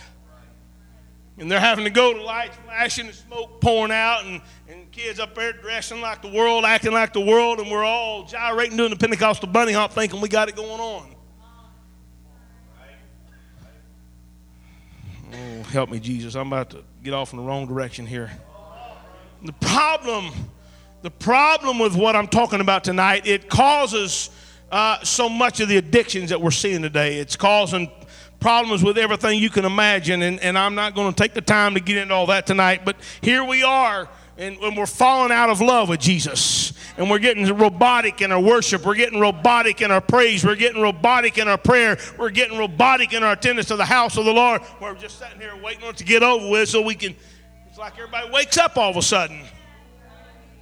And 1.37 1.49
they're 1.49 1.59
having 1.59 1.85
to 1.85 1.91
go 1.91 2.13
to 2.13 2.23
lights 2.23 2.57
flashing 2.65 3.05
and 3.05 3.15
smoke 3.15 3.61
pouring 3.61 3.91
out, 3.91 4.25
and, 4.25 4.41
and 4.67 4.91
kids 4.91 5.19
up 5.19 5.35
there 5.35 5.53
dressing 5.53 6.01
like 6.01 6.21
the 6.21 6.29
world, 6.29 6.65
acting 6.65 6.91
like 6.91 7.13
the 7.13 7.21
world, 7.21 7.59
and 7.59 7.69
we're 7.69 7.83
all 7.83 8.25
gyrating 8.25 8.77
doing 8.77 8.89
the 8.89 8.95
Pentecostal 8.95 9.47
bunny 9.47 9.73
hop 9.73 9.93
thinking 9.93 10.19
we 10.21 10.27
got 10.27 10.49
it 10.49 10.55
going 10.55 10.81
on. 10.81 11.15
Oh, 15.31 15.63
help 15.63 15.89
me, 15.89 15.99
Jesus. 15.99 16.35
I'm 16.35 16.47
about 16.47 16.71
to 16.71 16.83
get 17.03 17.13
off 17.13 17.31
in 17.31 17.37
the 17.37 17.43
wrong 17.43 17.67
direction 17.67 18.05
here. 18.07 18.31
The 19.45 19.53
problem, 19.53 20.31
the 21.03 21.11
problem 21.11 21.77
with 21.77 21.95
what 21.95 22.15
I'm 22.15 22.27
talking 22.27 22.61
about 22.61 22.83
tonight, 22.83 23.27
it 23.27 23.47
causes 23.47 24.31
uh, 24.71 25.03
so 25.03 25.29
much 25.29 25.59
of 25.59 25.69
the 25.69 25.77
addictions 25.77 26.31
that 26.31 26.41
we're 26.41 26.49
seeing 26.49 26.81
today. 26.81 27.19
It's 27.19 27.35
causing 27.35 27.91
problems 28.39 28.81
with 28.83 28.97
everything 28.97 29.37
you 29.37 29.51
can 29.51 29.63
imagine, 29.63 30.23
and, 30.23 30.39
and 30.39 30.57
I'm 30.57 30.73
not 30.73 30.95
going 30.95 31.13
to 31.13 31.15
take 31.15 31.35
the 31.35 31.41
time 31.41 31.75
to 31.75 31.79
get 31.79 31.97
into 31.97 32.15
all 32.15 32.25
that 32.27 32.47
tonight, 32.47 32.85
but 32.85 32.95
here 33.21 33.43
we 33.43 33.61
are. 33.61 34.09
And, 34.37 34.57
and 34.57 34.75
we're 34.75 34.87
falling 34.87 35.31
out 35.31 35.49
of 35.49 35.61
love 35.61 35.89
with 35.89 36.01
Jesus. 36.01 36.73
And 36.97 37.09
we're 37.09 37.19
getting 37.19 37.45
robotic 37.55 38.21
in 38.21 38.33
our 38.33 38.39
worship. 38.39 38.83
We're 38.83 38.95
getting 38.95 39.19
robotic 39.19 39.81
in 39.81 39.91
our 39.91 40.01
praise. 40.01 40.43
We're 40.43 40.57
getting 40.57 40.81
robotic 40.81 41.37
in 41.37 41.47
our 41.47 41.57
prayer. 41.57 41.97
We're 42.17 42.31
getting 42.31 42.57
robotic 42.57 43.13
in 43.13 43.23
our 43.23 43.33
attendance 43.33 43.69
to 43.69 43.77
the 43.77 43.85
house 43.85 44.17
of 44.17 44.25
the 44.25 44.33
Lord. 44.33 44.61
We're 44.81 44.95
just 44.95 45.19
sitting 45.19 45.39
here 45.39 45.55
waiting 45.55 45.83
on 45.83 45.91
it 45.91 45.97
to 45.97 46.03
get 46.03 46.21
over 46.21 46.49
with 46.49 46.67
so 46.67 46.81
we 46.81 46.95
can 46.95 47.15
it's 47.75 47.79
like 47.81 47.95
everybody 47.95 48.31
wakes 48.31 48.57
up 48.57 48.77
all 48.77 48.89
of 48.89 48.95
a 48.95 49.01
sudden. 49.01 49.41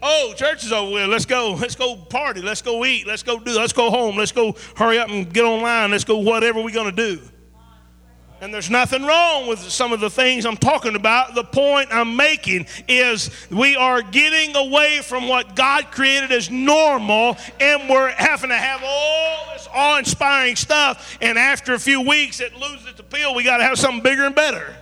Oh, 0.02 0.34
church 0.36 0.64
is 0.64 0.72
over 0.72 0.92
with. 0.92 1.10
Let's 1.10 1.28
go. 1.28 1.54
Let's 1.54 1.76
go 1.76 1.96
party. 1.96 2.42
Let's 2.42 2.64
go 2.64 2.84
eat. 2.86 3.06
Let's 3.06 3.22
go 3.22 3.38
do. 3.38 3.56
Let's 3.56 3.72
go 3.72 3.92
home. 3.92 4.18
Let's 4.18 4.32
go 4.32 4.56
hurry 4.76 4.98
up 4.98 5.10
and 5.10 5.32
get 5.32 5.44
online. 5.44 5.92
Let's 5.92 6.06
go 6.06 6.18
whatever 6.18 6.60
we're 6.60 6.74
going 6.74 6.90
to 6.90 7.16
do. 7.16 7.22
And 8.42 8.52
there's 8.52 8.72
nothing 8.72 9.04
wrong 9.04 9.46
with 9.48 9.60
some 9.60 9.94
of 9.94 10.00
the 10.00 10.10
things 10.10 10.44
I'm 10.44 10.58
talking 10.58 10.96
about. 10.96 11.36
The 11.36 11.44
point 11.44 11.90
I'm 11.92 12.16
making 12.16 12.66
is 12.88 13.30
we 13.52 13.76
are 13.76 14.02
getting 14.02 14.56
away 14.56 15.02
from 15.04 15.28
what 15.28 15.56
God 15.56 15.92
created 15.92 16.32
as 16.32 16.50
normal, 16.50 17.38
and 17.60 17.88
we're 17.90 18.10
having 18.10 18.50
to 18.50 18.58
have 18.58 18.82
all 18.84 19.54
this 19.54 19.68
awe 19.72 20.00
inspiring 20.00 20.56
stuff. 20.56 21.20
And 21.22 21.38
after 21.38 21.76
a 21.76 21.80
few 21.80 22.02
weeks, 22.02 22.40
it 22.40 22.56
loses 22.56 22.88
its 22.88 23.00
appeal. 23.00 23.36
We 23.36 23.44
got 23.44 23.58
to 23.58 23.64
have 23.66 23.78
something 23.78 24.02
bigger 24.02 24.24
and 24.24 24.34
better. 24.34 24.76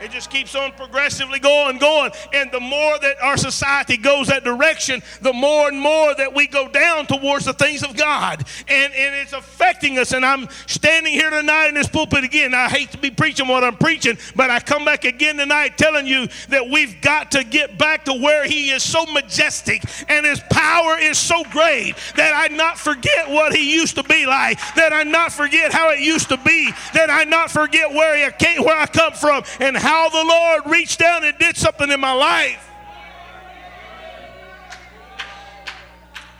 It 0.00 0.10
just 0.10 0.30
keeps 0.30 0.54
on 0.54 0.72
progressively 0.72 1.38
going, 1.38 1.78
going. 1.78 2.12
And 2.32 2.50
the 2.52 2.60
more 2.60 2.98
that 2.98 3.16
our 3.22 3.36
society 3.36 3.96
goes 3.96 4.28
that 4.28 4.44
direction, 4.44 5.02
the 5.22 5.32
more 5.32 5.68
and 5.68 5.80
more 5.80 6.14
that 6.14 6.34
we 6.34 6.46
go 6.46 6.68
down 6.68 7.06
towards 7.06 7.46
the 7.46 7.52
things 7.52 7.82
of 7.82 7.96
God. 7.96 8.44
And, 8.68 8.92
and 8.92 9.14
it's 9.16 9.32
affecting 9.32 9.98
us. 9.98 10.12
And 10.12 10.24
I'm 10.24 10.48
standing 10.66 11.12
here 11.12 11.30
tonight 11.30 11.68
in 11.68 11.74
this 11.74 11.88
pulpit 11.88 12.24
again. 12.24 12.54
I 12.54 12.68
hate 12.68 12.90
to 12.92 12.98
be 12.98 13.10
preaching 13.10 13.48
what 13.48 13.64
I'm 13.64 13.76
preaching, 13.76 14.18
but 14.34 14.50
I 14.50 14.60
come 14.60 14.84
back 14.84 15.04
again 15.04 15.36
tonight 15.36 15.78
telling 15.78 16.06
you 16.06 16.28
that 16.48 16.68
we've 16.68 17.00
got 17.00 17.32
to 17.32 17.44
get 17.44 17.78
back 17.78 18.04
to 18.04 18.12
where 18.12 18.44
He 18.44 18.70
is 18.70 18.82
so 18.82 19.06
majestic 19.06 19.82
and 20.08 20.26
His 20.26 20.40
power 20.50 20.98
is 20.98 21.18
so 21.18 21.42
great 21.50 21.94
that 22.16 22.32
I 22.34 22.54
not 22.54 22.78
forget 22.78 23.28
what 23.28 23.54
He 23.54 23.74
used 23.74 23.96
to 23.96 24.02
be 24.02 24.26
like, 24.26 24.58
that 24.74 24.92
I 24.92 25.02
not 25.04 25.32
forget 25.32 25.72
how 25.72 25.90
it 25.90 26.00
used 26.00 26.28
to 26.28 26.36
be, 26.38 26.70
that 26.94 27.10
I 27.10 27.24
not 27.24 27.50
forget 27.50 27.90
where, 27.90 28.16
he 28.16 28.30
came, 28.38 28.62
where 28.62 28.78
I 28.78 28.86
come 28.86 29.12
from 29.12 29.42
and 29.60 29.76
how 29.86 30.08
the 30.08 30.24
Lord 30.24 30.66
reached 30.66 30.98
down 30.98 31.22
and 31.22 31.38
did 31.38 31.56
something 31.56 31.88
in 31.88 32.00
my 32.00 32.12
life. 32.12 32.68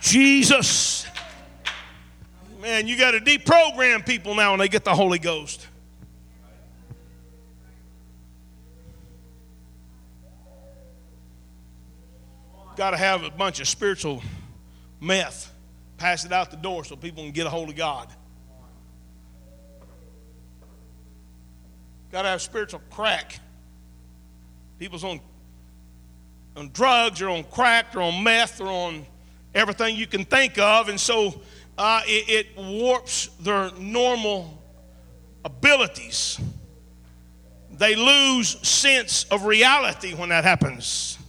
Jesus. 0.01 1.07
Man, 2.61 2.87
you 2.89 2.97
got 2.97 3.11
to 3.11 3.21
deprogram 3.21 4.05
people 4.05 4.35
now 4.35 4.51
when 4.51 4.59
they 4.59 4.67
get 4.67 4.83
the 4.83 4.93
Holy 4.93 5.17
Ghost. 5.17 5.65
Got 12.75 12.91
to 12.91 12.97
have 12.97 13.23
a 13.23 13.31
bunch 13.31 13.61
of 13.61 13.67
spiritual 13.69 14.21
meth, 14.99 15.53
pass 15.97 16.25
it 16.25 16.33
out 16.33 16.51
the 16.51 16.57
door 16.57 16.83
so 16.83 16.97
people 16.97 17.23
can 17.23 17.31
get 17.31 17.47
a 17.47 17.49
hold 17.49 17.69
of 17.69 17.77
God. 17.77 18.09
Got 22.17 22.23
to 22.23 22.29
have 22.29 22.41
spiritual 22.41 22.81
crack. 22.89 23.39
People's 24.79 25.03
on, 25.03 25.19
on 26.55 26.71
drugs, 26.73 27.21
or 27.21 27.29
on 27.29 27.43
crack, 27.43 27.95
or 27.95 28.01
on 28.01 28.23
meth, 28.23 28.59
or 28.59 28.65
on 28.65 29.05
everything 29.53 29.95
you 29.95 30.07
can 30.07 30.25
think 30.25 30.57
of. 30.57 30.89
And 30.89 30.99
so 30.99 31.39
uh, 31.77 32.01
it, 32.07 32.47
it 32.47 32.57
warps 32.57 33.27
their 33.39 33.69
normal 33.77 34.59
abilities. 35.45 36.39
They 37.73 37.95
lose 37.95 38.67
sense 38.67 39.25
of 39.25 39.45
reality 39.45 40.15
when 40.15 40.29
that 40.29 40.43
happens. 40.43 41.19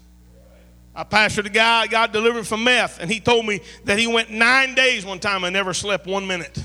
I 0.94 1.04
pastored 1.04 1.44
a 1.44 1.50
guy, 1.50 1.86
got 1.86 2.14
delivered 2.14 2.46
from 2.46 2.64
meth, 2.64 2.98
and 2.98 3.10
he 3.10 3.20
told 3.20 3.44
me 3.44 3.60
that 3.84 3.98
he 3.98 4.06
went 4.06 4.30
nine 4.30 4.74
days 4.74 5.04
one 5.04 5.18
time 5.18 5.44
and 5.44 5.52
never 5.52 5.74
slept 5.74 6.06
one 6.06 6.26
minute 6.26 6.58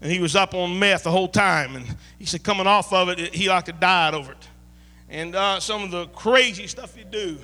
and 0.00 0.12
he 0.12 0.20
was 0.20 0.36
up 0.36 0.54
on 0.54 0.78
meth 0.78 1.04
the 1.04 1.10
whole 1.10 1.28
time. 1.28 1.76
And 1.76 1.96
he 2.18 2.24
said, 2.24 2.42
coming 2.42 2.66
off 2.66 2.92
of 2.92 3.08
it, 3.08 3.34
he 3.34 3.48
like 3.48 3.64
to 3.64 3.72
died 3.72 4.14
over 4.14 4.32
it. 4.32 4.48
And 5.08 5.34
uh, 5.34 5.60
some 5.60 5.82
of 5.82 5.90
the 5.90 6.06
crazy 6.08 6.66
stuff 6.66 6.94
he'd 6.94 7.10
do. 7.10 7.38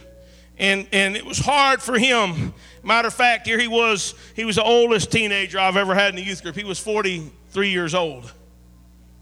And, 0.57 0.87
and 0.93 1.17
it 1.17 1.25
was 1.25 1.39
hard 1.39 1.83
for 1.83 1.99
him. 1.99 2.55
Matter 2.85 3.09
of 3.09 3.15
fact, 3.15 3.47
here 3.47 3.59
he 3.59 3.67
was, 3.67 4.15
he 4.37 4.45
was 4.45 4.57
the 4.57 4.63
oldest 4.63 5.11
teenager 5.11 5.59
I've 5.59 5.77
ever 5.77 5.95
had 5.95 6.11
in 6.11 6.17
the 6.17 6.23
youth 6.23 6.43
group. 6.43 6.55
He 6.55 6.65
was 6.65 6.79
43 6.79 7.71
years 7.71 7.95
old. 7.95 8.33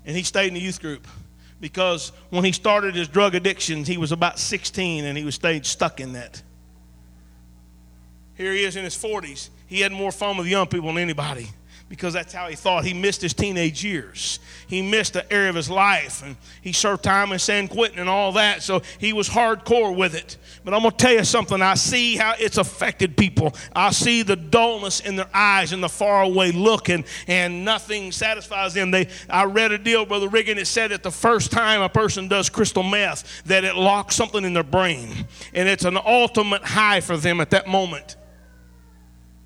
And 0.05 0.15
he 0.15 0.25
stayed 0.25 0.49
in 0.49 0.55
the 0.55 0.61
youth 0.61 0.81
group 0.81 1.07
because 1.61 2.13
when 2.31 2.45
he 2.45 2.53
started 2.53 2.95
his 2.95 3.09
drug 3.09 3.35
addictions, 3.35 3.89
he 3.89 3.97
was 3.97 4.13
about 4.13 4.39
16 4.39 5.05
and 5.05 5.17
he 5.17 5.25
was 5.25 5.37
stayed 5.37 5.65
stuck 5.65 6.01
in 6.01 6.13
that. 6.15 6.43
Here 8.35 8.53
he 8.53 8.65
is 8.65 8.77
in 8.77 8.85
his 8.85 8.97
40s. 8.97 9.49
He 9.69 9.81
had 9.81 9.93
more 9.93 10.13
fun 10.13 10.37
with 10.37 10.49
young 10.49 10.67
people 10.67 10.89
than 10.89 10.99
anybody 10.99 11.49
because 11.93 12.15
that's 12.15 12.33
how 12.33 12.49
he 12.49 12.57
thought. 12.57 12.87
He 12.87 12.95
missed 12.95 13.21
his 13.21 13.35
teenage 13.35 13.85
years. 13.85 14.39
He 14.67 14.81
missed 14.81 15.13
the 15.13 15.31
area 15.31 15.51
of 15.51 15.55
his 15.55 15.69
life, 15.69 16.23
and 16.25 16.37
he 16.63 16.73
served 16.73 17.05
time 17.05 17.33
in 17.33 17.39
San 17.39 17.69
Quentin 17.69 17.99
and 17.99 18.09
all 18.09 18.33
that. 18.33 18.63
So 18.63 18.81
he 18.97 19.13
was 19.13 19.29
hardcore 19.29 19.95
with 19.95 20.15
it. 20.15 20.39
But 20.65 20.73
I'm 20.73 20.81
to 20.85 20.91
tell 20.91 21.13
you 21.13 21.23
something. 21.23 21.61
I 21.61 21.75
see 21.75 22.17
how 22.17 22.33
it's 22.39 22.57
affected 22.57 23.15
people. 23.15 23.55
I 23.77 23.91
see 23.91 24.23
the 24.23 24.37
dullness 24.37 25.01
in 25.01 25.17
their 25.17 25.29
eyes 25.35 25.75
and 25.75 25.85
the 25.85 25.89
faraway 25.91 26.51
look, 26.51 26.89
and, 26.89 27.05
and 27.27 27.63
nothing 27.63 28.11
satisfies 28.11 28.73
them. 28.73 28.91
They, 28.91 29.09
I 29.29 29.45
read 29.45 29.71
a 29.71 29.77
deal, 29.77 30.07
Brother 30.07 30.31
Riggin, 30.31 30.57
it 30.57 30.69
said 30.69 30.93
that 30.93 31.03
the 31.03 31.11
first 31.11 31.53
time 31.53 31.83
a 31.83 31.91
person 31.91 32.27
does 32.27 32.49
crystal 32.49 32.83
meth, 32.83 33.43
that 33.45 33.65
it 33.65 33.77
locks 33.77 34.17
something 34.17 34.47
in 34.47 34.55
their 34.55 34.63
brain, 34.63 35.27
and 35.53 35.69
it's 35.69 35.85
an 35.85 35.99
ultimate 35.99 36.63
high 36.63 37.01
for 37.01 37.19
them 37.19 37.39
at 37.43 37.51
that 37.51 37.69
moment 37.69 38.17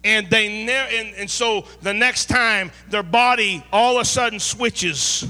and 0.06 0.30
they 0.30 0.46
and, 0.46 1.14
and 1.16 1.30
so 1.30 1.64
the 1.82 1.92
next 1.92 2.26
time 2.26 2.70
their 2.88 3.02
body 3.02 3.62
all 3.72 3.96
of 3.96 4.02
a 4.02 4.04
sudden 4.04 4.38
switches 4.38 5.26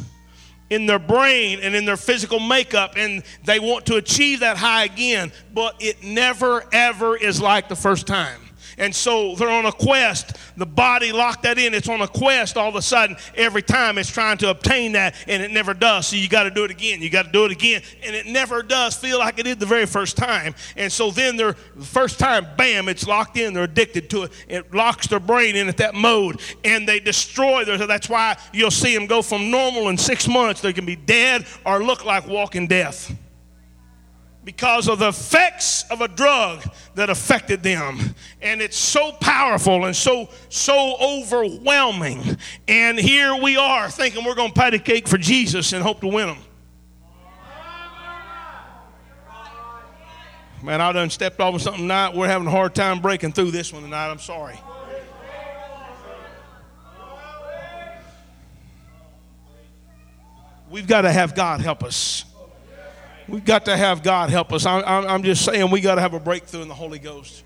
in 0.69 0.85
their 0.85 0.99
brain 0.99 1.61
and 1.63 1.75
in 1.75 1.85
their 1.85 1.97
physical 1.97 2.39
makeup 2.39 2.93
and 2.97 3.23
they 3.45 3.59
want 3.59 3.87
to 3.87 3.97
achieve 3.97 4.41
that 4.41 4.57
high 4.57 4.85
again 4.85 5.33
but 5.55 5.75
it 5.81 6.03
never 6.05 6.65
ever 6.73 7.17
is 7.17 7.41
like 7.41 7.69
the 7.69 7.77
first 7.77 8.07
time 8.07 8.41
and 8.79 8.95
so 8.95 9.35
they're 9.35 9.49
on 9.49 9.67
a 9.67 9.73
quest. 9.73 10.37
The 10.57 10.67
body 10.67 11.13
locked 11.13 11.45
that 11.45 11.59
in. 11.59 11.75
It's 11.75 11.89
on 11.89 12.03
a 12.03 12.09
quest 12.09 12.57
all 12.57 12.69
of 12.69 12.77
a 12.77 12.83
sudden. 12.83 13.17
Every 13.35 13.63
time 13.63 13.99
it's 13.99 14.11
trying 14.11 14.39
to 14.39 14.51
obtain 14.51 14.93
that, 14.93 15.15
and 15.27 15.43
it 15.43 15.51
never 15.51 15.75
does. 15.75 16.09
So 16.09 16.17
you 16.17 16.29
got 16.29 16.45
to 16.45 16.51
do 16.51 16.65
it 16.65 16.71
again. 16.71 17.01
You 17.01 17.11
got 17.11 17.27
to 17.27 17.33
do 17.33 17.45
it 17.47 17.53
again. 17.53 17.83
And 18.05 18.15
it 18.15 18.27
never 18.27 18.63
does 18.63 18.95
feel 18.97 19.19
like 19.19 19.39
it 19.39 19.45
did 19.45 19.61
the 19.61 19.67
very 19.67 19.87
first 19.87 20.17
time. 20.17 20.55
And 20.77 20.93
so 20.93 21.11
then 21.11 21.37
they're, 21.37 21.57
the 21.75 21.85
first 21.85 22.19
time, 22.19 22.47
bam, 22.57 22.89
it's 22.89 23.07
locked 23.07 23.37
in. 23.37 23.55
They're 23.55 23.65
addicted 23.65 24.11
to 24.11 24.25
it. 24.25 24.33
It 24.49 24.75
locks 24.75 25.07
their 25.07 25.21
brain 25.21 25.57
in 25.57 25.69
at 25.69 25.79
that 25.79 25.95
mode. 25.95 26.41
And 26.65 26.87
they 26.87 27.01
destroy 27.01 27.65
their, 27.65 27.79
that's 27.79 28.09
why 28.09 28.37
you'll 28.53 28.71
see 28.71 28.95
them 28.95 29.07
go 29.07 29.23
from 29.23 29.51
normal 29.51 29.89
in 29.89 29.97
six 29.97 30.29
months. 30.29 30.61
They 30.61 30.73
can 30.73 30.87
be 30.87 30.97
dead 30.97 31.47
or 31.65 31.83
look 31.83 32.05
like 32.05 32.27
walking 32.27 32.67
death 32.67 33.15
because 34.47 34.89
of 34.89 35.01
the 35.01 35.09
effects 35.09 35.83
of 35.91 36.01
a 36.01 36.07
drug 36.07 36.63
that 36.95 37.11
affected 37.11 37.65
them. 37.65 38.15
And 38.41 38.63
it's 38.63 38.77
so 38.77 39.11
powerful 39.21 39.87
and 39.87 39.95
so 39.95 40.31
so 40.49 40.97
overwhelming. 41.01 42.39
And 42.69 42.97
here 42.97 43.35
we 43.35 43.57
are 43.57 43.91
thinking 43.91 44.25
we're 44.25 44.37
going 44.37 44.53
to 44.53 44.55
patty 44.55 44.79
cake 44.79 45.09
for 45.09 45.19
jesus 45.19 45.73
and 45.73 45.83
hope 45.83 46.01
to 46.01 46.07
win 46.07 46.29
them. 46.29 46.39
Man 50.63 50.81
i 50.81 50.93
done 50.93 51.11
stepped 51.11 51.41
off 51.41 51.57
of 51.57 51.63
something 51.63 51.83
tonight. 51.83 52.15
We're 52.15 52.29
having 52.29 52.47
a 52.47 52.51
hard 52.53 52.73
time 52.73 53.01
breaking 53.01 53.33
through 53.33 53.51
this 53.51 53.73
one 53.73 53.83
tonight. 53.83 54.11
I'm 54.11 54.21
sorry. 54.21 54.59
We've 60.71 60.87
got 60.87 61.03
to 61.03 61.11
have 61.11 61.35
god 61.35 61.61
help 61.61 61.83
us 61.83 62.25
We've 63.29 63.45
got 63.45 63.65
to 63.65 63.77
have 63.77 64.05
God 64.05 64.31
help 64.31 64.53
us. 64.53 64.67
I'm, 64.67 64.85
I'm 64.87 65.23
just 65.25 65.45
saying 65.45 65.71
we 65.73 65.81
got 65.81 65.97
to 65.97 66.01
have 66.01 66.15
a 66.15 66.21
breakthrough 66.21 66.63
in 66.63 66.69
the 66.69 66.75
Holy 66.75 67.01
Ghost. 67.01 67.43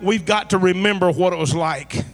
We've 0.00 0.26
got 0.26 0.50
to 0.50 0.58
remember 0.58 1.08
what 1.08 1.32
it 1.32 1.38
was 1.38 1.54
like. 1.54 2.04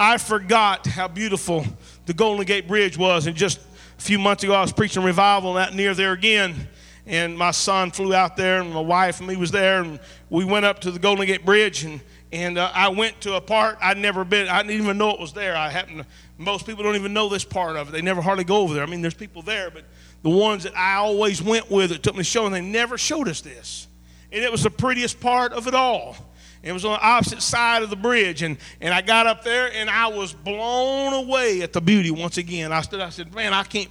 I 0.00 0.16
forgot 0.16 0.86
how 0.86 1.06
beautiful 1.06 1.66
the 2.06 2.14
Golden 2.14 2.46
Gate 2.46 2.66
Bridge 2.66 2.96
was. 2.96 3.26
And 3.26 3.36
just 3.36 3.60
a 3.98 4.02
few 4.02 4.18
months 4.18 4.42
ago, 4.42 4.54
I 4.54 4.62
was 4.62 4.72
preaching 4.72 5.02
revival 5.02 5.58
out 5.58 5.74
near 5.74 5.92
there 5.92 6.12
again. 6.12 6.68
And 7.06 7.36
my 7.36 7.50
son 7.50 7.90
flew 7.90 8.14
out 8.14 8.38
there, 8.38 8.62
and 8.62 8.72
my 8.72 8.80
wife 8.80 9.18
and 9.18 9.28
me 9.28 9.36
was 9.36 9.50
there. 9.50 9.82
And 9.82 10.00
we 10.30 10.46
went 10.46 10.64
up 10.64 10.80
to 10.80 10.90
the 10.90 10.98
Golden 10.98 11.26
Gate 11.26 11.44
Bridge. 11.44 11.84
And, 11.84 12.00
and 12.32 12.56
uh, 12.56 12.70
I 12.72 12.88
went 12.88 13.20
to 13.20 13.34
a 13.34 13.40
part 13.42 13.76
I'd 13.82 13.98
never 13.98 14.24
been, 14.24 14.48
I 14.48 14.62
didn't 14.62 14.80
even 14.80 14.96
know 14.96 15.10
it 15.10 15.20
was 15.20 15.34
there. 15.34 15.54
I 15.54 15.68
happened 15.68 15.98
to, 15.98 16.06
most 16.38 16.64
people 16.64 16.84
don't 16.84 16.96
even 16.96 17.12
know 17.12 17.28
this 17.28 17.44
part 17.44 17.76
of 17.76 17.90
it. 17.90 17.92
They 17.92 18.00
never 18.00 18.22
hardly 18.22 18.44
go 18.44 18.62
over 18.62 18.72
there. 18.72 18.82
I 18.82 18.86
mean, 18.86 19.02
there's 19.02 19.12
people 19.12 19.42
there, 19.42 19.70
but 19.70 19.84
the 20.24 20.30
ones 20.30 20.64
that 20.64 20.74
I 20.74 20.94
always 20.96 21.42
went 21.42 21.70
with 21.70 21.90
that 21.90 22.02
took 22.02 22.14
me 22.14 22.20
to 22.20 22.24
show, 22.24 22.46
and 22.46 22.54
they 22.54 22.62
never 22.62 22.96
showed 22.96 23.28
us 23.28 23.42
this. 23.42 23.86
And 24.32 24.42
it 24.42 24.50
was 24.50 24.62
the 24.62 24.70
prettiest 24.70 25.20
part 25.20 25.52
of 25.52 25.68
it 25.68 25.74
all. 25.74 26.16
It 26.62 26.72
was 26.72 26.86
on 26.86 26.92
the 26.92 27.06
opposite 27.06 27.42
side 27.42 27.82
of 27.82 27.90
the 27.90 27.96
bridge. 27.96 28.42
And, 28.42 28.56
and 28.80 28.94
I 28.94 29.02
got 29.02 29.26
up 29.26 29.44
there 29.44 29.70
and 29.70 29.90
I 29.90 30.06
was 30.06 30.32
blown 30.32 31.12
away 31.12 31.60
at 31.60 31.74
the 31.74 31.80
beauty 31.82 32.10
once 32.10 32.38
again. 32.38 32.72
I 32.72 32.80
stood, 32.80 33.02
I 33.02 33.10
said, 33.10 33.34
Man, 33.34 33.52
I 33.52 33.64
can't 33.64 33.90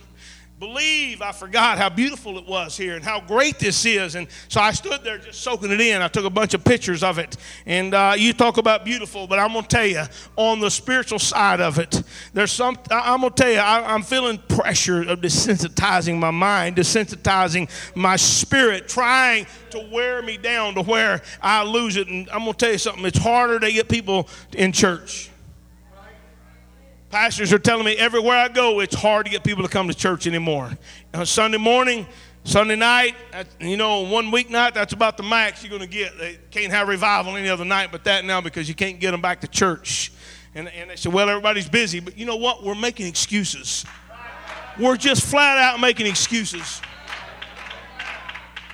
believe 0.63 1.21
I 1.21 1.33
forgot 1.33 1.77
how 1.77 1.89
beautiful 1.89 2.37
it 2.37 2.47
was 2.47 2.77
here 2.77 2.95
and 2.95 3.03
how 3.03 3.19
great 3.19 3.59
this 3.59 3.85
is. 3.85 4.15
And 4.15 4.27
so 4.47 4.61
I 4.61 4.71
stood 4.71 5.03
there 5.03 5.17
just 5.17 5.41
soaking 5.41 5.71
it 5.71 5.81
in. 5.81 6.01
I 6.01 6.07
took 6.07 6.23
a 6.23 6.29
bunch 6.29 6.53
of 6.53 6.63
pictures 6.63 7.03
of 7.03 7.19
it. 7.19 7.35
And 7.65 7.93
uh, 7.93 8.13
you 8.15 8.31
talk 8.31 8.57
about 8.57 8.85
beautiful, 8.85 9.27
but 9.27 9.39
I'm 9.39 9.51
going 9.51 9.63
to 9.63 9.67
tell 9.67 9.85
you, 9.85 10.03
on 10.37 10.61
the 10.61 10.71
spiritual 10.71 11.19
side 11.19 11.59
of 11.59 11.79
it, 11.79 12.01
there's 12.33 12.53
some, 12.53 12.77
I'm 12.89 13.19
going 13.19 13.33
to 13.33 13.43
tell 13.43 13.51
you, 13.51 13.57
I, 13.57 13.93
I'm 13.93 14.03
feeling 14.03 14.37
pressure 14.47 15.01
of 15.01 15.19
desensitizing 15.19 16.17
my 16.17 16.31
mind, 16.31 16.77
desensitizing 16.77 17.69
my 17.93 18.15
spirit, 18.15 18.87
trying 18.87 19.45
to 19.71 19.79
wear 19.91 20.21
me 20.21 20.37
down 20.37 20.75
to 20.75 20.81
where 20.81 21.21
I 21.41 21.63
lose 21.63 21.97
it. 21.97 22.07
And 22.07 22.29
I'm 22.29 22.39
going 22.39 22.53
to 22.53 22.57
tell 22.57 22.71
you 22.71 22.77
something, 22.77 23.03
it's 23.03 23.19
harder 23.19 23.59
to 23.59 23.69
get 23.69 23.89
people 23.89 24.29
in 24.53 24.71
church. 24.71 25.29
Pastors 27.13 27.53
are 27.53 27.59
telling 27.59 27.85
me 27.85 27.95
everywhere 27.95 28.35
I 28.35 28.47
go, 28.47 28.79
it's 28.79 28.95
hard 28.95 29.27
to 29.27 29.31
get 29.31 29.43
people 29.43 29.61
to 29.61 29.69
come 29.69 29.87
to 29.87 29.93
church 29.93 30.25
anymore. 30.25 30.71
On 31.13 31.27
Sunday 31.27 31.59
morning, 31.59 32.07
Sunday 32.43 32.75
night, 32.75 33.13
you 33.59 33.77
know, 33.77 33.99
one 33.99 34.31
week 34.31 34.49
night, 34.49 34.73
that's 34.73 34.93
about 34.93 35.17
the 35.17 35.21
max 35.21 35.61
you're 35.61 35.69
going 35.69 35.87
to 35.87 35.87
get. 35.87 36.17
They 36.17 36.39
can't 36.49 36.73
have 36.73 36.87
revival 36.87 37.37
any 37.37 37.49
other 37.49 37.65
night 37.65 37.89
but 37.91 38.03
that 38.05 38.25
now 38.25 38.41
because 38.41 38.67
you 38.67 38.73
can't 38.73 38.99
get 38.99 39.11
them 39.11 39.21
back 39.21 39.41
to 39.41 39.47
church. 39.47 40.11
And, 40.55 40.67
and 40.69 40.89
they 40.89 40.95
said, 40.95 41.13
well, 41.13 41.29
everybody's 41.29 41.69
busy. 41.69 41.99
But 41.99 42.17
you 42.17 42.25
know 42.25 42.37
what? 42.37 42.63
We're 42.63 42.73
making 42.73 43.05
excuses. 43.05 43.85
We're 44.79 44.97
just 44.97 45.23
flat 45.23 45.59
out 45.59 45.79
making 45.79 46.07
excuses. 46.07 46.81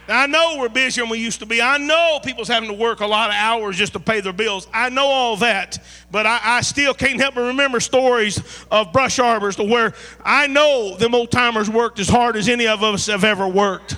I 0.10 0.26
know 0.26 0.58
we're 0.60 0.70
busier 0.70 1.04
than 1.04 1.12
we 1.12 1.20
used 1.20 1.40
to 1.40 1.46
be. 1.46 1.62
I 1.62 1.78
know 1.78 2.20
people's 2.24 2.48
having 2.48 2.70
to 2.70 2.76
work 2.76 3.00
a 3.02 3.06
lot 3.06 3.30
of 3.30 3.36
hours 3.36 3.78
just 3.78 3.94
to 3.94 4.00
pay 4.00 4.22
their 4.22 4.34
bills. 4.34 4.68
I 4.74 4.90
know 4.90 5.06
all 5.06 5.38
that. 5.38 5.78
But 6.12 6.26
I, 6.26 6.40
I 6.44 6.62
still 6.62 6.94
can't 6.94 7.20
help 7.20 7.36
but 7.36 7.42
remember 7.42 7.80
stories 7.80 8.42
of 8.72 8.92
brush 8.92 9.20
arbors 9.20 9.56
to 9.58 9.64
where 9.64 9.94
I 10.26 10.48
know 10.48 10.98
them 10.98 11.14
old 11.14 11.32
timers 11.32 11.70
worked 11.70 12.00
as 12.00 12.10
hard 12.10 12.36
as 12.36 12.50
any 12.50 12.68
of 12.68 12.84
us 12.84 13.06
have 13.06 13.24
ever 13.24 13.48
worked. 13.48 13.98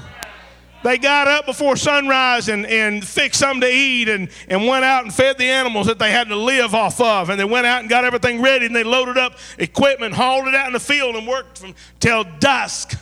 They 0.84 0.97
got 0.97 1.28
up 1.28 1.45
before 1.45 1.76
sunrise 1.76 2.49
and, 2.49 2.66
and 2.66 3.05
fixed 3.05 3.39
something 3.39 3.62
to 3.62 3.72
eat 3.72 4.09
and, 4.09 4.30
and 4.47 4.66
went 4.66 4.84
out 4.84 5.03
and 5.03 5.14
fed 5.14 5.38
the 5.38 5.45
animals 5.45 5.86
that 5.88 5.99
they 5.99 6.12
had 6.12 6.28
to 6.30 6.36
live 6.36 6.74
off 6.74 6.99
of. 6.99 7.30
And 7.30 7.39
they 7.39 7.45
went 7.45 7.68
out 7.68 7.82
and 7.82 7.89
got 7.89 8.03
everything 8.03 8.41
ready 8.41 8.66
and 8.66 8.76
they 8.76 8.84
loaded 8.84 9.18
up 9.18 9.38
equipment, 9.59 10.16
hauled 10.16 10.47
it 10.47 10.55
out 10.55 10.68
in 10.68 10.74
the 10.74 10.80
field, 10.80 11.16
and 11.16 11.28
worked 11.28 11.59
from 11.59 11.76
till 11.99 12.24
dusk 12.39 12.97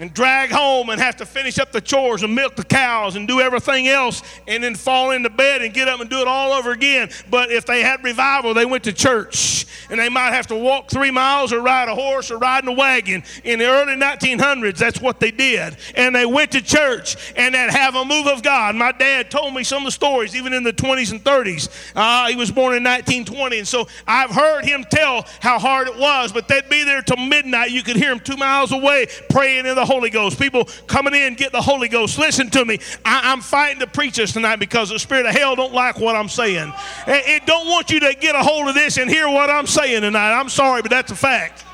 and 0.00 0.12
drag 0.14 0.50
home 0.50 0.88
and 0.88 1.00
have 1.00 1.16
to 1.16 1.26
finish 1.26 1.58
up 1.58 1.70
the 1.72 1.80
chores 1.80 2.22
and 2.22 2.34
milk 2.34 2.56
the 2.56 2.64
cows 2.64 3.16
and 3.16 3.28
do 3.28 3.40
everything 3.40 3.86
else 3.86 4.22
and 4.48 4.64
then 4.64 4.74
fall 4.74 5.10
into 5.10 5.30
bed 5.30 5.62
and 5.62 5.74
get 5.74 5.88
up 5.88 6.00
and 6.00 6.08
do 6.08 6.20
it 6.20 6.26
all 6.26 6.52
over 6.52 6.72
again. 6.72 7.10
But 7.30 7.52
if 7.52 7.66
they 7.66 7.82
had 7.82 8.02
revival, 8.02 8.54
they 8.54 8.64
went 8.64 8.84
to 8.84 8.92
church 8.92 9.66
and 9.90 10.00
they 10.00 10.08
might 10.08 10.32
have 10.32 10.46
to 10.46 10.56
walk 10.56 10.88
three 10.90 11.10
miles 11.10 11.52
or 11.52 11.60
ride 11.60 11.88
a 11.88 11.94
horse 11.94 12.30
or 12.30 12.38
ride 12.38 12.64
in 12.64 12.68
a 12.68 12.72
wagon. 12.72 13.22
In 13.44 13.58
the 13.58 13.66
early 13.66 13.94
1900s, 13.94 14.78
that's 14.78 15.00
what 15.00 15.20
they 15.20 15.30
did. 15.30 15.76
And 15.94 16.14
they 16.14 16.24
went 16.24 16.52
to 16.52 16.62
church 16.62 17.34
and 17.36 17.54
they'd 17.54 17.70
have 17.70 17.94
a 17.94 18.04
move 18.04 18.26
of 18.26 18.42
God. 18.42 18.76
My 18.76 18.92
dad 18.92 19.30
told 19.30 19.54
me 19.54 19.64
some 19.64 19.82
of 19.82 19.86
the 19.86 19.92
stories, 19.92 20.34
even 20.34 20.52
in 20.54 20.62
the 20.62 20.72
20s 20.72 21.10
and 21.10 21.22
30s. 21.22 21.92
Uh, 21.94 22.28
he 22.28 22.36
was 22.36 22.50
born 22.50 22.76
in 22.76 22.84
1920, 22.84 23.58
and 23.58 23.68
so 23.68 23.86
I've 24.06 24.30
heard 24.30 24.64
him 24.64 24.84
tell 24.90 25.26
how 25.40 25.58
hard 25.58 25.88
it 25.88 25.98
was, 25.98 26.32
but 26.32 26.48
they'd 26.48 26.68
be 26.68 26.84
there 26.84 27.02
till 27.02 27.16
midnight. 27.16 27.70
You 27.70 27.82
could 27.82 27.96
hear 27.96 28.12
him 28.12 28.20
two 28.20 28.36
miles 28.36 28.72
away 28.72 29.06
praying 29.28 29.66
in 29.66 29.74
the 29.74 29.84
Holy 29.90 30.08
Ghost. 30.08 30.38
People 30.38 30.68
coming 30.86 31.14
in 31.14 31.34
get 31.34 31.50
the 31.50 31.60
Holy 31.60 31.88
Ghost. 31.88 32.16
Listen 32.16 32.48
to 32.50 32.64
me. 32.64 32.78
I, 33.04 33.32
am 33.32 33.40
fighting 33.40 33.80
to 33.80 33.88
preach 33.88 34.16
this 34.16 34.32
tonight 34.32 34.56
because 34.56 34.90
the 34.90 35.00
spirit 35.00 35.26
of 35.26 35.34
hell 35.34 35.56
don't 35.56 35.74
like 35.74 35.98
what 35.98 36.14
I'm 36.14 36.28
saying. 36.28 36.72
It, 37.08 37.42
it 37.42 37.46
don't 37.46 37.66
want 37.66 37.90
you 37.90 37.98
to 37.98 38.14
get 38.14 38.36
a 38.36 38.42
hold 38.42 38.68
of 38.68 38.76
this 38.76 38.98
and 38.98 39.10
hear 39.10 39.28
what 39.28 39.50
I'm 39.50 39.66
saying 39.66 40.02
tonight. 40.02 40.32
I'm 40.32 40.48
sorry, 40.48 40.82
but 40.82 40.92
that's 40.92 41.10
a 41.10 41.16
fact. 41.16 41.64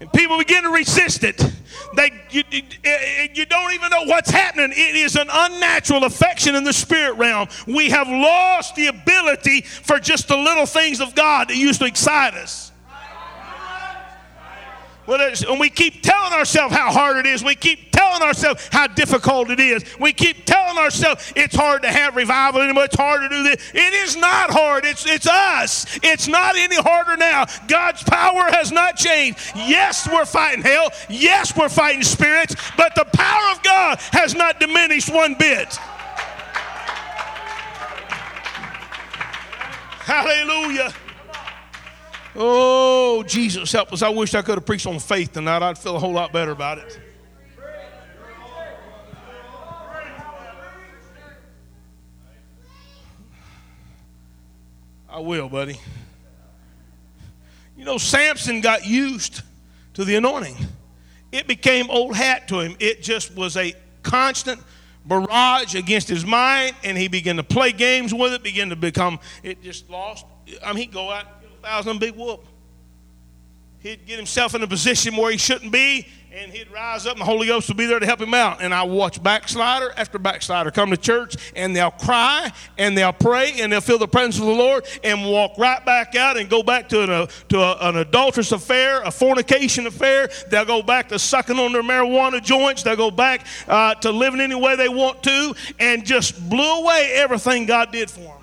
And 0.00 0.12
people 0.12 0.38
begin 0.38 0.64
to 0.64 0.70
resist 0.70 1.22
it. 1.22 1.40
They, 1.94 2.10
you, 2.30 2.42
you 3.34 3.46
don't 3.46 3.72
even 3.74 3.90
know 3.90 4.04
what's 4.04 4.30
happening. 4.30 4.72
It 4.72 4.96
is 4.96 5.14
an 5.14 5.28
unnatural 5.30 6.04
affection 6.04 6.56
in 6.56 6.64
the 6.64 6.72
spirit 6.72 7.14
realm. 7.14 7.46
We 7.66 7.90
have 7.90 8.08
lost 8.08 8.74
the 8.74 8.88
ability 8.88 9.60
for 9.60 10.00
just 10.00 10.26
the 10.26 10.36
little 10.36 10.66
things 10.66 11.00
of 11.00 11.14
God 11.14 11.48
that 11.48 11.56
used 11.56 11.80
to 11.80 11.86
excite 11.86 12.34
us. 12.34 12.67
And 15.08 15.58
we 15.58 15.70
keep 15.70 16.02
telling 16.02 16.34
ourselves 16.34 16.74
how 16.74 16.92
hard 16.92 17.16
it 17.16 17.26
is. 17.26 17.42
We 17.42 17.54
keep 17.54 17.92
telling 17.92 18.20
ourselves 18.20 18.68
how 18.70 18.88
difficult 18.88 19.50
it 19.50 19.58
is. 19.58 19.82
We 19.98 20.12
keep 20.12 20.44
telling 20.44 20.76
ourselves 20.76 21.32
it's 21.34 21.56
hard 21.56 21.82
to 21.82 21.88
have 21.88 22.14
revival 22.14 22.60
anymore. 22.60 22.84
It's 22.84 22.96
hard 22.96 23.22
to 23.22 23.28
do 23.28 23.42
this. 23.42 23.70
It 23.72 23.94
is 23.94 24.16
not 24.16 24.50
hard. 24.50 24.84
It's, 24.84 25.06
it's 25.06 25.26
us. 25.26 25.86
It's 26.02 26.28
not 26.28 26.56
any 26.56 26.76
harder 26.76 27.16
now. 27.16 27.46
God's 27.68 28.02
power 28.02 28.50
has 28.50 28.70
not 28.70 28.96
changed. 28.96 29.38
Yes, 29.54 30.06
we're 30.12 30.26
fighting 30.26 30.62
hell. 30.62 30.90
Yes, 31.08 31.56
we're 31.56 31.70
fighting 31.70 32.02
spirits. 32.02 32.54
But 32.76 32.94
the 32.94 33.06
power 33.06 33.52
of 33.52 33.62
God 33.62 33.98
has 34.12 34.34
not 34.34 34.60
diminished 34.60 35.12
one 35.12 35.34
bit. 35.34 35.74
Hallelujah. 40.04 40.92
Oh, 42.40 43.24
Jesus, 43.24 43.72
help 43.72 43.92
us. 43.92 44.00
I 44.00 44.10
wish 44.10 44.32
I 44.32 44.42
could 44.42 44.54
have 44.54 44.64
preached 44.64 44.86
on 44.86 45.00
faith 45.00 45.32
tonight. 45.32 45.60
I'd 45.60 45.76
feel 45.76 45.96
a 45.96 45.98
whole 45.98 46.12
lot 46.12 46.32
better 46.32 46.52
about 46.52 46.78
it. 46.78 47.00
I 55.10 55.18
will, 55.18 55.48
buddy. 55.48 55.80
You 57.76 57.84
know, 57.84 57.98
Samson 57.98 58.60
got 58.60 58.86
used 58.86 59.42
to 59.94 60.04
the 60.04 60.14
anointing. 60.14 60.56
It 61.32 61.48
became 61.48 61.90
old 61.90 62.14
hat 62.14 62.46
to 62.48 62.60
him. 62.60 62.76
It 62.78 63.02
just 63.02 63.34
was 63.34 63.56
a 63.56 63.74
constant 64.04 64.60
barrage 65.04 65.74
against 65.74 66.08
his 66.08 66.24
mind, 66.24 66.76
and 66.84 66.96
he 66.96 67.08
began 67.08 67.34
to 67.36 67.42
play 67.42 67.72
games 67.72 68.14
with 68.14 68.32
it, 68.32 68.44
began 68.44 68.68
to 68.68 68.76
become, 68.76 69.18
it 69.42 69.60
just 69.60 69.90
lost. 69.90 70.24
I 70.64 70.72
mean, 70.72 70.82
he'd 70.82 70.92
go 70.92 71.10
out 71.10 71.26
thousand 71.62 72.00
big 72.00 72.14
whoop. 72.14 72.44
He'd 73.80 74.06
get 74.06 74.16
himself 74.16 74.54
in 74.54 74.62
a 74.62 74.66
position 74.66 75.16
where 75.16 75.30
he 75.30 75.38
shouldn't 75.38 75.70
be, 75.70 76.06
and 76.32 76.50
he'd 76.50 76.70
rise 76.70 77.06
up, 77.06 77.12
and 77.12 77.20
the 77.20 77.24
Holy 77.24 77.46
Ghost 77.46 77.68
would 77.68 77.76
be 77.76 77.86
there 77.86 78.00
to 78.00 78.06
help 78.06 78.20
him 78.20 78.34
out. 78.34 78.60
And 78.60 78.74
I 78.74 78.82
watch 78.82 79.22
backslider 79.22 79.92
after 79.96 80.18
backslider 80.18 80.72
come 80.72 80.90
to 80.90 80.96
church, 80.96 81.36
and 81.54 81.76
they'll 81.76 81.92
cry, 81.92 82.52
and 82.76 82.98
they'll 82.98 83.12
pray, 83.12 83.60
and 83.60 83.72
they'll 83.72 83.80
feel 83.80 83.98
the 83.98 84.08
presence 84.08 84.40
of 84.40 84.46
the 84.46 84.52
Lord, 84.52 84.84
and 85.04 85.24
walk 85.24 85.56
right 85.58 85.84
back 85.86 86.16
out 86.16 86.36
and 86.36 86.50
go 86.50 86.62
back 86.64 86.88
to 86.88 87.04
an, 87.04 87.10
uh, 87.10 87.26
to 87.50 87.60
a, 87.60 87.88
an 87.88 87.96
adulterous 87.98 88.50
affair, 88.50 89.00
a 89.02 89.12
fornication 89.12 89.86
affair. 89.86 90.28
They'll 90.50 90.64
go 90.64 90.82
back 90.82 91.08
to 91.10 91.18
sucking 91.18 91.58
on 91.58 91.72
their 91.72 91.84
marijuana 91.84 92.42
joints. 92.42 92.82
They'll 92.82 92.96
go 92.96 93.12
back 93.12 93.46
uh, 93.68 93.94
to 93.96 94.10
living 94.10 94.40
any 94.40 94.56
way 94.56 94.74
they 94.74 94.88
want 94.88 95.22
to, 95.22 95.54
and 95.78 96.04
just 96.04 96.48
blew 96.50 96.80
away 96.80 97.12
everything 97.14 97.64
God 97.64 97.92
did 97.92 98.10
for 98.10 98.20
them. 98.20 98.37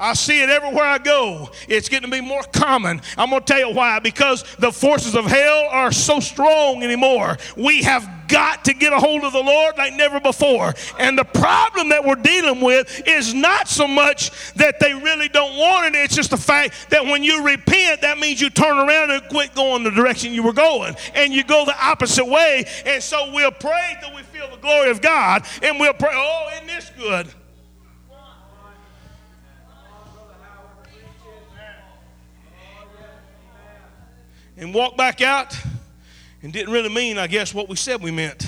I 0.00 0.14
see 0.14 0.42
it 0.42 0.48
everywhere 0.48 0.84
I 0.84 0.96
go. 0.96 1.50
It's 1.68 1.90
getting 1.90 2.10
to 2.10 2.16
be 2.16 2.26
more 2.26 2.42
common. 2.54 3.02
I'm 3.18 3.28
going 3.28 3.42
to 3.42 3.46
tell 3.46 3.68
you 3.68 3.74
why. 3.74 3.98
Because 3.98 4.44
the 4.58 4.72
forces 4.72 5.14
of 5.14 5.26
hell 5.26 5.68
are 5.70 5.92
so 5.92 6.20
strong 6.20 6.82
anymore. 6.82 7.36
We 7.54 7.82
have 7.82 8.08
got 8.26 8.64
to 8.64 8.72
get 8.72 8.92
a 8.92 8.98
hold 8.98 9.24
of 9.24 9.32
the 9.32 9.42
Lord 9.42 9.76
like 9.76 9.92
never 9.94 10.18
before. 10.18 10.72
And 10.98 11.18
the 11.18 11.24
problem 11.24 11.90
that 11.90 12.04
we're 12.04 12.14
dealing 12.14 12.62
with 12.62 13.02
is 13.06 13.34
not 13.34 13.68
so 13.68 13.86
much 13.86 14.30
that 14.54 14.80
they 14.80 14.94
really 14.94 15.28
don't 15.28 15.58
want 15.58 15.94
it, 15.94 15.98
it's 15.98 16.14
just 16.14 16.30
the 16.30 16.36
fact 16.36 16.90
that 16.90 17.04
when 17.04 17.22
you 17.22 17.44
repent, 17.44 18.00
that 18.00 18.18
means 18.18 18.40
you 18.40 18.48
turn 18.48 18.78
around 18.78 19.10
and 19.10 19.22
quit 19.28 19.54
going 19.54 19.84
the 19.84 19.90
direction 19.90 20.32
you 20.32 20.42
were 20.42 20.52
going. 20.52 20.96
And 21.14 21.32
you 21.32 21.44
go 21.44 21.66
the 21.66 21.76
opposite 21.78 22.26
way. 22.26 22.64
And 22.86 23.02
so 23.02 23.32
we'll 23.34 23.50
pray 23.50 23.96
till 24.00 24.14
we 24.14 24.22
feel 24.22 24.48
the 24.48 24.56
glory 24.56 24.90
of 24.90 25.02
God. 25.02 25.44
And 25.62 25.78
we'll 25.78 25.92
pray, 25.92 26.12
oh, 26.14 26.50
isn't 26.54 26.66
this 26.68 26.90
good? 26.98 27.26
And 34.60 34.74
walked 34.74 34.98
back 34.98 35.22
out 35.22 35.58
and 36.42 36.52
didn't 36.52 36.72
really 36.72 36.90
mean, 36.90 37.18
I 37.18 37.26
guess, 37.26 37.52
what 37.52 37.68
we 37.68 37.76
said 37.76 38.02
we 38.02 38.10
meant. 38.10 38.46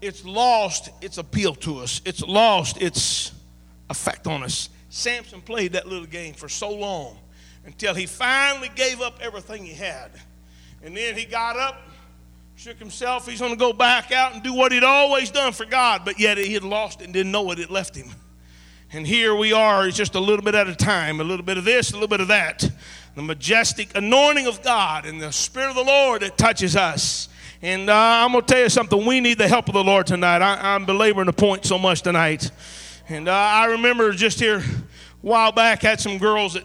It's 0.00 0.24
lost 0.24 0.90
its 1.00 1.16
appeal 1.18 1.54
to 1.56 1.78
us, 1.78 2.00
it's 2.04 2.22
lost 2.22 2.80
its 2.80 3.32
effect 3.90 4.26
on 4.26 4.44
us. 4.44 4.68
Samson 4.90 5.40
played 5.40 5.72
that 5.72 5.88
little 5.88 6.06
game 6.06 6.34
for 6.34 6.48
so 6.48 6.70
long 6.70 7.18
until 7.64 7.94
he 7.94 8.06
finally 8.06 8.70
gave 8.76 9.00
up 9.00 9.18
everything 9.20 9.64
he 9.64 9.72
had. 9.72 10.10
And 10.84 10.96
then 10.96 11.16
he 11.16 11.24
got 11.24 11.56
up, 11.56 11.80
shook 12.54 12.78
himself. 12.78 13.26
He's 13.26 13.40
going 13.40 13.52
to 13.52 13.58
go 13.58 13.72
back 13.72 14.12
out 14.12 14.34
and 14.34 14.42
do 14.42 14.54
what 14.54 14.70
he'd 14.70 14.84
always 14.84 15.30
done 15.30 15.52
for 15.52 15.64
God, 15.64 16.02
but 16.04 16.20
yet 16.20 16.36
he 16.36 16.52
had 16.52 16.62
lost 16.62 17.00
and 17.00 17.12
didn't 17.12 17.32
know 17.32 17.50
it. 17.50 17.58
It 17.58 17.70
left 17.70 17.96
him. 17.96 18.10
And 18.92 19.06
here 19.06 19.34
we 19.34 19.52
are, 19.52 19.88
it's 19.88 19.96
just 19.96 20.14
a 20.14 20.20
little 20.20 20.44
bit 20.44 20.54
at 20.54 20.68
a 20.68 20.76
time, 20.76 21.20
a 21.20 21.24
little 21.24 21.44
bit 21.44 21.58
of 21.58 21.64
this, 21.64 21.90
a 21.90 21.94
little 21.94 22.06
bit 22.06 22.20
of 22.20 22.28
that 22.28 22.70
the 23.14 23.22
majestic 23.22 23.96
anointing 23.96 24.46
of 24.46 24.62
God 24.62 25.06
and 25.06 25.20
the 25.20 25.32
Spirit 25.32 25.70
of 25.70 25.76
the 25.76 25.84
Lord 25.84 26.22
that 26.22 26.36
touches 26.36 26.76
us. 26.76 27.28
And 27.62 27.88
uh, 27.88 27.94
I'm 27.94 28.32
going 28.32 28.44
to 28.44 28.52
tell 28.52 28.62
you 28.62 28.68
something. 28.68 29.06
We 29.06 29.20
need 29.20 29.38
the 29.38 29.48
help 29.48 29.68
of 29.68 29.74
the 29.74 29.84
Lord 29.84 30.06
tonight. 30.06 30.42
I, 30.42 30.74
am 30.74 30.84
belaboring 30.84 31.26
the 31.26 31.32
point 31.32 31.64
so 31.64 31.78
much 31.78 32.02
tonight. 32.02 32.50
And 33.08 33.28
uh, 33.28 33.32
I 33.32 33.66
remember 33.66 34.12
just 34.12 34.40
here 34.40 34.58
a 34.58 34.62
while 35.20 35.52
back, 35.52 35.82
had 35.82 36.00
some 36.00 36.18
girls 36.18 36.54
that 36.54 36.64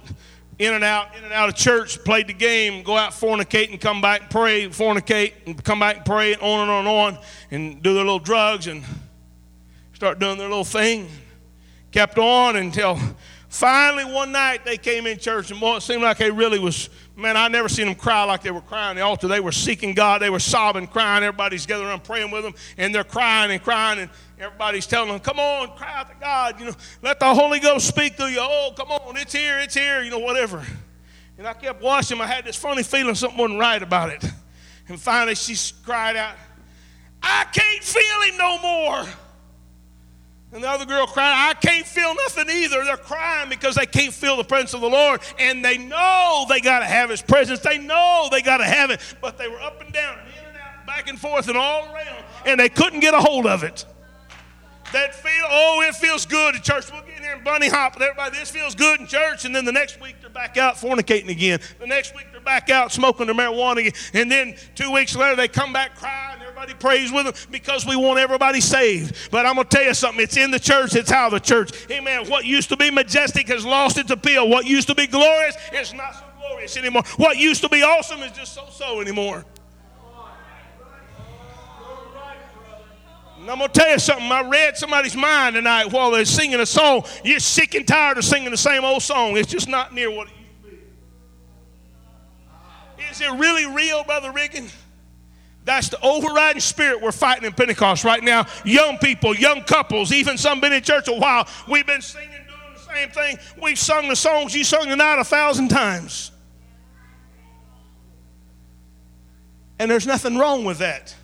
in 0.57 0.73
and 0.73 0.83
out, 0.83 1.15
in 1.15 1.23
and 1.23 1.31
out 1.31 1.47
of 1.47 1.55
church, 1.55 2.03
played 2.03 2.27
the 2.27 2.33
game, 2.33 2.83
go 2.83 2.97
out 2.97 3.11
fornicate 3.11 3.71
and 3.71 3.79
come 3.79 4.01
back 4.01 4.21
and 4.21 4.29
pray, 4.29 4.67
fornicate 4.67 5.33
and 5.45 5.63
come 5.63 5.79
back 5.79 5.97
and 5.97 6.05
pray, 6.05 6.33
and 6.33 6.41
on 6.41 6.61
and 6.61 6.69
on 6.69 6.79
and 6.79 6.87
on, 6.87 7.23
and 7.51 7.81
do 7.81 7.93
their 7.93 8.03
little 8.03 8.19
drugs 8.19 8.67
and 8.67 8.83
start 9.93 10.19
doing 10.19 10.37
their 10.37 10.49
little 10.49 10.65
thing. 10.65 11.07
Kept 11.91 12.17
on 12.17 12.57
until 12.57 12.99
Finally, 13.49 14.05
one 14.05 14.31
night 14.31 14.63
they 14.63 14.77
came 14.77 15.07
in 15.07 15.17
church, 15.17 15.49
and 15.49 15.59
boy, 15.59 15.77
it 15.77 15.81
seemed 15.81 16.03
like 16.03 16.17
they 16.17 16.29
really 16.29 16.59
was. 16.59 16.87
Man, 17.15 17.35
I 17.35 17.47
never 17.47 17.67
seen 17.67 17.87
them 17.87 17.95
cry 17.95 18.23
like 18.23 18.43
they 18.43 18.51
were 18.51 18.61
crying 18.61 18.95
the 18.95 19.01
altar. 19.01 19.27
They 19.27 19.39
were 19.39 19.51
seeking 19.51 19.95
God. 19.95 20.21
They 20.21 20.29
were 20.29 20.39
sobbing, 20.39 20.85
crying. 20.85 21.23
Everybody's 21.23 21.63
together 21.63 21.85
around 21.85 22.03
praying 22.03 22.29
with 22.29 22.43
them, 22.43 22.53
and 22.77 22.93
they're 22.93 23.03
crying 23.03 23.49
and 23.51 23.61
crying, 23.61 23.99
and 24.01 24.09
everybody's 24.39 24.85
telling 24.85 25.09
them, 25.09 25.19
"Come 25.19 25.39
on, 25.39 25.75
cry 25.75 25.95
out 25.95 26.09
to 26.09 26.15
God. 26.19 26.59
You 26.59 26.67
know, 26.67 26.75
let 27.01 27.19
the 27.19 27.33
Holy 27.33 27.59
Ghost 27.59 27.87
speak 27.87 28.17
to 28.17 28.29
you. 28.29 28.37
Oh, 28.39 28.71
come 28.77 28.91
on, 28.91 29.17
it's 29.17 29.33
here, 29.33 29.57
it's 29.57 29.73
here. 29.73 30.03
You 30.03 30.11
know, 30.11 30.19
whatever." 30.19 30.63
And 31.39 31.47
I 31.47 31.53
kept 31.53 31.81
watching. 31.81 32.21
I 32.21 32.27
had 32.27 32.45
this 32.45 32.55
funny 32.55 32.83
feeling 32.83 33.15
something 33.15 33.39
wasn't 33.39 33.59
right 33.59 33.81
about 33.81 34.11
it. 34.11 34.23
And 34.87 35.01
finally, 35.01 35.33
she 35.33 35.57
cried 35.83 36.15
out, 36.15 36.35
"I 37.23 37.45
can't 37.45 37.83
feel 37.83 38.21
him 38.21 38.37
no 38.37 38.59
more." 38.59 39.05
And 40.51 40.63
the 40.63 40.69
other 40.69 40.85
girl 40.85 41.05
cried, 41.05 41.49
I 41.49 41.53
can't 41.53 41.85
feel 41.85 42.15
nothing 42.15 42.49
either. 42.49 42.83
They're 42.83 42.97
crying 42.97 43.49
because 43.49 43.75
they 43.75 43.85
can't 43.85 44.13
feel 44.13 44.35
the 44.35 44.43
presence 44.43 44.73
of 44.73 44.81
the 44.81 44.89
Lord. 44.89 45.21
And 45.37 45.63
they 45.63 45.77
know 45.77 46.45
they 46.49 46.59
got 46.59 46.79
to 46.79 46.85
have 46.85 47.11
His 47.11 47.21
presence. 47.21 47.59
They 47.59 47.77
know 47.77 48.29
they 48.31 48.41
got 48.41 48.57
to 48.57 48.65
have 48.65 48.89
it. 48.89 48.99
But 49.21 49.37
they 49.37 49.47
were 49.47 49.61
up 49.61 49.79
and 49.81 49.93
down, 49.93 50.17
in 50.17 50.47
and 50.47 50.57
out, 50.57 50.87
back 50.87 51.07
and 51.07 51.19
forth 51.19 51.49
and 51.49 51.57
all 51.57 51.83
around, 51.93 52.23
and 52.47 52.59
they 52.59 52.69
couldn't 52.69 53.01
get 53.01 53.13
a 53.13 53.19
hold 53.19 53.45
of 53.45 53.63
it. 53.63 53.85
That 54.91 55.13
feel, 55.13 55.45
oh, 55.47 55.83
it 55.87 55.93
feels 55.93 56.25
good 56.25 56.55
at 56.55 56.63
church. 56.63 56.91
We'll 56.91 57.03
get 57.03 57.17
in 57.17 57.23
here 57.23 57.33
and 57.33 57.43
bunny 57.43 57.69
hop 57.69 58.01
everybody. 58.01 58.35
This 58.35 58.49
feels 58.49 58.73
good 58.73 58.99
in 58.99 59.05
church, 59.05 59.45
and 59.45 59.55
then 59.55 59.63
the 59.65 59.71
next 59.71 60.01
week 60.01 60.15
they're 60.19 60.31
back 60.31 60.57
out 60.57 60.77
fornicating 60.77 61.29
again. 61.29 61.59
The 61.79 61.85
next 61.85 62.15
week 62.15 62.25
they're 62.31 62.41
back 62.41 62.71
out 62.71 62.91
smoking 62.91 63.27
their 63.27 63.35
marijuana 63.35 63.77
again, 63.77 63.93
and 64.15 64.31
then 64.31 64.55
two 64.73 64.91
weeks 64.91 65.15
later 65.15 65.35
they 65.35 65.47
come 65.47 65.73
back 65.73 65.95
crying. 65.95 66.38
Everybody 66.59 66.77
prays 66.77 67.09
with 67.09 67.23
them 67.23 67.33
because 67.51 67.85
we 67.85 67.95
want 67.95 68.19
everybody 68.19 68.59
saved. 68.59 69.31
But 69.31 69.45
I'm 69.45 69.55
gonna 69.55 69.69
tell 69.69 69.83
you 69.83 69.93
something. 69.93 70.21
It's 70.21 70.35
in 70.35 70.51
the 70.51 70.59
church. 70.59 70.93
It's 70.93 71.09
how 71.09 71.29
the 71.29 71.39
church. 71.39 71.71
Amen. 71.89 72.29
What 72.29 72.43
used 72.43 72.67
to 72.67 72.75
be 72.75 72.91
majestic 72.91 73.47
has 73.47 73.65
lost 73.65 73.97
its 73.97 74.11
appeal. 74.11 74.49
What 74.49 74.65
used 74.65 74.87
to 74.89 74.95
be 74.95 75.07
glorious 75.07 75.55
is 75.73 75.93
not 75.93 76.15
so 76.15 76.25
glorious 76.37 76.75
anymore. 76.75 77.03
What 77.15 77.37
used 77.37 77.61
to 77.61 77.69
be 77.69 77.81
awesome 77.81 78.19
is 78.23 78.33
just 78.33 78.53
so-so 78.53 78.99
anymore. 78.99 79.45
And 83.39 83.49
I'm 83.49 83.59
going 83.59 83.71
to 83.71 83.79
tell 83.79 83.91
you 83.91 83.99
something. 83.99 84.29
I 84.29 84.41
read 84.41 84.75
somebody's 84.75 85.15
mind 85.15 85.55
tonight 85.55 85.93
while 85.93 86.11
they're 86.11 86.25
singing 86.25 86.59
a 86.59 86.65
song. 86.65 87.05
You're 87.23 87.39
sick 87.39 87.73
and 87.73 87.87
tired 87.87 88.17
of 88.17 88.25
singing 88.25 88.51
the 88.51 88.57
same 88.57 88.83
old 88.83 89.01
song. 89.01 89.37
It's 89.37 89.49
just 89.49 89.69
not 89.69 89.93
near 89.93 90.11
what 90.11 90.27
it 90.27 90.33
used 90.33 90.61
to 90.63 90.69
be. 92.97 93.03
Is 93.11 93.21
it 93.21 93.31
really 93.39 93.65
real, 93.65 94.03
Brother 94.03 94.33
Riggin? 94.33 94.67
That's 95.69 95.89
the 95.89 96.01
overriding 96.01 96.61
spirit 96.61 96.99
we're 96.99 97.11
fighting 97.11 97.45
in 97.45 97.53
Pentecost 97.53 98.03
right 98.03 98.23
now. 98.23 98.47
Young 98.65 98.97
people, 98.97 99.35
young 99.35 99.61
couples, 99.61 100.11
even 100.11 100.35
some 100.35 100.59
been 100.59 100.73
in 100.73 100.81
church 100.81 101.07
a 101.07 101.13
while. 101.13 101.47
We've 101.67 101.85
been 101.85 102.01
singing, 102.01 102.27
doing 102.27 102.73
the 102.73 102.79
same 102.79 103.09
thing. 103.11 103.37
We've 103.61 103.77
sung 103.77 104.09
the 104.09 104.15
songs 104.15 104.55
you 104.55 104.63
sung 104.63 104.87
tonight 104.87 105.19
a 105.19 105.23
thousand 105.23 105.67
times. 105.67 106.31
And 109.77 109.91
there's 109.91 110.07
nothing 110.07 110.39
wrong 110.39 110.65
with 110.65 110.79
that. 110.79 111.15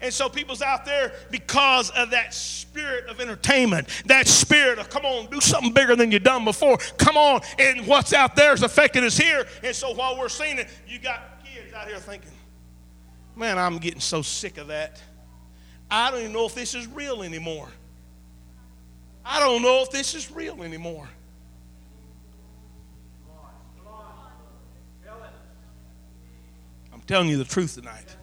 And 0.00 0.12
so 0.12 0.28
people's 0.28 0.60
out 0.60 0.84
there 0.84 1.12
because 1.30 1.90
of 1.90 2.10
that 2.10 2.34
spirit 2.34 3.06
of 3.06 3.20
entertainment, 3.20 3.86
that 4.06 4.26
spirit 4.26 4.80
of 4.80 4.90
come 4.90 5.04
on, 5.04 5.30
do 5.30 5.40
something 5.40 5.72
bigger 5.72 5.94
than 5.94 6.10
you've 6.10 6.24
done 6.24 6.44
before. 6.44 6.78
Come 6.98 7.16
on, 7.16 7.42
and 7.60 7.86
what's 7.86 8.12
out 8.12 8.34
there 8.34 8.54
is 8.54 8.64
affecting 8.64 9.04
us 9.04 9.16
here. 9.16 9.46
And 9.62 9.72
so 9.72 9.94
while 9.94 10.18
we're 10.18 10.28
seeing 10.28 10.58
it, 10.58 10.66
you 10.88 10.98
got 10.98 11.44
kids 11.44 11.72
out 11.72 11.86
here 11.86 11.98
thinking, 11.98 12.32
man, 13.36 13.58
I'm 13.58 13.78
getting 13.78 14.00
so 14.00 14.22
sick 14.22 14.58
of 14.58 14.68
that. 14.68 15.00
I 15.90 16.10
don't 16.10 16.20
even 16.20 16.32
know 16.32 16.46
if 16.46 16.54
this 16.54 16.74
is 16.74 16.86
real 16.86 17.22
anymore. 17.22 17.68
I 19.24 19.40
don't 19.40 19.62
know 19.62 19.82
if 19.82 19.90
this 19.90 20.14
is 20.14 20.30
real 20.30 20.62
anymore. 20.62 21.08
I'm 26.92 27.00
telling 27.06 27.28
you 27.28 27.36
the 27.36 27.44
truth 27.44 27.74
tonight. 27.74 28.16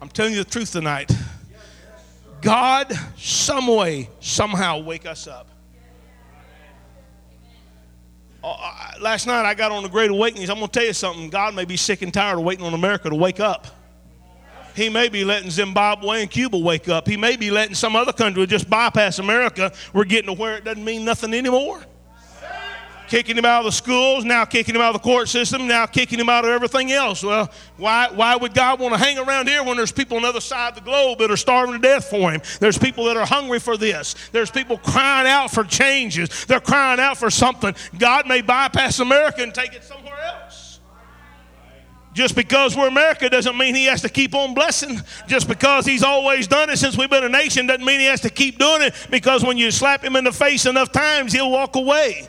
I'm 0.00 0.08
telling 0.08 0.32
you 0.32 0.42
the 0.42 0.50
truth 0.50 0.72
tonight. 0.72 1.10
God, 2.40 2.92
some 3.16 3.66
way, 3.66 4.08
somehow, 4.20 4.78
wake 4.78 5.06
us 5.06 5.26
up. 5.26 5.48
Uh, 8.42 8.92
last 9.00 9.26
night 9.26 9.44
I 9.44 9.52
got 9.54 9.70
on 9.70 9.82
the 9.82 9.88
Great 9.88 10.10
Awakenings. 10.10 10.48
I'm 10.48 10.56
going 10.56 10.68
to 10.68 10.78
tell 10.78 10.86
you 10.86 10.94
something. 10.94 11.28
God 11.28 11.54
may 11.54 11.66
be 11.66 11.76
sick 11.76 12.00
and 12.00 12.12
tired 12.12 12.38
of 12.38 12.44
waiting 12.44 12.64
on 12.64 12.72
America 12.72 13.10
to 13.10 13.14
wake 13.14 13.40
up. 13.40 13.66
He 14.74 14.88
may 14.88 15.08
be 15.08 15.24
letting 15.24 15.50
Zimbabwe 15.50 16.22
and 16.22 16.30
Cuba 16.30 16.58
wake 16.58 16.88
up. 16.88 17.06
He 17.06 17.16
may 17.16 17.36
be 17.36 17.50
letting 17.50 17.74
some 17.74 17.96
other 17.96 18.12
country 18.12 18.46
just 18.46 18.68
bypass 18.68 19.18
America. 19.18 19.72
We're 19.92 20.04
getting 20.04 20.34
to 20.34 20.40
where 20.40 20.56
it 20.56 20.64
doesn't 20.64 20.84
mean 20.84 21.04
nothing 21.04 21.34
anymore 21.34 21.84
kicking 23.10 23.36
him 23.36 23.44
out 23.44 23.58
of 23.58 23.64
the 23.64 23.72
schools, 23.72 24.24
now 24.24 24.44
kicking 24.44 24.74
him 24.74 24.80
out 24.80 24.94
of 24.94 25.02
the 25.02 25.04
court 25.04 25.28
system, 25.28 25.66
now 25.66 25.84
kicking 25.84 26.18
him 26.18 26.28
out 26.28 26.44
of 26.44 26.50
everything 26.52 26.92
else. 26.92 27.24
Well, 27.24 27.50
why, 27.76 28.08
why 28.14 28.36
would 28.36 28.54
God 28.54 28.78
want 28.78 28.94
to 28.94 29.00
hang 29.00 29.18
around 29.18 29.48
here 29.48 29.64
when 29.64 29.76
there's 29.76 29.90
people 29.90 30.16
on 30.16 30.22
the 30.22 30.28
other 30.28 30.40
side 30.40 30.70
of 30.70 30.74
the 30.76 30.80
globe 30.88 31.18
that 31.18 31.30
are 31.30 31.36
starving 31.36 31.74
to 31.74 31.80
death 31.80 32.08
for 32.08 32.30
him? 32.30 32.40
There's 32.60 32.78
people 32.78 33.04
that 33.06 33.16
are 33.16 33.26
hungry 33.26 33.58
for 33.58 33.76
this. 33.76 34.14
There's 34.30 34.50
people 34.50 34.78
crying 34.78 35.26
out 35.26 35.50
for 35.50 35.64
changes. 35.64 36.46
They're 36.46 36.60
crying 36.60 37.00
out 37.00 37.18
for 37.18 37.30
something. 37.30 37.74
God 37.98 38.28
may 38.28 38.42
bypass 38.42 39.00
America 39.00 39.42
and 39.42 39.52
take 39.52 39.74
it 39.74 39.82
somewhere 39.82 40.18
else. 40.20 40.49
Just 42.12 42.34
because 42.34 42.76
we're 42.76 42.88
America 42.88 43.28
doesn't 43.30 43.56
mean 43.56 43.74
he 43.74 43.84
has 43.84 44.02
to 44.02 44.08
keep 44.08 44.34
on 44.34 44.52
blessing. 44.52 45.00
Just 45.28 45.46
because 45.46 45.86
he's 45.86 46.02
always 46.02 46.48
done 46.48 46.68
it 46.70 46.78
since 46.78 46.98
we've 46.98 47.10
been 47.10 47.24
a 47.24 47.28
nation 47.28 47.66
doesn't 47.66 47.84
mean 47.84 48.00
he 48.00 48.06
has 48.06 48.20
to 48.22 48.30
keep 48.30 48.58
doing 48.58 48.82
it 48.82 48.94
because 49.10 49.44
when 49.44 49.56
you 49.56 49.70
slap 49.70 50.02
him 50.02 50.16
in 50.16 50.24
the 50.24 50.32
face 50.32 50.66
enough 50.66 50.90
times, 50.90 51.32
he'll 51.32 51.50
walk 51.50 51.76
away. 51.76 52.28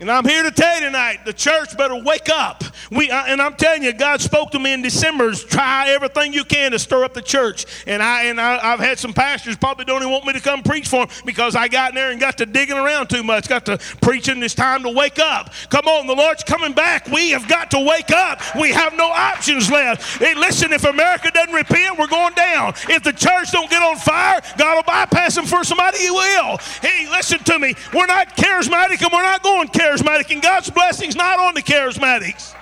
And 0.00 0.10
I'm 0.10 0.24
here 0.24 0.42
to 0.42 0.50
tell 0.50 0.74
you 0.74 0.86
tonight, 0.86 1.20
the 1.24 1.32
church 1.32 1.76
better 1.76 1.94
wake 1.94 2.28
up. 2.28 2.64
We, 2.90 3.12
uh, 3.12 3.26
and 3.28 3.40
I'm 3.40 3.54
telling 3.54 3.84
you, 3.84 3.92
God 3.92 4.20
spoke 4.20 4.50
to 4.50 4.58
me 4.58 4.72
in 4.72 4.82
December. 4.82 5.32
Try 5.34 5.90
everything 5.90 6.32
you 6.32 6.44
can 6.44 6.72
to 6.72 6.80
stir 6.80 7.04
up 7.04 7.14
the 7.14 7.22
church. 7.22 7.64
And 7.86 8.02
I 8.02 8.24
and 8.24 8.40
I, 8.40 8.58
have 8.58 8.80
had 8.80 8.98
some 8.98 9.12
pastors 9.12 9.56
probably 9.56 9.84
don't 9.84 10.02
even 10.02 10.10
want 10.10 10.26
me 10.26 10.32
to 10.32 10.40
come 10.40 10.64
preach 10.64 10.88
for 10.88 11.06
them 11.06 11.16
because 11.24 11.54
I 11.54 11.68
got 11.68 11.90
in 11.90 11.94
there 11.94 12.10
and 12.10 12.18
got 12.18 12.38
to 12.38 12.46
digging 12.46 12.76
around 12.76 13.08
too 13.08 13.22
much. 13.22 13.48
Got 13.48 13.66
to 13.66 13.78
preaching. 14.02 14.42
It's 14.42 14.54
time 14.54 14.82
to 14.82 14.90
wake 14.90 15.20
up. 15.20 15.52
Come 15.70 15.86
on, 15.86 16.08
the 16.08 16.14
Lord's 16.14 16.42
coming 16.42 16.72
back. 16.72 17.06
We 17.06 17.30
have 17.30 17.46
got 17.46 17.70
to 17.70 17.78
wake 17.78 18.10
up. 18.10 18.40
We 18.60 18.72
have 18.72 18.96
no 18.96 19.06
options 19.06 19.70
left. 19.70 20.18
Hey, 20.18 20.34
listen, 20.34 20.72
if 20.72 20.84
America 20.84 21.30
doesn't 21.32 21.54
repent, 21.54 22.00
we're 22.00 22.08
going 22.08 22.34
down. 22.34 22.74
If 22.88 23.04
the 23.04 23.12
church 23.12 23.52
don't 23.52 23.70
get 23.70 23.82
on 23.82 23.96
fire, 23.96 24.40
God 24.58 24.74
will 24.74 24.82
bypass 24.82 25.36
them 25.36 25.46
for 25.46 25.62
somebody. 25.62 25.98
He 25.98 26.10
will. 26.10 26.58
Hey, 26.82 27.06
listen 27.10 27.38
to 27.44 27.60
me. 27.60 27.76
We're 27.94 28.06
not 28.06 28.36
charismatic 28.36 29.00
and 29.00 29.12
we're 29.12 29.22
not 29.22 29.44
going 29.44 29.68
charismatic 29.68 29.83
charismatic, 29.84 30.30
and 30.30 30.42
God's 30.42 30.70
blessings 30.70 31.16
not 31.16 31.38
on 31.38 31.54
the 31.54 31.62
charismatics. 31.62 32.54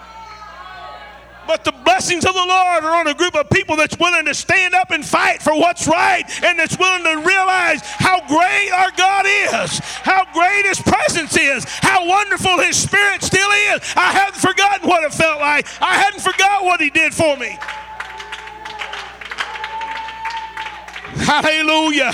But 1.46 1.64
the 1.64 1.72
blessings 1.72 2.24
of 2.24 2.34
the 2.34 2.46
Lord 2.46 2.84
are 2.84 2.96
on 2.96 3.08
a 3.08 3.14
group 3.14 3.34
of 3.34 3.50
people 3.50 3.76
that's 3.76 3.98
willing 3.98 4.26
to 4.26 4.34
stand 4.34 4.74
up 4.74 4.90
and 4.92 5.04
fight 5.04 5.42
for 5.42 5.52
what's 5.54 5.88
right 5.88 6.22
and 6.44 6.56
that's 6.56 6.78
willing 6.78 7.02
to 7.02 7.26
realize 7.26 7.80
how 7.82 8.20
great 8.28 8.70
our 8.70 8.92
God 8.96 9.26
is, 9.26 9.78
how 9.80 10.24
great 10.32 10.64
His 10.66 10.80
presence 10.80 11.36
is, 11.36 11.64
how 11.64 12.06
wonderful 12.06 12.58
His 12.58 12.76
Spirit 12.76 13.22
still 13.22 13.50
is. 13.74 13.80
I 13.96 14.12
hadn't 14.12 14.40
forgotten 14.40 14.88
what 14.88 15.02
it 15.02 15.12
felt 15.12 15.40
like, 15.40 15.66
I 15.80 15.94
hadn't 15.94 16.20
forgot 16.20 16.64
what 16.64 16.80
He 16.80 16.90
did 16.90 17.12
for 17.12 17.36
me. 17.36 17.58
Hallelujah. 21.24 22.12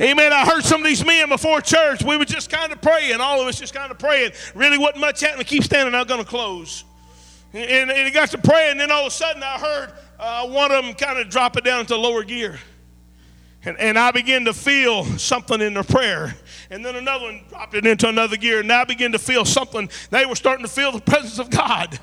Amen. 0.00 0.32
I 0.32 0.44
heard 0.44 0.62
some 0.62 0.82
of 0.82 0.86
these 0.86 1.04
men 1.04 1.30
before 1.30 1.60
church. 1.62 2.04
We 2.04 2.18
were 2.18 2.26
just 2.26 2.50
kind 2.50 2.70
of 2.70 2.82
praying. 2.82 3.20
All 3.20 3.40
of 3.40 3.46
us 3.46 3.58
just 3.58 3.72
kind 3.72 3.90
of 3.90 3.98
praying. 3.98 4.32
Really 4.54 4.76
wasn't 4.76 5.00
much 5.00 5.20
happening. 5.20 5.46
Keep 5.46 5.64
standing. 5.64 5.94
I'm 5.94 6.06
going 6.06 6.22
to 6.22 6.28
close. 6.28 6.84
And, 7.54 7.90
and, 7.90 8.12
got 8.12 8.30
to 8.30 8.38
praying. 8.38 8.72
And 8.72 8.80
then 8.80 8.90
all 8.90 9.02
of 9.02 9.06
a 9.06 9.10
sudden 9.10 9.42
I 9.42 9.58
heard 9.58 9.92
uh, 10.18 10.48
one 10.48 10.70
of 10.70 10.84
them 10.84 10.94
kind 10.94 11.18
of 11.18 11.30
drop 11.30 11.56
it 11.56 11.64
down 11.64 11.80
into 11.80 11.96
lower 11.96 12.24
gear. 12.24 12.58
And, 13.64 13.78
and 13.78 13.98
I 13.98 14.10
began 14.10 14.44
to 14.44 14.52
feel 14.52 15.04
something 15.18 15.62
in 15.62 15.72
their 15.72 15.82
prayer. 15.82 16.34
And 16.70 16.84
then 16.84 16.94
another 16.94 17.24
one 17.24 17.44
dropped 17.48 17.74
it 17.74 17.86
into 17.86 18.08
another 18.08 18.36
gear. 18.36 18.60
And 18.60 18.70
I 18.70 18.84
began 18.84 19.12
to 19.12 19.18
feel 19.18 19.46
something. 19.46 19.88
They 20.10 20.26
were 20.26 20.36
starting 20.36 20.64
to 20.64 20.70
feel 20.70 20.92
the 20.92 21.00
presence 21.00 21.38
of 21.38 21.48
God. 21.48 21.98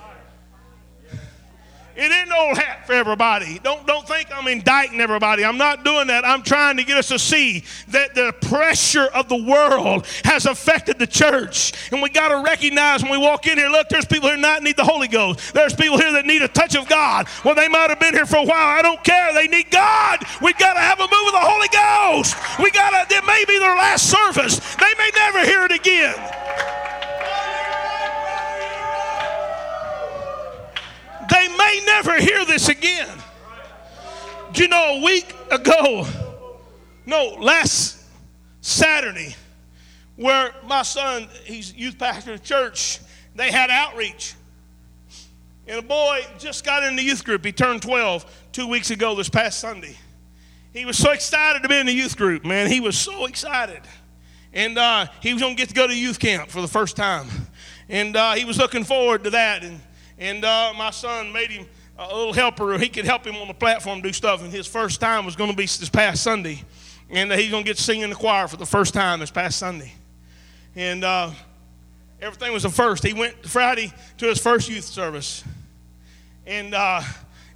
It 1.95 2.11
isn't 2.11 2.31
old 2.31 2.57
hat 2.57 2.87
for 2.87 2.93
everybody. 2.93 3.59
Don't, 3.59 3.85
don't 3.85 4.07
think 4.07 4.29
I'm 4.33 4.47
indicting 4.47 4.99
everybody. 4.99 5.45
I'm 5.45 5.57
not 5.57 5.85
doing 5.85 6.07
that. 6.07 6.25
I'm 6.25 6.41
trying 6.41 6.77
to 6.77 6.83
get 6.83 6.97
us 6.97 7.09
to 7.09 7.19
see 7.19 7.63
that 7.89 8.15
the 8.15 8.33
pressure 8.41 9.05
of 9.13 9.29
the 9.29 9.43
world 9.43 10.07
has 10.23 10.47
affected 10.47 10.97
the 10.97 11.05
church. 11.05 11.73
And 11.91 12.01
we 12.01 12.09
got 12.09 12.29
to 12.29 12.43
recognize 12.43 13.03
when 13.03 13.11
we 13.11 13.19
walk 13.19 13.45
in 13.45 13.59
here 13.59 13.69
look, 13.69 13.89
there's 13.89 14.05
people 14.05 14.29
here 14.29 14.41
that 14.41 14.63
need 14.63 14.75
the 14.75 14.83
Holy 14.83 15.07
Ghost. 15.07 15.53
There's 15.53 15.75
people 15.75 15.99
here 15.99 16.11
that 16.13 16.25
need 16.25 16.41
a 16.41 16.47
touch 16.47 16.75
of 16.75 16.87
God. 16.87 17.27
Well, 17.45 17.53
they 17.53 17.67
might 17.67 17.89
have 17.89 17.99
been 17.99 18.13
here 18.13 18.25
for 18.25 18.37
a 18.37 18.45
while. 18.45 18.77
I 18.77 18.81
don't 18.81 19.03
care. 19.03 19.31
They 19.33 19.47
need 19.47 19.69
God. 19.69 20.23
we 20.41 20.53
got 20.53 20.73
to 20.73 20.79
have 20.79 20.99
a 20.99 21.03
move 21.03 21.27
of 21.27 21.33
the 21.33 21.45
Holy 21.45 21.67
Ghost. 21.69 22.35
We 22.59 22.71
got 22.71 22.89
to, 22.89 23.15
it 23.15 23.25
may 23.25 23.45
be 23.47 23.59
their 23.59 23.75
last 23.75 24.09
service. 24.09 24.57
They 24.75 24.93
may 24.97 25.11
never 25.15 25.45
hear 25.45 25.65
it 25.65 25.71
again. 25.71 26.15
May 31.63 31.81
never 31.85 32.19
hear 32.19 32.45
this 32.45 32.69
again. 32.69 33.09
Do 34.51 34.63
you 34.63 34.67
know 34.67 34.99
a 34.99 35.03
week 35.03 35.33
ago, 35.49 36.05
no, 37.05 37.37
last 37.39 38.03
Saturday, 38.61 39.35
where 40.15 40.53
my 40.67 40.83
son, 40.83 41.27
he's 41.43 41.73
youth 41.73 41.97
pastor 41.97 42.33
of 42.33 42.43
church, 42.43 42.99
they 43.35 43.51
had 43.51 43.69
outreach. 43.69 44.35
And 45.67 45.79
a 45.79 45.81
boy 45.81 46.25
just 46.37 46.65
got 46.65 46.83
in 46.83 46.95
the 46.95 47.01
youth 47.01 47.23
group. 47.23 47.43
He 47.43 47.51
turned 47.51 47.81
12 47.81 48.25
two 48.51 48.67
weeks 48.67 48.91
ago 48.91 49.15
this 49.15 49.29
past 49.29 49.59
Sunday. 49.59 49.95
He 50.73 50.85
was 50.85 50.97
so 50.97 51.11
excited 51.11 51.63
to 51.63 51.69
be 51.69 51.77
in 51.77 51.85
the 51.85 51.93
youth 51.93 52.17
group, 52.17 52.45
man. 52.45 52.69
He 52.69 52.79
was 52.79 52.97
so 52.97 53.25
excited. 53.25 53.81
And 54.53 54.77
uh, 54.77 55.07
he 55.21 55.33
was 55.33 55.41
going 55.41 55.55
to 55.55 55.59
get 55.59 55.69
to 55.69 55.75
go 55.75 55.87
to 55.87 55.95
youth 55.95 56.19
camp 56.19 56.49
for 56.49 56.61
the 56.61 56.67
first 56.67 56.95
time. 56.95 57.27
And 57.89 58.15
uh, 58.15 58.33
he 58.33 58.45
was 58.45 58.57
looking 58.57 58.83
forward 58.83 59.23
to 59.23 59.29
that. 59.31 59.63
And 59.63 59.79
and 60.23 60.45
uh, 60.45 60.71
my 60.77 60.89
son 60.89 61.33
made 61.33 61.51
him 61.51 61.65
a 61.99 62.07
little 62.15 62.31
helper. 62.31 62.77
He 62.77 62.87
could 62.87 63.03
help 63.03 63.27
him 63.27 63.35
on 63.35 63.49
the 63.49 63.53
platform 63.53 63.99
do 63.99 64.13
stuff. 64.13 64.41
And 64.41 64.53
his 64.53 64.65
first 64.65 65.01
time 65.01 65.25
was 65.25 65.35
going 65.35 65.49
to 65.49 65.55
be 65.55 65.65
this 65.65 65.89
past 65.89 66.23
Sunday. 66.23 66.63
And 67.09 67.29
uh, 67.29 67.35
he's 67.35 67.51
going 67.51 67.65
to 67.65 67.69
get 67.69 67.75
to 67.75 67.83
sing 67.83 67.99
in 67.99 68.09
the 68.09 68.15
choir 68.15 68.47
for 68.47 68.55
the 68.55 68.65
first 68.65 68.93
time 68.93 69.19
this 69.19 69.31
past 69.31 69.59
Sunday. 69.59 69.91
And 70.77 71.03
uh, 71.03 71.31
everything 72.21 72.53
was 72.53 72.63
a 72.63 72.69
first. 72.69 73.03
He 73.03 73.11
went 73.11 73.45
Friday 73.45 73.91
to 74.19 74.25
his 74.27 74.39
first 74.39 74.69
youth 74.69 74.85
service. 74.85 75.43
And 76.47 76.73
uh, 76.73 77.01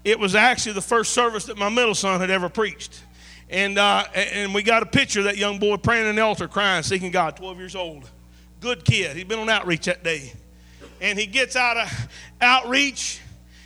it 0.03 0.19
was 0.19 0.35
actually 0.35 0.73
the 0.73 0.81
first 0.81 1.13
service 1.13 1.45
that 1.45 1.57
my 1.57 1.69
middle 1.69 1.95
son 1.95 2.19
had 2.19 2.29
ever 2.29 2.49
preached. 2.49 3.01
And, 3.49 3.77
uh, 3.77 4.03
and 4.13 4.53
we 4.53 4.61
got 4.61 4.83
a 4.83 4.85
picture 4.85 5.19
of 5.19 5.25
that 5.25 5.37
young 5.37 5.57
boy 5.57 5.77
praying 5.77 6.05
in 6.09 6.17
the 6.17 6.21
altar, 6.21 6.49
crying, 6.49 6.83
seeking 6.83 7.11
God, 7.11 7.37
12 7.37 7.59
years 7.59 7.75
old. 7.77 8.09
Good 8.59 8.83
kid. 8.83 9.15
He'd 9.15 9.29
been 9.29 9.39
on 9.39 9.47
outreach 9.47 9.85
that 9.85 10.03
day. 10.03 10.33
And 11.01 11.17
he 11.17 11.25
gets 11.25 11.55
out 11.55 11.77
of 11.77 12.09
outreach. 12.41 13.21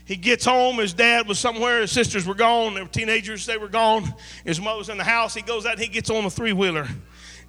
He 0.06 0.16
gets 0.16 0.44
home. 0.44 0.78
His 0.78 0.94
dad 0.94 1.28
was 1.28 1.40
somewhere. 1.40 1.82
His 1.82 1.92
sisters 1.92 2.26
were 2.26 2.36
gone. 2.36 2.74
They 2.74 2.82
were 2.82 2.88
teenagers. 2.88 3.46
They 3.46 3.58
were 3.58 3.70
gone. 3.70 4.14
His 4.44 4.60
mother 4.60 4.80
was 4.80 4.90
in 4.90 4.98
the 4.98 5.04
house. 5.04 5.34
He 5.34 5.42
goes 5.42 5.66
out 5.66 5.74
and 5.74 5.82
he 5.82 5.88
gets 5.88 6.10
on 6.10 6.26
a 6.26 6.30
three 6.30 6.54
wheeler. 6.54 6.88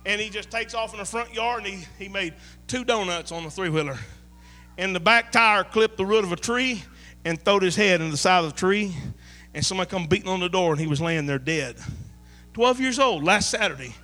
And 0.06 0.20
he 0.20 0.30
just 0.30 0.50
takes 0.50 0.74
off 0.74 0.92
in 0.92 0.98
the 0.98 1.04
front 1.04 1.34
yard 1.34 1.64
and 1.64 1.74
he, 1.74 1.86
he 1.98 2.08
made 2.08 2.34
two 2.66 2.84
donuts 2.84 3.32
on 3.32 3.44
the 3.44 3.50
three 3.50 3.68
wheeler. 3.68 3.98
And 4.78 4.94
the 4.94 5.00
back 5.00 5.32
tire 5.32 5.64
clipped 5.64 5.96
the 5.96 6.06
root 6.06 6.24
of 6.24 6.32
a 6.32 6.36
tree 6.36 6.82
and 7.24 7.40
throwed 7.42 7.62
his 7.62 7.76
head 7.76 8.00
in 8.00 8.10
the 8.10 8.16
side 8.16 8.44
of 8.44 8.52
the 8.52 8.58
tree. 8.58 8.94
And 9.54 9.64
somebody 9.64 9.90
come 9.90 10.06
beating 10.06 10.28
on 10.28 10.40
the 10.40 10.48
door 10.48 10.72
and 10.72 10.80
he 10.80 10.86
was 10.86 11.00
laying 11.00 11.26
there 11.26 11.38
dead. 11.38 11.76
12 12.54 12.80
years 12.80 12.98
old, 12.98 13.24
last 13.24 13.50
Saturday. 13.50 13.94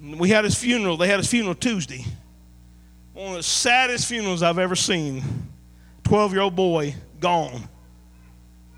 We 0.00 0.30
had 0.30 0.44
his 0.44 0.56
funeral. 0.56 0.96
They 0.96 1.08
had 1.08 1.18
his 1.18 1.28
funeral 1.28 1.54
Tuesday. 1.54 2.04
One 3.20 3.32
of 3.32 3.36
the 3.36 3.42
saddest 3.42 4.06
funerals 4.06 4.42
I've 4.42 4.58
ever 4.58 4.74
seen. 4.74 5.22
12 6.04 6.32
year 6.32 6.40
old 6.40 6.56
boy 6.56 6.94
gone. 7.20 7.68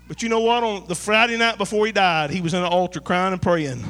But 0.05 0.21
you 0.21 0.27
know 0.27 0.41
what? 0.41 0.65
On 0.65 0.85
the 0.85 0.95
Friday 0.95 1.37
night 1.37 1.57
before 1.57 1.85
he 1.85 1.93
died, 1.93 2.29
he 2.29 2.41
was 2.41 2.53
in 2.53 2.61
the 2.61 2.67
altar 2.67 2.99
crying 2.99 3.31
and 3.31 3.41
praying. 3.41 3.81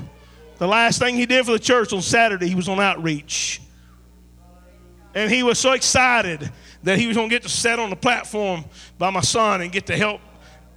The 0.60 0.68
last 0.68 1.00
thing 1.00 1.16
he 1.16 1.26
did 1.26 1.44
for 1.44 1.54
the 1.54 1.60
church 1.60 1.92
on 1.92 2.04
Saturday, 2.04 2.48
he 2.48 2.54
was 2.54 2.70
on 2.70 2.80
outreach. 2.80 3.64
And 5.16 5.32
he 5.32 5.42
was 5.42 5.58
so 5.58 5.72
excited 5.72 6.52
that 6.84 7.00
he 7.00 7.08
was 7.08 7.18
going 7.18 7.30
to 7.30 7.36
get 7.36 7.42
to 7.42 7.50
sit 7.50 7.80
on 7.80 7.90
the 7.90 7.96
platform 7.96 8.64
by 9.00 9.10
my 9.10 9.22
son 9.22 9.62
and 9.62 9.72
get 9.72 9.88
to 9.88 9.98
help 9.98 10.22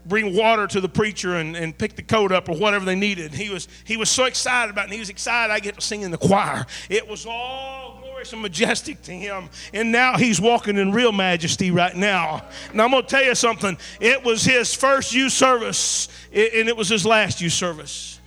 bring 0.07 0.35
water 0.35 0.67
to 0.69 0.81
the 0.81 0.89
preacher 0.89 1.35
and, 1.35 1.55
and 1.55 1.77
pick 1.77 1.97
the 1.97 2.03
coat 2.03 2.33
up 2.33 2.49
or 2.49 2.57
whatever 2.57 2.87
they 2.87 2.95
needed. 2.95 3.35
He 3.35 3.51
was, 3.51 3.69
he 3.85 3.99
was 3.99 4.09
so 4.09 4.25
excited 4.25 4.71
about 4.71 4.85
it. 4.85 4.85
And 4.85 4.95
he 4.95 5.01
was 5.01 5.11
excited 5.11 5.53
I 5.53 5.61
get 5.61 5.75
to 5.75 5.83
sing 5.83 6.01
in 6.01 6.13
the 6.13 6.17
choir. 6.17 6.65
It 6.89 7.07
was 7.07 7.27
all 7.27 8.06
glorious 8.17 8.33
and 8.33 8.41
majestic 8.41 9.03
to 9.03 9.13
him. 9.13 9.51
And 9.75 9.93
now 9.93 10.17
he's 10.17 10.41
walking 10.41 10.79
in 10.79 10.91
real 10.91 11.13
majesty 11.13 11.71
right 11.71 11.95
now. 11.95 12.47
Now 12.73 12.87
I'm 12.87 12.91
going 12.91 13.03
to 13.03 13.09
tell 13.09 13.23
you 13.23 13.35
something. 13.35 13.77
It 14.01 14.25
was 14.25 14.43
his 14.43 14.73
first 14.73 15.13
youth 15.13 15.33
service, 15.33 16.09
and 16.33 16.67
it 16.67 16.75
was 16.75 16.89
his 16.89 17.05
last 17.05 17.43
youth 17.43 17.53
service. 17.53 18.19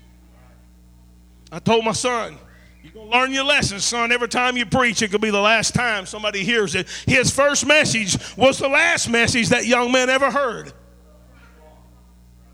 I 1.51 1.57
told 1.57 1.85
my 1.85 1.93
son, 1.93 2.37
you're 2.83 2.93
going 2.93 3.09
to 3.09 3.17
learn 3.17 3.33
your 3.33 3.45
lesson, 3.45 3.79
son. 3.79 4.11
Every 4.11 4.27
time 4.27 4.57
you 4.57 4.67
preach, 4.67 5.01
it 5.01 5.09
could 5.09 5.21
be 5.21 5.31
the 5.31 5.41
last 5.41 5.73
time 5.73 6.05
somebody 6.05 6.43
hears 6.43 6.75
it. 6.75 6.87
His 7.07 7.31
first 7.31 7.65
message 7.65 8.15
was 8.37 8.59
the 8.59 8.69
last 8.69 9.09
message 9.09 9.49
that 9.49 9.65
young 9.65 9.91
man 9.91 10.11
ever 10.11 10.29
heard. 10.29 10.71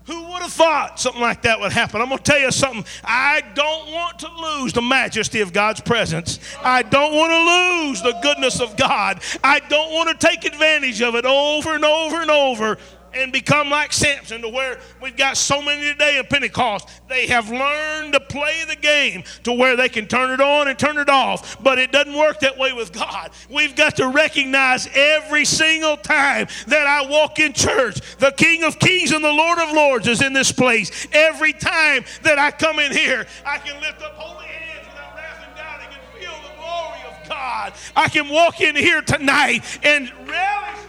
Who 0.06 0.22
would 0.30 0.42
have 0.42 0.52
thought 0.52 1.00
something 1.00 1.20
like 1.20 1.42
that 1.42 1.58
would 1.58 1.72
happen? 1.72 2.00
I'm 2.00 2.08
going 2.08 2.18
to 2.18 2.24
tell 2.24 2.38
you 2.38 2.52
something. 2.52 2.84
I 3.02 3.42
don't 3.54 3.92
want 3.92 4.20
to 4.20 4.28
lose 4.28 4.72
the 4.72 4.82
majesty 4.82 5.40
of 5.40 5.52
God's 5.52 5.80
presence. 5.80 6.38
I 6.62 6.82
don't 6.82 7.12
want 7.12 7.32
to 7.32 7.82
lose 7.82 8.02
the 8.02 8.20
goodness 8.22 8.60
of 8.60 8.76
God. 8.76 9.20
I 9.42 9.58
don't 9.58 9.92
want 9.92 10.08
to 10.08 10.26
take 10.26 10.44
advantage 10.44 11.02
of 11.02 11.16
it 11.16 11.24
over 11.24 11.74
and 11.74 11.84
over 11.84 12.22
and 12.22 12.30
over 12.30 12.78
and 13.14 13.32
become 13.32 13.70
like 13.70 13.92
Samson 13.92 14.42
to 14.42 14.48
where 14.48 14.78
we've 15.00 15.16
got 15.16 15.36
so 15.36 15.62
many 15.62 15.92
today 15.92 16.18
in 16.18 16.26
Pentecost. 16.26 16.88
They 17.08 17.26
have 17.28 17.50
learned 17.50 18.12
to 18.12 18.20
play 18.20 18.64
the 18.68 18.76
game 18.76 19.24
to 19.44 19.52
where 19.52 19.76
they 19.76 19.88
can 19.88 20.06
turn 20.06 20.30
it 20.30 20.40
on 20.40 20.68
and 20.68 20.78
turn 20.78 20.98
it 20.98 21.08
off, 21.08 21.62
but 21.62 21.78
it 21.78 21.92
doesn't 21.92 22.16
work 22.16 22.40
that 22.40 22.58
way 22.58 22.72
with 22.72 22.92
God. 22.92 23.30
We've 23.50 23.74
got 23.74 23.96
to 23.96 24.08
recognize 24.08 24.88
every 24.94 25.44
single 25.44 25.96
time 25.96 26.48
that 26.66 26.86
I 26.86 27.08
walk 27.08 27.38
in 27.38 27.52
church, 27.52 28.00
the 28.18 28.32
King 28.32 28.64
of 28.64 28.78
Kings 28.78 29.12
and 29.12 29.24
the 29.24 29.32
Lord 29.32 29.58
of 29.58 29.72
Lords 29.72 30.06
is 30.08 30.22
in 30.22 30.32
this 30.32 30.52
place. 30.52 31.06
Every 31.12 31.52
time 31.52 32.04
that 32.22 32.38
I 32.38 32.50
come 32.50 32.78
in 32.78 32.92
here, 32.92 33.26
I 33.44 33.58
can 33.58 33.80
lift 33.80 34.02
up 34.02 34.14
holy 34.14 34.46
hands 34.46 34.86
without 34.86 35.16
wrath 35.16 35.44
and 35.46 35.56
doubt. 35.56 35.80
I 35.80 35.86
can 35.86 36.20
feel 36.20 36.32
the 36.42 36.54
glory 36.56 37.00
of 37.08 37.28
God. 37.28 37.72
I 37.94 38.08
can 38.08 38.28
walk 38.28 38.60
in 38.60 38.76
here 38.76 39.02
tonight 39.02 39.64
and 39.82 40.12
relish 40.28 40.85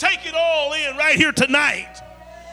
take 0.00 0.24
it 0.24 0.34
all 0.34 0.72
in 0.72 0.96
right 0.96 1.16
here 1.16 1.30
tonight. 1.30 2.00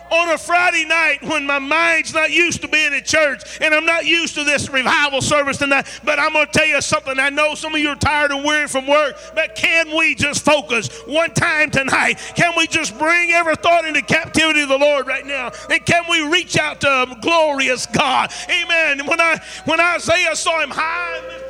On 0.10 0.30
a 0.30 0.38
Friday 0.38 0.86
night 0.86 1.22
when 1.24 1.46
my 1.46 1.60
mind's 1.60 2.14
not 2.14 2.32
used 2.32 2.62
to 2.62 2.70
being 2.70 2.94
at 2.94 3.06
church 3.06 3.60
and 3.60 3.74
I'm 3.74 3.86
not 3.86 4.06
used 4.06 4.36
to 4.36 4.46
this 4.46 4.70
revival 4.70 5.22
service 5.22 5.58
tonight, 5.58 5.86
but 6.04 6.18
I'm 6.18 6.32
going 6.32 6.46
to 6.46 6.52
tell 6.52 6.66
you 6.66 6.82
something. 6.82 7.20
I 7.20 7.30
know 7.30 7.56
some 7.56 7.74
of 7.74 7.82
you 7.82 7.90
are 7.90 7.96
tired 7.96 8.32
and 8.32 8.44
weary 8.44 8.68
from 8.68 8.88
work, 8.88 9.18
but 9.36 9.56
can 9.56 9.96
we 9.98 10.16
just 10.16 10.46
focus 10.46 10.88
one 11.08 11.34
time 11.34 11.72
tonight? 11.72 12.20
Can 12.36 12.54
we 12.56 12.68
just 12.68 12.98
bring 12.98 13.32
every 13.32 13.56
thought 13.56 13.86
into 13.86 14.02
captivity 14.02 14.62
of 14.62 14.70
the 14.70 14.78
Lord 14.78 15.08
right 15.08 15.26
now? 15.26 15.52
And 15.70 15.86
can 15.86 16.04
we 16.10 16.26
reach 16.30 16.58
out 16.58 16.80
to 16.82 16.88
a 16.88 17.18
glorious 17.22 17.86
God? 17.86 18.32
Amen. 18.50 19.06
When 19.06 19.20
I 19.20 19.42
when 19.66 19.82
Isaiah 19.82 20.36
saw 20.36 20.62
him 20.62 20.70
high. 20.70 21.47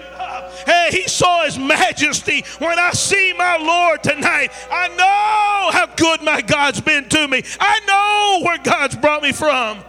Hey, 0.67 0.89
he 0.91 1.07
saw 1.07 1.45
his 1.45 1.57
majesty. 1.57 2.43
When 2.59 2.77
I 2.77 2.91
see 2.91 3.31
my 3.37 3.55
Lord 3.55 4.03
tonight, 4.03 4.51
I 4.69 4.89
know 4.89 5.71
how 5.71 5.85
good 5.95 6.21
my 6.21 6.41
God's 6.41 6.81
been 6.81 7.07
to 7.07 7.25
me. 7.25 7.41
I 7.57 7.79
know 7.87 8.45
where 8.45 8.57
God's 8.57 8.97
brought 8.97 9.23
me 9.23 9.31
from. 9.31 9.79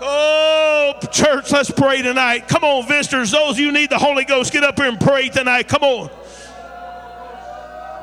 Oh, 0.00 0.94
church, 1.12 1.52
let's 1.52 1.70
pray 1.70 2.00
tonight. 2.00 2.48
Come 2.48 2.64
on, 2.64 2.88
visitors. 2.88 3.32
Those 3.32 3.50
of 3.50 3.58
you 3.58 3.70
need 3.70 3.90
the 3.90 3.98
Holy 3.98 4.24
Ghost, 4.24 4.50
get 4.50 4.64
up 4.64 4.78
here 4.78 4.88
and 4.88 4.98
pray 4.98 5.28
tonight. 5.28 5.68
Come 5.68 5.82
on. 5.82 6.10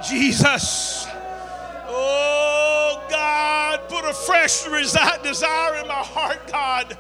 Jesus. 0.08 1.08
Oh, 1.88 3.04
God, 3.10 3.80
put 3.90 4.06
a 4.06 4.14
fresh 4.14 4.64
desire 5.24 5.82
in 5.82 5.88
my 5.88 5.94
heart, 5.94 6.40
God. 6.52 6.96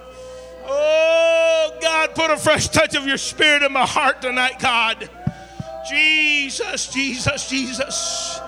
Oh, 0.73 1.77
God, 1.81 2.15
put 2.15 2.31
a 2.31 2.37
fresh 2.37 2.69
touch 2.69 2.95
of 2.95 3.05
your 3.05 3.17
spirit 3.17 3.63
in 3.63 3.73
my 3.73 3.85
heart 3.85 4.21
tonight, 4.21 4.59
God. 4.59 5.09
Jesus, 5.87 6.87
Jesus, 6.87 7.49
Jesus. 7.49 8.39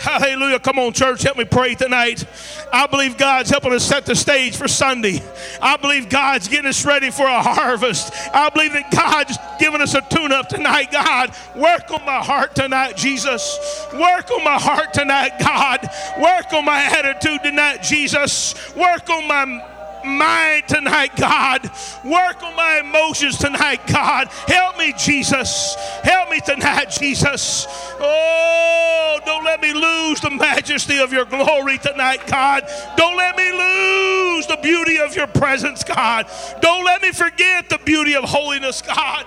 Hallelujah. 0.00 0.58
Come 0.58 0.78
on, 0.78 0.94
church. 0.94 1.22
Help 1.22 1.36
me 1.36 1.44
pray 1.44 1.74
tonight. 1.74 2.24
I 2.72 2.86
believe 2.86 3.18
God's 3.18 3.50
helping 3.50 3.74
us 3.74 3.84
set 3.84 4.06
the 4.06 4.16
stage 4.16 4.56
for 4.56 4.66
Sunday. 4.66 5.22
I 5.60 5.76
believe 5.76 6.08
God's 6.08 6.48
getting 6.48 6.68
us 6.68 6.86
ready 6.86 7.10
for 7.10 7.26
a 7.26 7.42
harvest. 7.42 8.10
I 8.32 8.48
believe 8.48 8.72
that 8.72 8.90
God's 8.90 9.36
giving 9.58 9.82
us 9.82 9.94
a 9.94 10.00
tune 10.00 10.32
up 10.32 10.48
tonight. 10.48 10.90
God, 10.90 11.36
work 11.54 11.90
on 11.90 12.04
my 12.06 12.24
heart 12.24 12.54
tonight, 12.54 12.96
Jesus. 12.96 13.58
Work 13.92 14.30
on 14.30 14.42
my 14.42 14.58
heart 14.58 14.94
tonight, 14.94 15.32
God. 15.38 15.86
Work 16.18 16.50
on 16.54 16.64
my 16.64 16.82
attitude 16.82 17.42
tonight, 17.42 17.82
Jesus. 17.82 18.54
Work 18.74 19.10
on 19.10 19.28
my 19.28 19.62
mind 20.04 20.68
tonight, 20.68 21.16
God. 21.16 21.64
Work 22.04 22.42
on 22.42 22.56
my 22.56 22.80
emotions 22.84 23.38
tonight, 23.38 23.86
God. 23.86 24.28
Help 24.46 24.78
me, 24.78 24.92
Jesus. 24.98 25.74
Help 26.02 26.30
me 26.30 26.40
tonight, 26.40 26.90
Jesus. 26.90 27.66
Oh, 28.00 29.20
don't 29.24 29.44
let 29.44 29.60
me 29.60 29.72
lose 29.72 30.20
the 30.20 30.30
majesty 30.30 30.98
of 30.98 31.12
your 31.12 31.24
glory 31.24 31.78
tonight, 31.78 32.26
God. 32.26 32.64
Don't 32.96 33.16
let 33.16 33.36
me 33.36 33.50
lose 33.50 34.46
the 34.46 34.58
beauty 34.62 34.98
of 34.98 35.14
your 35.14 35.26
presence, 35.26 35.84
God. 35.84 36.26
Don't 36.60 36.84
let 36.84 37.02
me 37.02 37.12
forget 37.12 37.68
the 37.68 37.78
beauty 37.78 38.14
of 38.14 38.24
holiness, 38.24 38.82
God. 38.82 39.26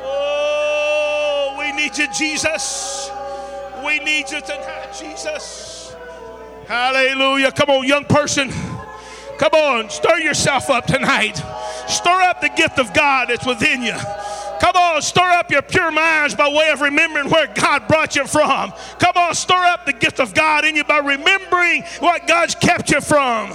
Oh, 0.00 1.56
we 1.58 1.72
need 1.72 1.96
you, 1.96 2.06
Jesus. 2.12 3.10
We 3.84 3.98
need 4.00 4.30
you 4.30 4.40
tonight, 4.40 4.96
Jesus. 4.98 5.94
Hallelujah. 6.66 7.50
Come 7.52 7.70
on, 7.70 7.86
young 7.86 8.04
person. 8.04 8.50
Come 9.38 9.52
on, 9.52 9.90
stir 9.90 10.18
yourself 10.18 10.68
up 10.68 10.86
tonight. 10.86 11.36
Stir 11.88 12.22
up 12.22 12.40
the 12.40 12.50
gift 12.50 12.78
of 12.78 12.92
God 12.92 13.28
that's 13.28 13.46
within 13.46 13.82
you. 13.82 13.96
Come 14.60 14.74
on, 14.74 15.00
stir 15.02 15.30
up 15.30 15.50
your 15.50 15.62
pure 15.62 15.92
minds 15.92 16.34
by 16.34 16.48
way 16.48 16.70
of 16.70 16.80
remembering 16.80 17.30
where 17.30 17.46
God 17.46 17.86
brought 17.86 18.16
you 18.16 18.26
from. 18.26 18.72
Come 18.98 19.16
on, 19.16 19.34
stir 19.34 19.54
up 19.54 19.86
the 19.86 19.92
gift 19.92 20.18
of 20.18 20.34
God 20.34 20.64
in 20.64 20.74
you 20.74 20.84
by 20.84 20.98
remembering 20.98 21.84
what 22.00 22.26
God's 22.26 22.56
kept 22.56 22.90
you 22.90 23.00
from. 23.00 23.52